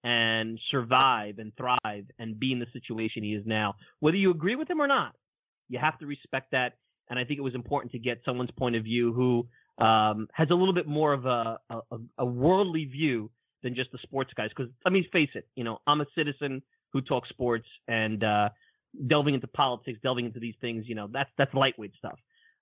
and 0.05 0.61
survive 0.70 1.38
and 1.38 1.50
thrive 1.57 2.05
and 2.18 2.38
be 2.38 2.52
in 2.52 2.59
the 2.59 2.66
situation 2.72 3.24
he 3.24 3.34
is 3.34 3.44
now. 3.46 3.74
Whether 4.00 4.18
you 4.18 4.30
agree 4.30 4.55
with 4.55 4.70
him 4.70 4.80
or 4.80 4.86
not, 4.86 5.14
you 5.68 5.78
have 5.78 5.98
to 5.98 6.07
respect 6.07 6.52
that. 6.52 6.74
And 7.11 7.18
I 7.18 7.24
think 7.24 7.38
it 7.38 7.42
was 7.42 7.55
important 7.55 7.92
to 7.92 7.98
get 7.98 8.20
someone's 8.24 8.50
point 8.52 8.76
of 8.76 8.84
view 8.84 9.12
who 9.12 9.46
um, 9.84 10.28
has 10.32 10.48
a 10.50 10.55
little 10.55 10.74
bit 10.74 10.86
more 10.86 11.12
of 11.12 11.26
a, 11.26 11.59
a, 11.70 11.80
a 12.18 12.24
worldly 12.24 12.84
view 12.84 13.30
than 13.62 13.74
just 13.74 13.90
the 13.92 13.98
sports 14.02 14.30
guys. 14.36 14.50
Because 14.55 14.70
let 14.84 14.92
me 14.92 15.09
face 15.11 15.30
it, 15.34 15.48
you 15.57 15.64
know, 15.64 15.78
I'm 15.86 16.02
a 16.02 16.07
citizen 16.14 16.62
who 16.92 17.00
talks 17.00 17.30
sports 17.30 17.66
and 17.88 18.22
uh, 18.22 18.50
delving 19.09 19.34
into 19.34 19.48
politics, 19.48 19.98
delving 20.02 20.26
into 20.26 20.38
these 20.38 20.55
things. 20.61 20.84
You 20.86 20.94
know, 20.94 21.09
that's 21.11 21.30
that's 21.38 21.52
lightweight 21.55 21.92
stuff. 21.98 22.18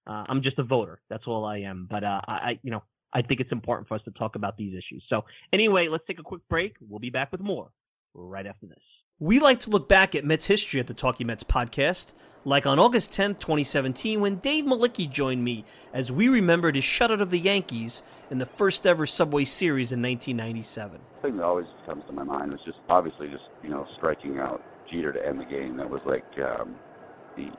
Uh, 0.06 0.24
I'm 0.28 0.42
just 0.42 0.58
a 0.58 0.64
voter. 0.64 1.00
That's 1.10 1.24
all 1.26 1.44
I 1.44 1.58
am. 1.58 1.86
But 1.90 2.02
uh, 2.02 2.20
I, 2.26 2.58
you 2.62 2.70
know, 2.70 2.82
I 3.12 3.22
think 3.22 3.40
it's 3.40 3.52
important 3.52 3.88
for 3.88 3.94
us 3.94 4.02
to 4.04 4.10
talk 4.12 4.36
about 4.36 4.56
these 4.56 4.72
issues. 4.74 5.02
So 5.08 5.24
anyway, 5.52 5.88
let's 5.88 6.04
take 6.06 6.18
a 6.18 6.22
quick 6.22 6.42
break. 6.48 6.76
We'll 6.80 7.00
be 7.00 7.10
back 7.10 7.32
with 7.32 7.40
more 7.40 7.70
right 8.14 8.46
after 8.46 8.66
this. 8.66 8.78
We 9.18 9.38
like 9.38 9.60
to 9.60 9.70
look 9.70 9.88
back 9.88 10.14
at 10.14 10.24
Mets 10.24 10.46
history 10.46 10.80
at 10.80 10.88
the 10.88 10.94
Talking 10.94 11.28
Mets 11.28 11.44
podcast, 11.44 12.14
like 12.44 12.66
on 12.66 12.80
August 12.80 13.12
10th, 13.12 13.38
2017, 13.38 14.20
when 14.20 14.36
Dave 14.36 14.64
Mlicki 14.64 15.08
joined 15.08 15.44
me 15.44 15.64
as 15.92 16.10
we 16.10 16.28
remembered 16.28 16.74
his 16.74 16.84
shutout 16.84 17.20
of 17.20 17.30
the 17.30 17.38
Yankees 17.38 18.02
in 18.30 18.38
the 18.38 18.46
first 18.46 18.84
ever 18.84 19.06
Subway 19.06 19.44
Series 19.44 19.92
in 19.92 20.02
1997. 20.02 21.00
The 21.22 21.28
thing 21.28 21.36
that 21.36 21.44
always 21.44 21.66
comes 21.86 22.02
to 22.06 22.12
my 22.12 22.24
mind 22.24 22.50
was 22.50 22.60
just 22.64 22.78
obviously 22.88 23.28
just 23.28 23.44
you 23.62 23.68
know 23.68 23.86
striking 23.96 24.38
out 24.38 24.60
Jeter 24.90 25.12
to 25.12 25.24
end 25.24 25.38
the 25.38 25.44
game. 25.44 25.76
That 25.76 25.88
was 25.88 26.00
like 26.04 26.26
um, 26.38 26.74
the, 26.74 26.91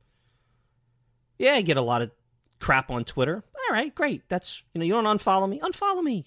Yeah, 1.39 1.55
I 1.55 1.63
get 1.63 1.77
a 1.77 1.83
lot 1.83 2.03
of 2.03 2.11
crap 2.59 2.91
on 2.91 3.05
Twitter. 3.05 3.43
All 3.55 3.75
right, 3.75 3.95
great. 3.95 4.23
That's 4.29 4.63
you 4.75 4.79
know 4.79 4.85
you 4.85 4.93
don't 4.93 5.05
unfollow 5.05 5.49
me. 5.49 5.61
Unfollow 5.61 6.03
me. 6.03 6.27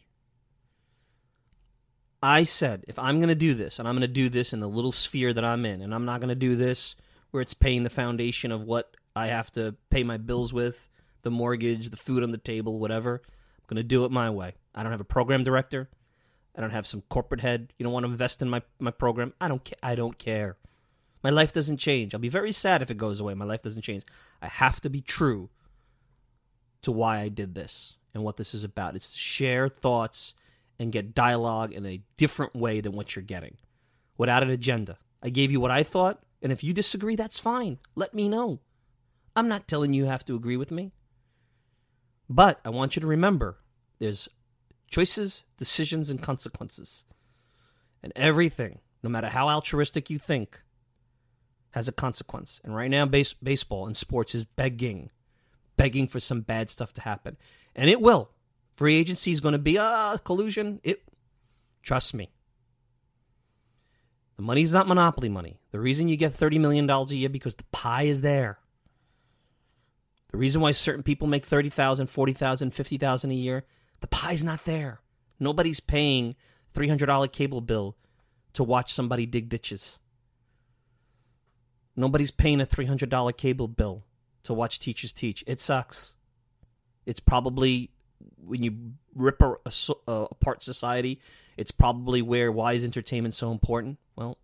I 2.23 2.43
said 2.43 2.85
if 2.87 2.97
I'm 2.97 3.17
going 3.17 3.27
to 3.27 3.35
do 3.35 3.53
this, 3.53 3.77
and 3.77 3.87
I'm 3.87 3.95
going 3.95 4.01
to 4.01 4.07
do 4.07 4.29
this 4.29 4.53
in 4.53 4.61
the 4.61 4.69
little 4.69 4.93
sphere 4.93 5.33
that 5.33 5.43
I'm 5.43 5.65
in, 5.65 5.81
and 5.81 5.93
I'm 5.93 6.05
not 6.05 6.21
going 6.21 6.29
to 6.29 6.35
do 6.35 6.55
this 6.55 6.95
where 7.31 7.41
it's 7.41 7.53
paying 7.53 7.83
the 7.83 7.89
foundation 7.89 8.49
of 8.51 8.61
what 8.61 8.95
I 9.13 9.27
have 9.27 9.51
to 9.51 9.75
pay 9.89 10.03
my 10.03 10.15
bills 10.15 10.53
with, 10.53 10.87
the 11.23 11.29
mortgage, 11.29 11.89
the 11.89 11.97
food 11.97 12.23
on 12.23 12.31
the 12.31 12.37
table, 12.37 12.79
whatever. 12.79 13.21
I'm 13.25 13.65
going 13.67 13.77
to 13.77 13.83
do 13.83 14.05
it 14.05 14.11
my 14.11 14.29
way. 14.29 14.53
I 14.73 14.83
don't 14.83 14.93
have 14.93 15.01
a 15.01 15.05
program 15.05 15.43
director. 15.43 15.89
I 16.55 16.61
don't 16.61 16.71
have 16.71 16.87
some 16.87 17.03
corporate 17.09 17.41
head. 17.41 17.73
You 17.77 17.83
don't 17.83 17.91
want 17.91 18.05
to 18.05 18.11
invest 18.11 18.41
in 18.41 18.49
my, 18.49 18.61
my 18.79 18.91
program. 18.91 19.33
I 19.41 19.49
don't 19.49 19.65
ca- 19.65 19.75
I 19.83 19.95
don't 19.95 20.17
care. 20.17 20.55
My 21.23 21.29
life 21.29 21.51
doesn't 21.51 21.77
change. 21.77 22.13
I'll 22.13 22.21
be 22.21 22.29
very 22.29 22.51
sad 22.51 22.81
if 22.81 22.89
it 22.89 22.97
goes 22.97 23.19
away. 23.19 23.33
My 23.33 23.45
life 23.45 23.63
doesn't 23.63 23.81
change. 23.81 24.03
I 24.41 24.47
have 24.47 24.79
to 24.81 24.89
be 24.89 25.01
true 25.01 25.49
to 26.83 26.91
why 26.91 27.19
I 27.19 27.29
did 27.29 27.55
this 27.55 27.95
and 28.13 28.23
what 28.23 28.37
this 28.37 28.53
is 28.53 28.63
about. 28.63 28.95
It's 28.95 29.11
to 29.11 29.17
share 29.17 29.67
thoughts 29.67 30.35
and 30.83 30.91
get 30.91 31.15
dialogue 31.15 31.71
in 31.71 31.85
a 31.85 32.01
different 32.17 32.53
way 32.53 32.81
than 32.81 32.91
what 32.91 33.15
you're 33.15 33.23
getting 33.23 33.57
without 34.17 34.43
an 34.43 34.49
agenda. 34.49 34.97
I 35.23 35.29
gave 35.29 35.49
you 35.49 35.61
what 35.61 35.71
I 35.71 35.81
thought, 35.81 36.21
and 36.41 36.51
if 36.51 36.63
you 36.63 36.73
disagree, 36.73 37.15
that's 37.15 37.39
fine. 37.39 37.79
Let 37.95 38.13
me 38.13 38.27
know. 38.27 38.59
I'm 39.35 39.47
not 39.47 39.67
telling 39.67 39.93
you 39.93 40.03
you 40.03 40.09
have 40.09 40.25
to 40.25 40.35
agree 40.35 40.57
with 40.57 40.69
me. 40.69 40.91
But 42.29 42.59
I 42.65 42.69
want 42.69 42.95
you 42.95 42.99
to 42.99 43.07
remember 43.07 43.57
there's 43.99 44.27
choices, 44.91 45.43
decisions, 45.57 46.09
and 46.09 46.21
consequences. 46.21 47.05
And 48.03 48.11
everything, 48.15 48.79
no 49.01 49.09
matter 49.09 49.29
how 49.29 49.47
altruistic 49.47 50.09
you 50.09 50.19
think, 50.19 50.61
has 51.71 51.87
a 51.87 51.93
consequence. 51.93 52.59
And 52.63 52.75
right 52.75 52.91
now, 52.91 53.05
base- 53.05 53.33
baseball 53.41 53.87
and 53.87 53.95
sports 53.95 54.35
is 54.35 54.43
begging, 54.43 55.11
begging 55.77 56.07
for 56.07 56.19
some 56.19 56.41
bad 56.41 56.69
stuff 56.69 56.93
to 56.95 57.01
happen. 57.03 57.37
And 57.73 57.89
it 57.89 58.01
will. 58.01 58.29
Free 58.75 58.95
agency 58.95 59.31
is 59.31 59.39
going 59.39 59.53
to 59.53 59.59
be 59.59 59.77
a 59.77 60.19
collusion. 60.23 60.79
It, 60.83 61.03
trust 61.81 62.13
me. 62.13 62.31
The 64.35 64.41
money's 64.41 64.73
not 64.73 64.87
monopoly 64.87 65.29
money. 65.29 65.59
The 65.71 65.79
reason 65.79 66.07
you 66.07 66.17
get 66.17 66.37
$30 66.37 66.59
million 66.59 66.89
a 66.89 67.05
year 67.13 67.29
because 67.29 67.55
the 67.55 67.65
pie 67.71 68.03
is 68.03 68.21
there. 68.21 68.59
The 70.31 70.37
reason 70.37 70.61
why 70.61 70.71
certain 70.71 71.03
people 71.03 71.27
make 71.27 71.45
30,000, 71.45 72.07
40,000, 72.07 72.71
50,000 72.71 73.31
a 73.31 73.35
year, 73.35 73.65
the 73.99 74.07
pie's 74.07 74.43
not 74.43 74.65
there. 74.65 75.01
Nobody's 75.39 75.79
paying 75.79 76.35
$300 76.73 77.31
cable 77.31 77.61
bill 77.61 77.95
to 78.53 78.63
watch 78.63 78.91
somebody 78.91 79.27
dig 79.27 79.49
ditches. 79.49 79.99
Nobody's 81.95 82.31
paying 82.31 82.59
a 82.59 82.65
$300 82.65 83.37
cable 83.37 83.67
bill 83.67 84.05
to 84.41 84.53
watch 84.53 84.79
teachers 84.79 85.13
teach. 85.13 85.43
It 85.45 85.59
sucks. 85.61 86.15
It's 87.05 87.19
probably 87.19 87.91
when 88.37 88.63
you 88.63 88.93
rip 89.15 89.41
a, 89.41 89.55
a, 90.07 90.27
apart 90.31 90.63
society, 90.63 91.19
it's 91.57 91.71
probably 91.71 92.21
where 92.21 92.51
why 92.51 92.73
is 92.73 92.83
entertainment 92.83 93.35
so 93.35 93.51
important? 93.51 93.97
Well, 94.15 94.37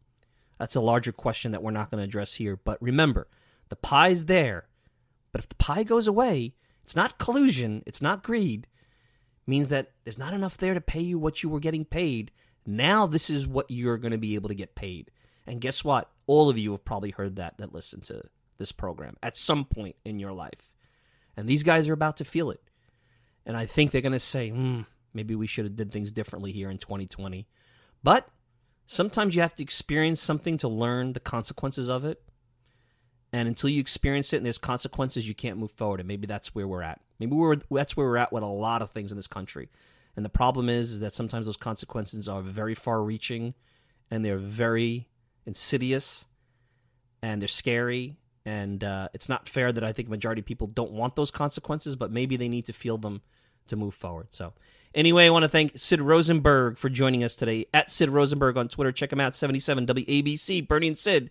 that's 0.57 0.75
a 0.75 0.81
larger 0.81 1.11
question 1.11 1.51
that 1.51 1.63
we're 1.63 1.71
not 1.71 1.89
going 1.89 1.99
to 1.99 2.07
address 2.07 2.35
here. 2.35 2.57
But 2.57 2.81
remember, 2.81 3.27
the 3.69 3.75
pie's 3.75 4.25
there. 4.25 4.67
But 5.31 5.41
if 5.41 5.49
the 5.49 5.55
pie 5.55 5.83
goes 5.83 6.07
away, 6.07 6.53
it's 6.83 6.95
not 6.95 7.19
collusion, 7.19 7.83
it's 7.85 8.01
not 8.01 8.23
greed. 8.23 8.67
It 9.47 9.49
means 9.49 9.67
that 9.69 9.91
there's 10.03 10.17
not 10.17 10.33
enough 10.33 10.57
there 10.57 10.73
to 10.73 10.81
pay 10.81 11.01
you 11.01 11.19
what 11.19 11.43
you 11.43 11.49
were 11.49 11.59
getting 11.59 11.85
paid. 11.85 12.31
Now 12.65 13.07
this 13.07 13.29
is 13.29 13.47
what 13.47 13.69
you're 13.69 13.97
going 13.97 14.11
to 14.11 14.17
be 14.17 14.35
able 14.35 14.49
to 14.49 14.55
get 14.55 14.75
paid. 14.75 15.11
And 15.47 15.61
guess 15.61 15.83
what? 15.83 16.09
All 16.27 16.49
of 16.49 16.57
you 16.57 16.71
have 16.71 16.85
probably 16.85 17.11
heard 17.11 17.35
that 17.37 17.57
that 17.57 17.73
listen 17.73 18.01
to 18.01 18.23
this 18.57 18.71
program 18.71 19.17
at 19.23 19.37
some 19.37 19.65
point 19.65 19.95
in 20.03 20.19
your 20.19 20.33
life. 20.33 20.73
And 21.37 21.47
these 21.47 21.63
guys 21.63 21.87
are 21.87 21.93
about 21.93 22.17
to 22.17 22.25
feel 22.25 22.51
it. 22.51 22.61
And 23.49 23.57
I 23.57 23.65
think 23.65 23.89
they're 23.89 24.01
going 24.01 24.11
to 24.11 24.19
say, 24.19 24.51
hmm, 24.51 24.81
maybe 25.11 25.33
we 25.33 25.47
should 25.47 25.65
have 25.65 25.75
did 25.75 25.91
things 25.91 26.11
differently 26.11 26.51
here 26.51 26.69
in 26.69 26.77
2020. 26.77 27.47
But 28.03 28.29
sometimes 28.85 29.35
you 29.35 29.41
have 29.41 29.55
to 29.55 29.63
experience 29.63 30.21
something 30.21 30.59
to 30.59 30.67
learn 30.67 31.13
the 31.13 31.19
consequences 31.19 31.89
of 31.89 32.05
it. 32.05 32.21
And 33.33 33.47
until 33.47 33.71
you 33.71 33.79
experience 33.79 34.33
it 34.33 34.37
and 34.37 34.45
there's 34.45 34.59
consequences, 34.59 35.27
you 35.27 35.33
can't 35.33 35.57
move 35.57 35.71
forward. 35.71 35.99
And 35.99 36.07
maybe 36.07 36.27
that's 36.27 36.53
where 36.53 36.67
we're 36.67 36.83
at. 36.83 37.01
Maybe 37.19 37.31
we're 37.31 37.55
that's 37.71 37.97
where 37.97 38.05
we're 38.05 38.17
at 38.17 38.31
with 38.31 38.43
a 38.43 38.45
lot 38.45 38.83
of 38.83 38.91
things 38.91 39.11
in 39.11 39.17
this 39.17 39.25
country. 39.25 39.69
And 40.15 40.23
the 40.23 40.29
problem 40.29 40.69
is, 40.69 40.91
is 40.91 40.99
that 40.99 41.15
sometimes 41.15 41.47
those 41.47 41.57
consequences 41.57 42.29
are 42.29 42.43
very 42.43 42.75
far 42.75 43.01
reaching 43.01 43.55
and 44.11 44.23
they're 44.23 44.37
very 44.37 45.07
insidious 45.47 46.25
and 47.23 47.41
they're 47.41 47.47
scary 47.47 48.19
and 48.45 48.83
uh, 48.83 49.09
it's 49.13 49.27
not 49.27 49.49
fair 49.49 49.71
that 49.71 49.83
I 49.83 49.91
think 49.91 50.07
majority 50.07 50.41
of 50.41 50.45
people 50.45 50.67
don't 50.67 50.91
want 50.91 51.15
those 51.15 51.31
consequences, 51.31 51.95
but 51.95 52.11
maybe 52.11 52.37
they 52.37 52.47
need 52.47 52.65
to 52.65 52.73
feel 52.73 52.99
them 52.99 53.21
to 53.69 53.75
move 53.75 53.93
forward. 53.93 54.27
So, 54.31 54.53
anyway, 54.93 55.25
I 55.25 55.29
want 55.29 55.43
to 55.43 55.49
thank 55.49 55.77
Sid 55.77 56.01
Rosenberg 56.01 56.77
for 56.77 56.89
joining 56.89 57.23
us 57.23 57.35
today 57.35 57.65
at 57.73 57.89
Sid 57.89 58.09
Rosenberg 58.09 58.57
on 58.57 58.67
Twitter. 58.67 58.91
Check 58.91 59.11
him 59.11 59.19
out, 59.19 59.35
77 59.35 59.87
WABC, 59.87 60.67
Bernie 60.67 60.89
and 60.89 60.97
Sid, 60.97 61.29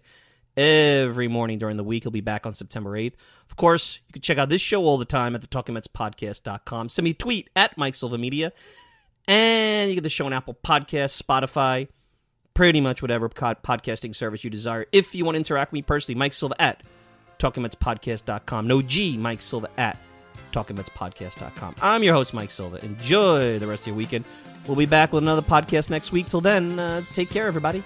every 0.56 1.28
morning 1.28 1.58
during 1.58 1.76
the 1.76 1.84
week. 1.84 2.04
He'll 2.04 2.10
be 2.10 2.20
back 2.20 2.46
on 2.46 2.54
September 2.54 2.90
8th. 2.92 3.14
Of 3.48 3.56
course, 3.56 4.00
you 4.08 4.12
can 4.12 4.22
check 4.22 4.38
out 4.38 4.48
this 4.48 4.62
show 4.62 4.84
all 4.84 4.98
the 4.98 5.04
time 5.04 5.34
at 5.34 5.40
the 5.40 5.46
TalkingMetsPodcast.com. 5.46 6.88
Send 6.88 7.04
me 7.04 7.10
a 7.10 7.14
tweet 7.14 7.50
at 7.54 7.76
Mike 7.78 7.94
Silva 7.94 8.18
Media, 8.18 8.52
and 9.26 9.90
you 9.90 9.94
get 9.94 10.02
the 10.02 10.08
show 10.08 10.26
on 10.26 10.32
Apple 10.32 10.56
Podcasts, 10.64 11.20
Spotify, 11.22 11.88
pretty 12.54 12.80
much 12.80 13.02
whatever 13.02 13.28
podcasting 13.28 14.16
service 14.16 14.42
you 14.42 14.50
desire. 14.50 14.86
If 14.90 15.14
you 15.14 15.24
want 15.24 15.36
to 15.36 15.38
interact 15.38 15.70
with 15.70 15.78
me 15.78 15.82
personally, 15.82 16.18
Mike 16.18 16.32
Silva 16.32 16.60
at 16.60 16.82
TalkingMetsPodcast.com. 17.38 18.66
No 18.66 18.82
G, 18.82 19.16
Mike 19.16 19.42
Silva 19.42 19.68
at 19.78 19.96
TalkingMetsPodcast.com. 20.52 21.76
I'm 21.80 22.02
your 22.02 22.14
host, 22.14 22.34
Mike 22.34 22.50
Silva. 22.50 22.84
Enjoy 22.84 23.58
the 23.58 23.66
rest 23.66 23.82
of 23.82 23.88
your 23.88 23.96
weekend. 23.96 24.24
We'll 24.66 24.76
be 24.76 24.86
back 24.86 25.12
with 25.12 25.22
another 25.22 25.42
podcast 25.42 25.88
next 25.88 26.12
week. 26.12 26.28
Till 26.28 26.40
then, 26.40 26.78
uh, 26.78 27.02
take 27.12 27.30
care, 27.30 27.46
everybody. 27.46 27.82